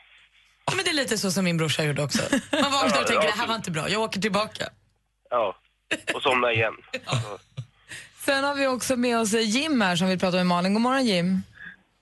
Ja, 0.66 0.74
men 0.76 0.86
det 0.86 0.92
är 0.92 0.96
lite 0.96 1.18
så 1.18 1.32
som 1.32 1.46
min 1.46 1.58
brorsa 1.58 1.84
gjorde 1.84 2.04
också. 2.04 2.22
Man 2.52 2.72
vaknar 2.72 2.86
och 2.86 2.90
Ja, 2.90 3.08
tänker 3.08 3.14
ja. 3.14 3.22
det 3.22 3.38
här 3.40 3.48
var 3.48 3.56
inte 3.56 3.72
bra, 3.72 3.90
jag 3.90 4.02
åker 4.02 4.22
tillbaka. 4.22 4.66
Ja, 5.30 5.56
och 6.14 6.22
somnade 6.22 6.54
igen. 6.54 6.74
Sen 8.26 8.44
har 8.44 8.56
vi 8.56 8.68
också 8.68 8.96
med 8.96 9.20
oss 9.20 9.34
Jim 9.34 9.82
här 9.82 9.96
som 9.96 10.08
vill 10.08 10.20
prata 10.20 10.38
med 10.38 10.48
Malin. 10.48 10.74
God 10.74 10.82
morgon 10.82 11.06
Jim. 11.06 11.42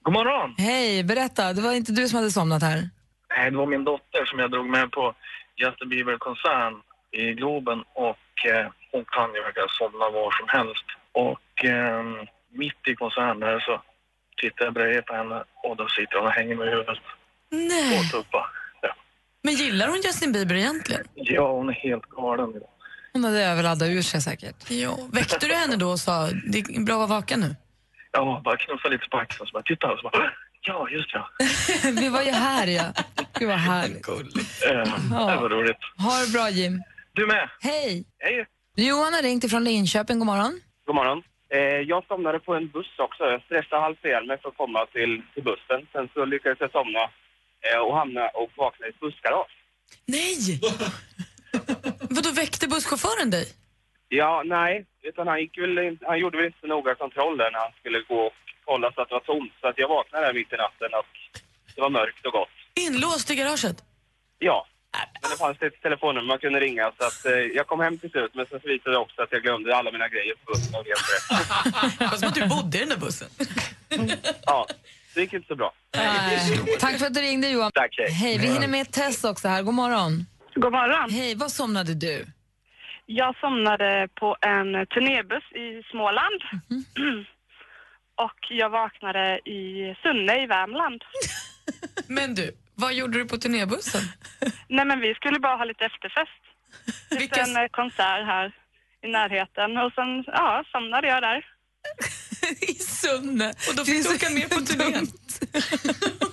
God 0.04 0.14
morgon. 0.14 0.56
Hej, 0.58 1.04
berätta. 1.04 1.54
Det 1.54 1.62
var 1.62 1.74
inte 1.74 1.92
du 1.92 2.10
som 2.10 2.16
hade 2.18 2.32
somnat 2.32 2.62
här. 2.64 2.90
Nej, 3.38 3.52
det 3.52 3.58
var 3.58 3.66
min 3.66 3.84
dotter 3.84 4.26
som 4.26 4.40
jag 4.40 4.52
drog 4.52 4.66
med 4.70 4.92
på 4.92 5.16
Justin 5.56 5.90
Bieber-konsert 5.90 6.74
i 7.12 7.34
Globen 7.34 7.84
och 7.94 8.46
eh, 8.46 8.68
hon 8.92 9.06
kan 9.06 9.34
ju 9.34 9.42
verkligen 9.42 9.70
somna 9.70 10.10
var 10.10 10.32
som 10.40 10.48
helst. 10.50 10.86
Och 11.12 11.66
eh, 11.66 12.04
mitt 12.52 12.88
i 12.88 12.96
konserten 12.96 13.40
där 13.40 13.60
så 13.60 13.82
tittar 14.42 14.66
jag 14.66 14.74
bredvid 14.74 15.06
på 15.06 15.14
henne 15.14 15.44
och 15.64 15.78
då 15.78 15.88
sitter 15.88 16.18
hon 16.18 16.28
och 16.28 16.34
hänger 16.34 16.56
med 16.56 16.70
huvudet 16.70 16.98
Nej. 17.50 17.98
på 17.98 18.18
tuppa. 18.18 18.50
Ja. 18.82 18.96
Men 19.42 19.54
gillar 19.54 19.88
hon 19.88 20.02
Justin 20.02 20.32
Bieber 20.32 20.56
egentligen? 20.56 21.04
ja, 21.16 21.52
hon 21.52 21.70
är 21.70 21.74
helt 21.74 22.04
galen 22.10 22.50
idag. 22.50 22.70
Hon 23.14 23.24
hade 23.24 23.44
överladdat 23.46 23.90
ur 23.90 24.02
sig 24.02 24.22
säkert. 24.22 24.72
Ja. 24.72 24.98
Väckte 25.14 25.48
du 25.48 25.54
henne 25.54 25.76
då 25.76 25.90
och 25.90 26.00
sa 26.00 26.30
det 26.52 26.58
är 26.60 26.86
bra 26.86 26.94
att 26.94 27.10
vara 27.10 27.20
vaken 27.20 27.40
nu? 27.40 27.56
Ja, 28.12 28.42
bara 28.46 28.58
knuffa 28.58 28.90
lite 28.90 29.10
på 29.10 29.18
axeln 29.18 29.48
så 29.48 29.54
bara 29.54 29.64
titta 29.64 29.92
och 29.92 30.00
så 30.00 30.10
bara 30.10 30.32
ja, 30.68 30.90
just 30.90 31.10
ja. 31.14 31.30
vi 32.02 32.10
var 32.10 32.22
ju 32.22 32.32
här 32.32 32.68
ja. 32.68 32.94
Gud 33.40 33.48
vad 33.50 33.58
härligt. 33.58 34.08
Eh, 34.08 34.16
Ja. 35.12 35.32
Det 35.32 35.38
var 35.42 35.50
roligt. 35.50 35.78
Ha 35.98 36.20
det 36.26 36.32
bra 36.34 36.50
Jim. 36.50 36.82
Du 37.14 37.28
med. 37.28 37.50
Hej. 37.60 38.06
Hej. 38.20 38.46
Johan 38.76 39.14
har 39.14 39.22
ringt 39.22 39.44
ifrån 39.44 39.64
Linköping. 39.64 40.20
God 40.20 40.26
morgon. 40.26 40.62
God 40.86 40.96
morgon. 40.96 41.24
Eh, 41.50 41.60
jag 41.60 42.06
somnade 42.08 42.40
på 42.40 42.56
en 42.56 42.68
buss 42.70 42.94
också. 42.98 43.24
Jag 43.24 43.42
stressade 43.42 43.82
halvt 43.82 44.06
ihjäl 44.06 44.26
mig 44.28 44.38
för 44.42 44.50
att 44.50 44.58
komma 44.58 44.86
till, 44.86 45.22
till 45.34 45.44
bussen. 45.44 45.88
Sen 45.92 46.10
så 46.14 46.26
lyckades 46.26 46.60
jag 46.60 46.72
somna 46.72 47.04
eh, 47.74 47.80
och 47.86 47.98
hamna 47.98 48.28
och 48.28 48.50
vakna 48.58 48.86
i 48.86 48.90
ett 48.90 49.00
bussgarage. 49.00 49.52
Nej! 50.06 50.36
Vadå, 52.16 52.32
väckte 52.32 52.68
busschauffören 52.68 53.30
dig? 53.30 53.46
Ja, 54.10 54.44
nej. 54.46 54.86
Utan 55.04 55.28
han, 55.28 55.40
gick 55.42 55.58
väl, 55.58 55.78
in- 55.78 56.00
han 56.02 56.20
gjorde 56.20 56.38
väl 56.38 56.46
inte 56.46 56.58
så 56.62 56.68
noga 56.68 56.96
kontroller 56.96 57.52
när 57.52 57.60
han 57.60 57.72
skulle 57.80 58.00
gå 58.00 58.16
och 58.30 58.34
kolla 58.66 58.92
så 58.92 59.02
att 59.02 59.10
det 59.10 59.16
var 59.16 59.22
tomt. 59.34 59.54
Så 59.62 59.68
att 59.68 59.78
jag 59.78 59.88
vaknade 59.88 60.26
där 60.26 60.34
mitt 60.34 60.54
i 60.54 60.56
natten 60.56 60.90
och 61.00 61.06
det 61.76 61.82
var 61.82 61.90
mörkt 61.90 62.26
och 62.26 62.32
gott. 62.34 62.50
Inlåst 62.74 63.32
i 63.32 63.36
garaget? 63.36 63.78
Ja. 64.40 64.68
Men 65.22 65.32
det 65.32 65.38
fanns 65.38 65.62
ett 65.62 65.82
telefonnummer 65.82 66.28
man 66.28 66.40
kunde 66.40 66.60
ringa 66.60 66.92
så 67.00 67.06
att 67.06 67.26
eh, 67.26 67.32
jag 67.32 67.68
kom 67.68 67.80
hem 67.80 67.98
till 67.98 68.10
slut 68.10 68.32
men 68.36 68.46
sen 68.46 68.60
så 68.60 68.68
visade 68.68 68.92
det 68.92 68.98
också 68.98 69.22
att 69.22 69.32
jag 69.32 69.42
glömde 69.44 69.76
alla 69.76 69.92
mina 69.92 70.08
grejer 70.08 70.36
på 70.36 70.52
bussen 70.52 70.76
och 70.76 70.86
rätt. 70.86 72.00
Det 72.00 72.06
var 72.06 72.18
som 72.18 72.28
att 72.28 72.36
du 72.36 72.48
bodde 72.48 72.78
i 72.78 72.80
den 72.80 72.90
där 72.90 72.98
bussen. 72.98 73.30
Ja, 74.46 74.68
det 75.16 75.22
gick 75.22 75.34
inte 75.34 75.48
så 75.48 75.56
bra. 75.56 75.74
Nej. 75.96 76.78
Tack 76.80 77.00
för 77.00 77.06
att 77.06 77.14
du 77.14 77.22
ringde 77.22 77.50
Johan. 77.50 77.72
Tack, 77.74 77.96
hej. 77.98 78.12
Hej, 78.12 78.38
vi 78.38 78.48
hinner 78.48 78.68
med 78.68 78.92
Tess 78.92 79.24
också 79.24 79.48
här. 79.48 79.64
God 79.64 79.74
morgon. 79.74 80.26
God 80.56 80.72
morgon. 80.72 81.10
Hej, 81.12 81.36
vad 81.36 81.52
somnade 81.52 81.94
du? 81.94 82.26
Jag 83.06 83.36
somnade 83.40 84.08
på 84.16 84.38
en 84.42 84.88
turnébuss 84.88 85.52
i 85.52 85.84
Småland. 85.92 86.42
Och 88.16 88.40
jag 88.50 88.70
vaknade 88.70 89.40
i 89.50 89.96
Sunne 90.04 90.44
i 90.44 90.46
Värmland. 90.48 91.04
Men 92.08 92.36
du, 92.36 92.52
vad 92.76 92.94
gjorde 92.94 93.18
du 93.18 93.26
på 93.26 93.38
turnébussen? 93.38 94.02
Nej 94.68 94.86
men 94.86 95.00
vi 95.00 95.14
skulle 95.14 95.40
bara 95.40 95.56
ha 95.56 95.66
lite 95.66 95.86
efterfest. 95.86 96.42
Efter 97.12 97.40
en 97.42 97.64
eh, 97.64 97.70
konsert 97.72 98.26
här 98.26 98.52
i 99.04 99.08
närheten. 99.08 99.78
Och 99.78 99.92
sen, 99.94 100.24
ja, 100.28 100.64
somnade 100.72 101.08
jag 101.08 101.22
där. 101.24 101.46
I 102.70 102.74
Sunne? 102.74 103.50
Och 103.70 103.76
då 103.76 103.86
fick 103.86 104.04
du 104.04 104.16
åka 104.16 104.30
med 104.30 104.50
på 104.50 104.60
turnén? 104.62 105.08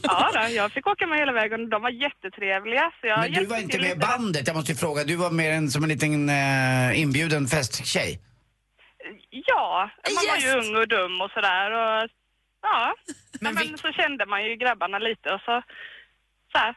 Ja, 0.02 0.30
då, 0.34 0.54
jag 0.54 0.72
fick 0.72 0.86
åka 0.86 1.06
med 1.06 1.18
hela 1.18 1.32
vägen. 1.32 1.70
De 1.70 1.82
var 1.82 1.90
jättetrevliga. 1.90 2.92
Så 3.00 3.06
jag 3.06 3.20
Men 3.20 3.32
du 3.32 3.46
var 3.46 3.58
inte 3.58 3.78
med 3.78 3.90
i 3.90 3.96
bandet, 3.96 4.46
jag 4.46 4.56
måste 4.56 4.72
ju 4.72 4.78
fråga. 4.78 5.04
Du 5.04 5.16
var 5.16 5.30
mer 5.30 5.50
en, 5.50 5.70
som 5.70 5.82
en 5.82 5.88
liten 5.88 6.28
eh, 6.28 7.00
inbjuden 7.00 7.46
festtjej. 7.46 8.20
Ja, 9.30 9.90
man 10.14 10.24
var 10.28 10.36
ju 10.36 10.50
ung 10.60 10.76
och 10.76 10.88
dum 10.88 11.20
och 11.20 11.30
sådär. 11.30 11.70
Och, 11.70 12.08
ja, 12.62 12.94
men, 13.40 13.54
men 13.54 13.78
så 13.78 13.92
kände 13.92 14.26
man 14.26 14.44
ju 14.44 14.56
grabbarna 14.56 14.98
lite 14.98 15.28
och 15.34 15.40
så, 15.40 15.62
så 16.52 16.58
här, 16.58 16.74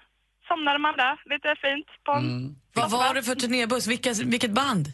somnade 0.48 0.80
man 0.80 0.98
där 0.98 1.22
lite 1.26 1.56
fint 1.62 1.88
på 2.04 2.12
en 2.12 2.56
Vad 2.74 2.92
var 2.92 3.14
det 3.14 3.24
för 3.24 3.36
turnébuss? 3.36 3.88
Vilka, 3.88 4.14
vilket 4.14 4.52
band? 4.52 4.88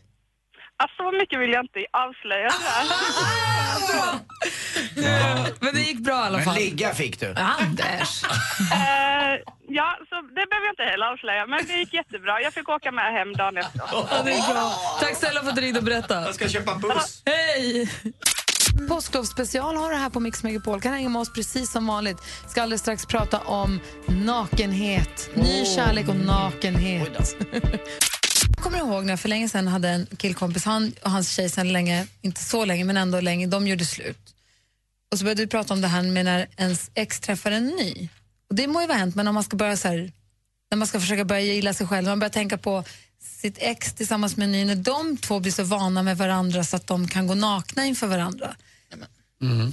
Alltså 0.81 1.03
så 1.03 1.11
mycket 1.11 1.39
vill 1.39 1.51
jag 1.51 1.63
inte 1.63 1.79
avslöja 1.91 2.49
sådär. 2.49 2.83
Men 5.59 5.73
det 5.75 5.81
gick 5.81 5.99
bra 5.99 6.15
i 6.23 6.25
alla 6.27 6.37
Men 6.37 6.45
fall. 6.45 6.55
ligga 6.55 6.93
fick 6.93 7.19
du. 7.19 7.27
Anders. 7.35 8.23
Eh, 8.23 9.33
ja, 9.67 9.97
så 10.09 10.15
det 10.21 10.45
behöver 10.49 10.65
jag 10.67 10.73
inte 10.73 10.83
heller 10.83 11.05
avslöja, 11.05 11.45
men 11.47 11.65
det 11.67 11.73
gick 11.73 11.93
jättebra. 11.93 12.41
Jag 12.41 12.53
fick 12.53 12.69
åka 12.69 12.91
med 12.91 13.13
hem 13.13 13.33
dagen 13.33 13.57
efter. 13.57 13.81
Ja, 13.91 14.07
det 14.25 14.53
bra. 14.53 14.73
Tack 14.99 15.15
snälla 15.15 15.41
för 15.41 15.49
att 15.49 15.55
du 15.55 15.61
ringde 15.61 15.79
och 15.79 15.85
berättade. 15.85 16.25
Jag 16.25 16.35
ska 16.35 16.47
köpa 16.49 16.75
buss. 16.75 17.23
Hej! 17.25 17.89
Påsklovsspecial 18.89 19.75
har 19.75 19.89
det 19.91 19.95
här 19.97 20.09
på 20.09 20.19
Mix 20.19 20.43
Megapol. 20.43 20.81
Kan 20.81 20.93
hänga 20.93 21.09
med 21.09 21.19
oss 21.19 21.33
precis 21.33 21.71
som 21.71 21.87
vanligt. 21.87 22.17
Ska 22.47 22.61
alldeles 22.61 22.81
strax 22.81 23.05
prata 23.05 23.39
om 23.39 23.79
nakenhet. 24.07 25.29
Ny 25.33 25.65
kärlek 25.65 26.07
och 26.09 26.15
nakenhet. 26.15 27.35
Kommer 28.69 28.91
ihåg 28.93 29.05
när 29.05 29.11
jag 29.13 29.19
för 29.19 29.29
länge 29.29 29.49
sedan 29.49 29.67
hade 29.67 29.89
en 29.89 30.07
killkompis, 30.17 30.65
han 30.65 30.93
och 31.03 31.11
hans 31.11 31.31
tjej 31.31 31.49
sedan 31.49 31.73
länge, 31.73 32.07
inte 32.21 32.43
så 32.43 32.65
länge 32.65 32.83
men 32.83 32.97
ändå 32.97 33.21
länge, 33.21 33.47
de 33.47 33.67
gjorde 33.67 33.85
slut. 33.85 34.35
Och 35.11 35.17
så 35.17 35.23
började 35.23 35.41
vi 35.41 35.47
prata 35.47 35.73
om 35.73 35.81
det 35.81 35.87
här 35.87 36.01
med 36.01 36.25
när 36.25 36.47
ens 36.57 36.91
ex 36.93 37.19
träffar 37.19 37.51
en 37.51 37.67
ny. 37.67 38.09
Och 38.49 38.55
det 38.55 38.67
må 38.67 38.81
ju 38.81 38.87
vara 38.87 38.97
hänt, 38.97 39.15
men 39.15 39.27
om 39.27 39.35
man 39.35 39.43
ska 39.43 39.57
börja 39.57 39.77
så 39.77 39.87
här, 39.87 40.11
när 40.71 40.77
man 40.77 40.87
ska 40.87 40.99
försöka 40.99 41.25
börja 41.25 41.41
gilla 41.41 41.73
sig 41.73 41.87
själv, 41.87 42.07
man 42.07 42.19
börjar 42.19 42.29
tänka 42.29 42.57
på 42.57 42.83
sitt 43.21 43.57
ex 43.59 43.93
tillsammans 43.93 44.37
med 44.37 44.45
en 44.45 44.51
ny, 44.51 44.65
när 44.65 44.75
de 44.75 45.17
två 45.17 45.39
blir 45.39 45.51
så 45.51 45.63
vana 45.63 46.03
med 46.03 46.17
varandra 46.17 46.63
så 46.63 46.75
att 46.75 46.87
de 46.87 47.07
kan 47.07 47.27
gå 47.27 47.35
nakna 47.35 47.85
inför 47.85 48.07
varandra. 48.07 48.55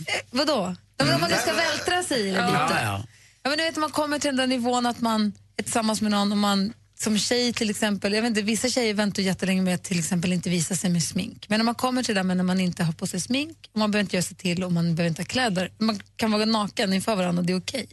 Eh, 0.07 0.21
vadå? 0.31 0.77
Men 0.99 1.15
om 1.15 1.21
man 1.21 1.31
nu 1.31 1.37
ska 1.37 1.53
vältra 1.53 2.03
sig 2.03 2.21
i 2.21 2.23
det 2.23 2.31
lite. 2.31 2.43
Ja, 2.43 2.83
ja. 2.83 3.05
Ja, 3.43 3.51
men 3.51 3.59
du 3.59 3.65
vet, 3.65 3.77
man 3.77 3.91
kommer 3.91 4.19
till 4.19 4.29
den 4.29 4.37
där 4.37 4.47
nivån 4.47 4.87
att 4.87 5.01
man 5.01 5.33
är 5.57 5.63
tillsammans 5.63 6.03
med 6.03 6.11
någon 6.11 6.33
och 6.33 6.39
man 6.39 6.73
som 6.99 7.19
tjej 7.19 7.53
till 7.53 7.71
exempel, 7.71 8.13
jag 8.13 8.23
vet 8.23 8.29
inte, 8.29 8.43
vissa 8.43 8.69
tjejer 8.69 8.95
väntar 8.95 9.23
jättelänge 9.23 9.63
med 9.63 9.75
att 9.75 9.85
till 9.85 9.99
exempel 9.99 10.33
inte 10.33 10.51
visa 10.51 10.77
sig 10.77 10.91
med 10.91 11.03
smink. 11.03 11.47
Men 11.49 11.59
när 11.59 11.65
man 11.65 11.75
kommer 11.75 12.03
till 12.03 12.15
det 12.15 12.21
där 12.23 12.35
när 12.35 12.45
man 12.45 12.61
inte 12.61 12.85
har 12.85 12.93
på 12.93 13.07
sig 13.07 13.21
smink, 13.21 13.57
och 13.73 13.79
man 13.79 13.91
behöver 13.91 14.03
inte 14.05 14.17
göra 14.17 14.23
sig 14.23 14.37
till 14.37 14.65
och 14.65 14.73
man 14.73 14.95
behöver 14.95 15.09
inte 15.09 15.23
ha 15.23 15.27
kläder, 15.27 15.71
man 15.79 16.01
kan 16.17 16.31
vara 16.33 16.45
naken 16.45 16.93
inför 16.93 17.17
varandra 17.17 17.41
och 17.41 17.47
det 17.47 17.53
är 17.53 17.59
okej. 17.59 17.87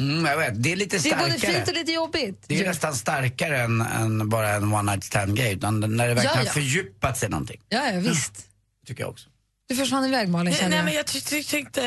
Mm, 0.00 0.24
jag 0.26 0.38
vet, 0.38 0.62
det 0.62 0.72
är 0.72 0.76
lite 0.76 0.98
Det 0.98 1.10
är 1.12 1.18
både 1.18 1.30
starkare. 1.38 1.54
fint 1.54 1.68
och 1.68 1.74
lite 1.74 1.92
jobbigt. 1.92 2.44
Det 2.46 2.60
är 2.60 2.66
nästan 2.68 2.94
starkare 2.94 3.62
än, 3.62 3.80
än 3.80 4.28
bara 4.28 4.48
en 4.54 4.72
one 4.74 4.92
night 4.92 5.04
stand 5.04 5.36
grej. 5.36 5.52
Utan 5.54 5.80
när 5.80 5.88
det 6.08 6.14
verkligen 6.14 6.24
Ja, 6.24 6.30
har 6.40 6.44
ja. 6.44 6.52
fördjupat 6.52 7.18
sig 7.18 7.28
någonting. 7.28 7.60
Ja, 7.68 7.90
ja 7.92 8.00
visst. 8.00 8.46
Tycker 8.86 9.02
jag 9.02 9.10
också. 9.10 9.28
Du 9.68 9.76
försvann 9.76 10.04
iväg 10.04 10.28
Malin 10.28 10.50
Nej, 10.50 10.54
känner 10.60 10.70
nej, 10.70 10.78
jag. 10.78 10.84
men 10.84 10.94
jag 10.94 11.06
ty- 11.06 11.20
ty- 11.20 11.42
tyckte 11.42 11.80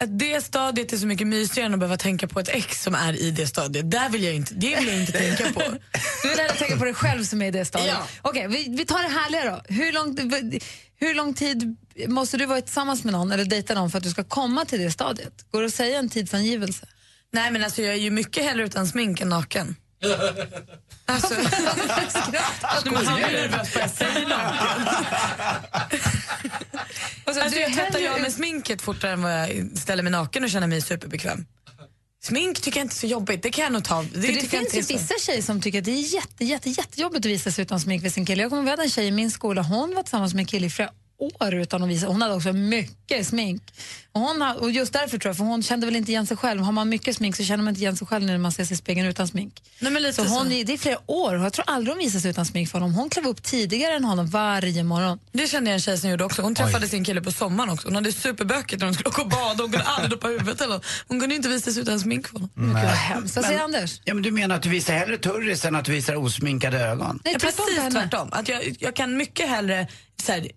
att 0.00 0.18
det 0.18 0.44
stadiet 0.44 0.92
är 0.92 0.96
så 0.96 1.06
mycket 1.06 1.26
mysigare 1.26 1.66
än 1.66 1.74
att 1.74 1.80
behöva 1.80 1.96
tänka 1.96 2.28
på 2.28 2.40
ett 2.40 2.48
ex 2.48 2.82
som 2.82 2.94
är 2.94 3.12
i 3.12 3.30
det 3.30 3.46
stadiet. 3.46 3.90
Där 3.90 4.08
vill 4.08 4.24
jag 4.24 4.34
inte, 4.34 4.54
det 4.54 4.76
vill 4.76 4.88
jag 4.88 5.00
inte 5.00 5.12
tänka 5.12 5.52
på. 5.52 5.60
Du 6.22 6.28
vill 6.28 6.38
hellre 6.38 6.54
tänka 6.54 6.76
på 6.76 6.84
dig 6.84 6.94
själv 6.94 7.24
som 7.24 7.42
är 7.42 7.46
i 7.46 7.50
det 7.50 7.64
stadiet. 7.64 7.94
Ja. 7.98 8.06
Okej, 8.22 8.48
vi, 8.48 8.66
vi 8.76 8.84
tar 8.84 9.02
det 9.02 9.08
härliga 9.08 9.44
då. 9.50 9.74
Hur 9.74 9.92
lång, 9.92 10.16
hur 10.96 11.14
lång 11.14 11.34
tid 11.34 11.76
måste 12.08 12.36
du 12.36 12.46
vara 12.46 12.60
tillsammans 12.60 13.04
med 13.04 13.12
någon 13.12 13.32
eller 13.32 13.44
dejta 13.44 13.74
någon 13.74 13.90
för 13.90 13.98
att 13.98 14.04
du 14.04 14.10
ska 14.10 14.24
komma 14.24 14.64
till 14.64 14.80
det 14.80 14.90
stadiet? 14.90 15.46
Går 15.50 15.60
det 15.60 15.66
att 15.66 15.74
säga 15.74 15.98
en 15.98 16.08
tidsangivelse? 16.08 16.86
Nej 17.32 17.50
men 17.50 17.64
alltså 17.64 17.82
jag 17.82 17.94
är 17.94 17.98
ju 17.98 18.10
mycket 18.10 18.44
hellre 18.44 18.64
utan 18.64 18.86
smink 18.86 19.20
än 19.20 19.28
naken. 19.28 19.76
Alltså, 21.10 21.34
alltså 22.60 22.92
man 22.92 23.04
blir 23.04 23.14
nervös 23.14 23.74
bara 23.74 23.80
jag 23.80 23.90
säger. 23.90 24.32
Alltså, 27.24 27.42
alltså, 27.42 27.58
du 27.58 27.60
jag 27.60 27.70
är 27.70 27.74
tvättar 27.74 27.98
jag 27.98 28.20
med 28.20 28.32
sminket 28.32 28.82
fortare 28.82 29.12
än 29.12 29.22
vad 29.22 29.32
jag 29.32 29.78
ställer 29.78 30.02
mig 30.02 30.12
naken 30.12 30.44
och 30.44 30.50
känner 30.50 30.66
mig 30.66 30.80
superbekväm. 30.80 31.46
Smink 32.22 32.60
tycker 32.60 32.80
jag 32.80 32.84
inte 32.84 32.94
är 32.94 32.96
så 32.96 33.06
jobbigt, 33.06 33.42
det 33.42 33.50
kan 33.50 33.64
jag 33.64 33.72
nog 33.72 33.84
ta. 33.84 34.02
Det, 34.02 34.08
För 34.08 34.32
det 34.32 34.48
finns 34.48 34.74
ju 34.74 34.80
vissa 34.80 35.14
tjejer 35.18 35.42
som 35.42 35.60
tycker 35.60 35.78
att 35.78 35.84
det 35.84 35.90
är 35.90 36.14
jätte, 36.14 36.44
jätte, 36.44 36.70
jättejobbigt 36.70 37.26
att 37.26 37.30
visa 37.30 37.50
sig 37.50 37.62
utan 37.62 37.80
smink 37.80 38.02
för 38.02 38.08
sin 38.08 38.26
kille. 38.26 38.42
Jag 38.42 38.50
kommer 38.50 38.70
ihåg 38.70 38.80
en 38.80 38.90
tjej 38.90 39.06
i 39.06 39.10
min 39.10 39.30
skola, 39.30 39.62
hon 39.62 39.94
var 39.94 40.02
tillsammans 40.02 40.34
med 40.34 40.42
en 40.42 40.46
kille 40.46 40.66
i 40.66 40.70
flera 40.70 40.90
år 41.18 41.54
utan 41.54 41.82
att 41.82 41.88
visa. 41.88 42.06
Hon 42.06 42.22
hade 42.22 42.34
också 42.34 42.52
mycket 42.52 43.26
smink. 43.26 43.62
Och, 44.12 44.20
hon, 44.20 44.42
ha- 44.42 44.54
och 44.54 44.70
just 44.70 44.92
därför 44.92 45.18
tror 45.18 45.28
jag, 45.30 45.36
för 45.36 45.44
hon 45.44 45.62
kände 45.62 45.86
väl 45.86 45.96
inte 45.96 46.10
igen 46.10 46.26
sig 46.26 46.36
själv. 46.36 46.60
Har 46.60 46.72
man 46.72 46.88
mycket 46.88 47.16
smink 47.16 47.36
så 47.36 47.44
känner 47.44 47.64
man 47.64 47.70
inte 47.70 47.80
igen 47.80 47.96
sig 47.96 48.06
själv 48.06 48.24
när 48.24 48.38
man 48.38 48.52
ser 48.52 48.64
sig 48.64 48.74
i 48.74 48.76
spegeln 48.76 49.08
utan 49.08 49.28
smink. 49.28 49.62
Nej, 49.78 49.92
men 49.92 50.02
lite 50.02 50.14
så 50.14 50.22
hon, 50.22 50.42
så. 50.42 50.48
Det 50.64 50.72
är 50.72 50.76
flera 50.78 50.98
år 51.06 51.34
och 51.34 51.44
jag 51.44 51.52
tror 51.52 51.64
aldrig 51.68 51.92
hon 51.94 51.98
visade 51.98 52.20
sig 52.22 52.30
utan 52.30 52.46
smink 52.46 52.68
för 52.70 52.78
honom. 52.78 52.94
Hon 52.94 53.10
klev 53.10 53.26
upp 53.26 53.42
tidigare 53.42 53.94
än 53.94 54.04
honom 54.04 54.26
varje 54.26 54.84
morgon. 54.84 55.18
Det 55.32 55.46
kände 55.46 55.70
jag 55.70 55.74
en 55.74 55.80
tjej 55.80 55.98
som 55.98 56.10
gjorde 56.10 56.24
också. 56.24 56.42
Hon 56.42 56.54
träffade 56.54 56.88
sin 56.88 57.04
kille 57.04 57.20
på 57.22 57.32
sommaren 57.32 57.70
också. 57.70 57.86
Hon 57.88 57.94
hade 57.94 58.12
superbökigt 58.12 58.80
när 58.80 58.86
de 58.86 58.94
skulle 58.94 59.08
åka 59.08 59.22
och 59.22 59.28
bada. 59.28 59.62
Hon 59.62 59.70
kunde 59.72 59.86
aldrig 59.86 60.10
doppa 60.10 60.28
huvudet 60.28 60.60
eller. 60.60 60.80
Hon 61.08 61.20
kunde 61.20 61.34
inte 61.34 61.48
visa 61.48 61.72
sig 61.72 61.82
utan 61.82 62.00
smink 62.00 62.26
för 62.26 62.34
honom. 62.34 62.50
Nej. 62.54 62.72
Vad 62.84 62.92
hemskt. 62.94 63.36
Vad 63.36 63.44
säger 63.44 63.60
Anders? 63.60 64.00
Ja, 64.04 64.14
men 64.14 64.22
du 64.22 64.30
menar 64.30 64.56
att 64.56 64.62
du 64.62 64.68
visar 64.68 64.94
hellre 64.94 65.18
turris 65.18 65.64
än 65.64 65.74
att 65.74 65.84
du 65.84 65.92
visar 65.92 66.16
osminkade 66.16 66.78
ögon? 66.80 67.20
Nej, 67.24 67.32
Ja, 67.34 67.38
precis 67.40 67.92
tvärtom. 67.94 68.28
Att 68.32 68.48
jag, 68.48 68.76
jag 68.78 68.96
kan 68.96 69.16
mycket 69.16 69.48
hellre 69.48 69.86
så 70.22 70.32
här, 70.32 70.48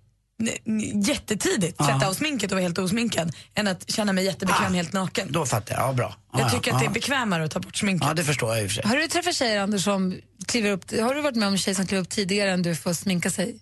jättetidigt 1.08 1.78
tvätta 1.78 2.08
av 2.08 2.14
sminket 2.14 2.52
och 2.52 2.56
vara 2.56 2.62
helt 2.64 2.78
osminkad 2.78 3.36
än 3.56 3.68
att 3.68 3.92
känna 3.92 4.14
mig 4.14 4.26
jättebekväm 4.26 4.74
helt 4.74 4.94
naken. 4.94 5.32
Då 5.32 5.46
fattar 5.46 5.76
jag. 5.76 5.88
Ja, 5.90 5.94
bra. 5.94 6.16
Ja, 6.34 6.40
Jag 6.40 6.52
tycker 6.52 6.72
ja, 6.72 6.76
att 6.76 6.82
det 6.84 6.88
är 6.88 6.94
bekvämare 6.94 7.44
att 7.44 7.52
ta 7.52 7.60
bort 7.60 7.76
sminket. 7.78 8.08
Ja, 8.08 8.14
det 8.14 8.24
förstår 8.24 8.50
jag 8.56 8.64
i 8.64 8.68
och 8.68 8.72
för 8.72 8.82
sig. 8.82 8.90
Har 8.90 8.98
du 8.98 9.08
träffat 9.08 9.36
tjejer 9.36 9.62
Anders 9.62 9.84
som 9.84 10.16
kliver 10.48 10.72
upp, 10.72 11.00
har 11.00 11.16
du 11.16 11.22
varit 11.22 11.36
med 11.36 11.48
om 11.48 11.54
en 11.54 11.58
tjej 11.58 11.76
som 11.76 11.88
kliver 11.88 12.02
upp 12.02 12.10
tidigare 12.10 12.52
än 12.52 12.62
du 12.62 12.76
får 12.76 12.94
sminka 12.94 13.30
sig? 13.30 13.60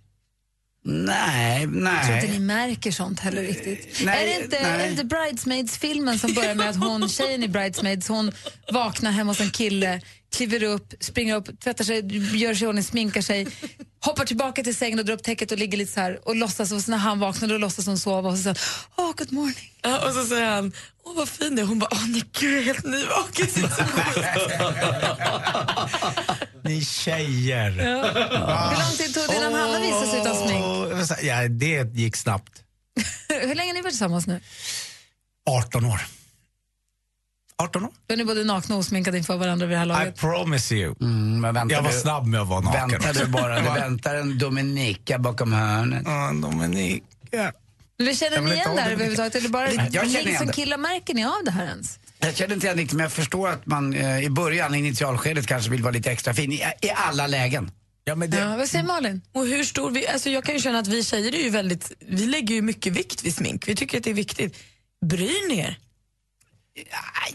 Nej, 0.85 1.61
Jag 1.61 2.05
tror 2.05 2.15
inte 2.15 2.27
ni 2.27 2.31
nej. 2.31 2.39
märker 2.39 2.91
sånt 2.91 3.19
heller 3.19 3.41
riktigt. 3.41 4.01
Nej, 4.05 4.23
är 4.23 4.27
det 4.39 4.43
inte, 4.43 4.59
nej. 4.61 4.71
är 4.71 4.77
det 4.77 4.89
inte 4.89 5.03
Bridesmaids-filmen 5.03 6.19
som 6.19 6.33
börjar 6.33 6.55
med 6.55 6.69
att 6.69 6.75
hon, 6.75 7.09
tjejen 7.09 7.43
i 7.43 7.47
Bridesmaids, 7.47 8.07
hon 8.07 8.31
vaknar 8.71 9.11
hemma 9.11 9.31
hos 9.31 9.41
en 9.41 9.49
kille, 9.49 10.01
kliver 10.31 10.63
upp, 10.63 10.93
springer 10.99 11.35
upp, 11.35 11.59
tvättar 11.59 11.83
sig, 11.83 12.17
gör 12.37 12.53
sig 12.53 12.65
i 12.65 12.67
ordning, 12.67 12.83
sminkar 12.83 13.21
sig, 13.21 13.47
hoppar 14.01 14.25
tillbaka 14.25 14.63
till 14.63 14.75
sängen 14.75 14.99
och 14.99 15.05
drar 15.05 15.15
upp 15.15 15.23
täcket 15.23 15.51
och 15.51 15.57
ligger 15.57 15.77
lite 15.77 15.91
så 15.91 15.99
här 15.99 16.27
och 16.27 16.35
låtsas, 16.35 16.71
och 16.71 16.81
så 16.81 16.91
när 16.91 16.97
han 16.97 17.19
vaknar 17.19 17.47
då 17.47 17.57
låtsas 17.57 17.85
hon 17.85 17.97
sova 17.97 18.29
och 18.29 18.37
så 18.37 18.43
säger 18.43 18.59
han, 18.95 19.05
oh, 19.05 19.15
good 19.15 19.31
morning. 19.31 19.73
Ja, 19.81 20.07
och 20.07 20.13
så 20.13 20.25
säger 20.25 20.49
han, 20.49 20.73
åh 21.03 21.15
vad 21.15 21.29
fin 21.29 21.55
du 21.55 21.61
är. 21.61 21.65
Hon 21.65 21.79
bara, 21.79 21.89
åh 21.91 22.07
nej 22.07 22.23
gud 22.39 22.53
jag 22.53 22.59
är 22.59 22.65
helt 22.65 22.85
nyvaken. 22.85 23.47
Ni 26.63 26.85
tjejer. 26.85 27.71
Hur 27.71 28.83
lång 28.83 28.97
tid 28.97 29.13
tog 29.13 29.27
det 29.27 29.35
innan 29.37 29.53
Hanna 29.53 29.79
visade 29.79 30.07
sig 30.07 30.19
utan 30.19 30.35
smink? 30.35 31.07
smink? 31.07 31.23
Ja, 31.23 31.47
det 31.47 31.99
gick 31.99 32.15
snabbt. 32.15 32.63
Hur 33.29 33.55
länge 33.55 33.69
har 33.69 33.73
ni 33.73 33.81
varit 33.81 33.91
tillsammans 33.91 34.27
nu? 34.27 34.41
18 35.49 35.85
år. 35.85 36.01
18 37.63 37.83
år. 37.85 37.89
Då 38.07 38.13
är 38.13 38.17
ni 38.17 38.25
både 38.25 38.43
nakna 38.43 38.75
och 38.75 38.79
osminkade 38.81 39.17
inför 39.17 39.37
varandra 39.37 39.65
vid 39.65 39.75
det 39.75 39.79
här 39.79 39.85
I 39.85 39.89
laget. 39.89 40.17
promise 40.19 40.75
you. 40.75 40.95
Mm, 41.01 41.41
men 41.41 41.53
väntar 41.53 41.75
Jag 41.75 41.81
var 41.83 41.91
du- 41.91 41.97
snabb 41.99 42.27
med 42.27 42.41
att 42.41 42.47
vara 42.47 42.59
naken. 42.59 42.89
Väntar 42.89 43.13
du 43.13 43.25
bara? 43.25 43.55
Det 43.61 43.69
väntar 43.81 44.15
en 44.15 44.37
Dominika 44.37 45.19
bakom 45.19 45.53
hörnet. 45.53 46.03
Ja, 46.05 46.31
Dominika. 46.41 47.51
Men 48.01 48.15
känner 48.15 48.41
ni 48.41 48.51
igen 48.51 48.69
det 48.75 48.81
här 48.81 48.87
det. 48.89 48.93
överhuvudtaget? 48.93 49.35
Eller 49.35 49.49
bara 49.49 49.71
Jag 49.71 49.91
känner 49.91 50.05
ni 50.05 50.19
igen 50.19 50.37
som 50.37 50.47
det. 50.47 50.53
killar, 50.53 50.77
märker 50.77 51.13
ni 51.13 51.25
av 51.25 51.31
det 51.45 51.51
här 51.51 51.65
ens? 51.65 51.99
Jag 52.19 52.35
känner 52.35 52.53
inte 52.53 52.67
igen 52.67 52.77
riktigt, 52.77 52.97
men 52.97 53.03
jag 53.03 53.11
förstår 53.11 53.49
att 53.49 53.65
man 53.65 53.93
eh, 53.93 54.19
i 54.23 54.29
början, 54.29 54.75
i 54.75 54.77
initialskedet, 54.77 55.47
kanske 55.47 55.71
vill 55.71 55.83
vara 55.83 55.91
lite 55.93 56.11
extra 56.11 56.33
fin 56.33 56.51
i, 56.51 56.55
i 56.81 56.89
alla 56.95 57.27
lägen. 57.27 57.71
Ja, 58.03 58.15
men 58.15 58.31
Ja, 58.31 58.57
vad 58.57 58.69
säger 58.69 58.85
Malin? 58.85 59.21
Och 59.31 59.45
hur 59.45 59.63
stor 59.63 59.91
vi, 59.91 60.07
alltså 60.07 60.29
jag 60.29 60.43
kan 60.43 60.55
ju 60.55 60.61
känna 60.61 60.79
att 60.79 60.87
vi 60.87 61.03
tjejer 61.03 61.35
är 61.35 61.43
ju 61.43 61.49
väldigt, 61.49 61.91
vi 61.99 62.25
lägger 62.25 62.55
ju 62.55 62.61
mycket 62.61 62.93
vikt 62.93 63.23
vid 63.23 63.35
smink. 63.35 63.67
Vi 63.67 63.75
tycker 63.75 63.97
att 63.97 64.03
det 64.03 64.09
är 64.09 64.13
viktigt. 64.13 64.55
Bryr 65.05 65.49
ni 65.49 65.59
er? 65.59 65.77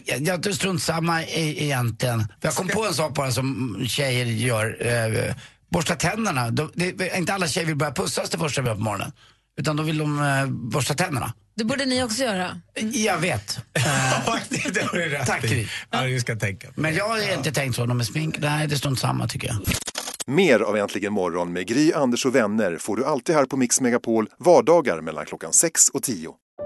Jag, 0.05 0.27
jag 0.27 0.43
tror 0.43 0.53
strunt 0.53 0.83
samma 0.83 1.23
e- 1.23 1.63
egentligen. 1.63 2.19
För 2.19 2.47
jag 2.47 2.55
kom 2.55 2.67
på 2.67 2.85
en 2.85 2.93
sak 2.93 3.13
bara 3.15 3.31
som 3.31 3.77
tjejer 3.87 4.25
gör. 4.25 4.87
Eh, 4.87 5.35
borsta 5.69 5.95
tänderna. 5.95 6.49
De, 6.49 6.71
det, 6.73 7.17
inte 7.17 7.33
alla 7.33 7.47
tjejer 7.47 7.67
vill 7.67 7.75
börja 7.75 7.91
pussas 7.91 8.29
det 8.29 8.37
första 8.37 8.61
vi 8.61 8.67
gör 8.67 8.75
på 8.75 8.81
morgonen. 8.81 9.11
Utan 9.59 9.75
då 9.75 9.83
vill 9.83 9.97
de 9.97 10.23
eh, 10.23 10.45
borsta 10.45 10.93
tänderna. 10.93 11.33
Det 11.55 11.63
borde 11.63 11.85
ni 11.85 12.03
också 12.03 12.23
göra. 12.23 12.61
Jag 12.93 13.17
vet. 13.17 13.59
Faktiskt, 14.25 14.73
det 14.73 14.83
har 14.83 14.97
du 14.97 15.09
rätt 15.09 15.27
Tack, 15.27 15.43
i. 15.43 15.47
Gry. 15.47 15.67
Ja, 15.89 16.03
du 16.03 16.19
ska 16.19 16.35
tänka. 16.35 16.67
Men 16.75 16.95
jag 16.95 17.09
har 17.09 17.33
inte 17.33 17.51
tänkt 17.51 17.75
så. 17.75 17.85
De 17.85 17.97
med 17.97 18.05
smink, 18.05 18.39
nej 18.39 18.67
det 18.67 18.75
är 18.75 18.77
strunt 18.77 18.99
samma 18.99 19.27
tycker 19.27 19.47
jag. 19.47 19.57
Mer 20.27 20.59
av 20.59 20.77
Äntligen 20.77 21.13
morgon 21.13 21.53
med 21.53 21.67
Gry, 21.67 21.93
Anders 21.93 22.25
och 22.25 22.35
vänner 22.35 22.77
får 22.77 22.97
du 22.97 23.05
alltid 23.05 23.35
här 23.35 23.45
på 23.45 23.57
Mix 23.57 23.81
Megapol 23.81 24.27
vardagar 24.39 25.01
mellan 25.01 25.25
klockan 25.25 25.53
6 25.53 25.89
och 25.89 26.03
10. 26.03 26.29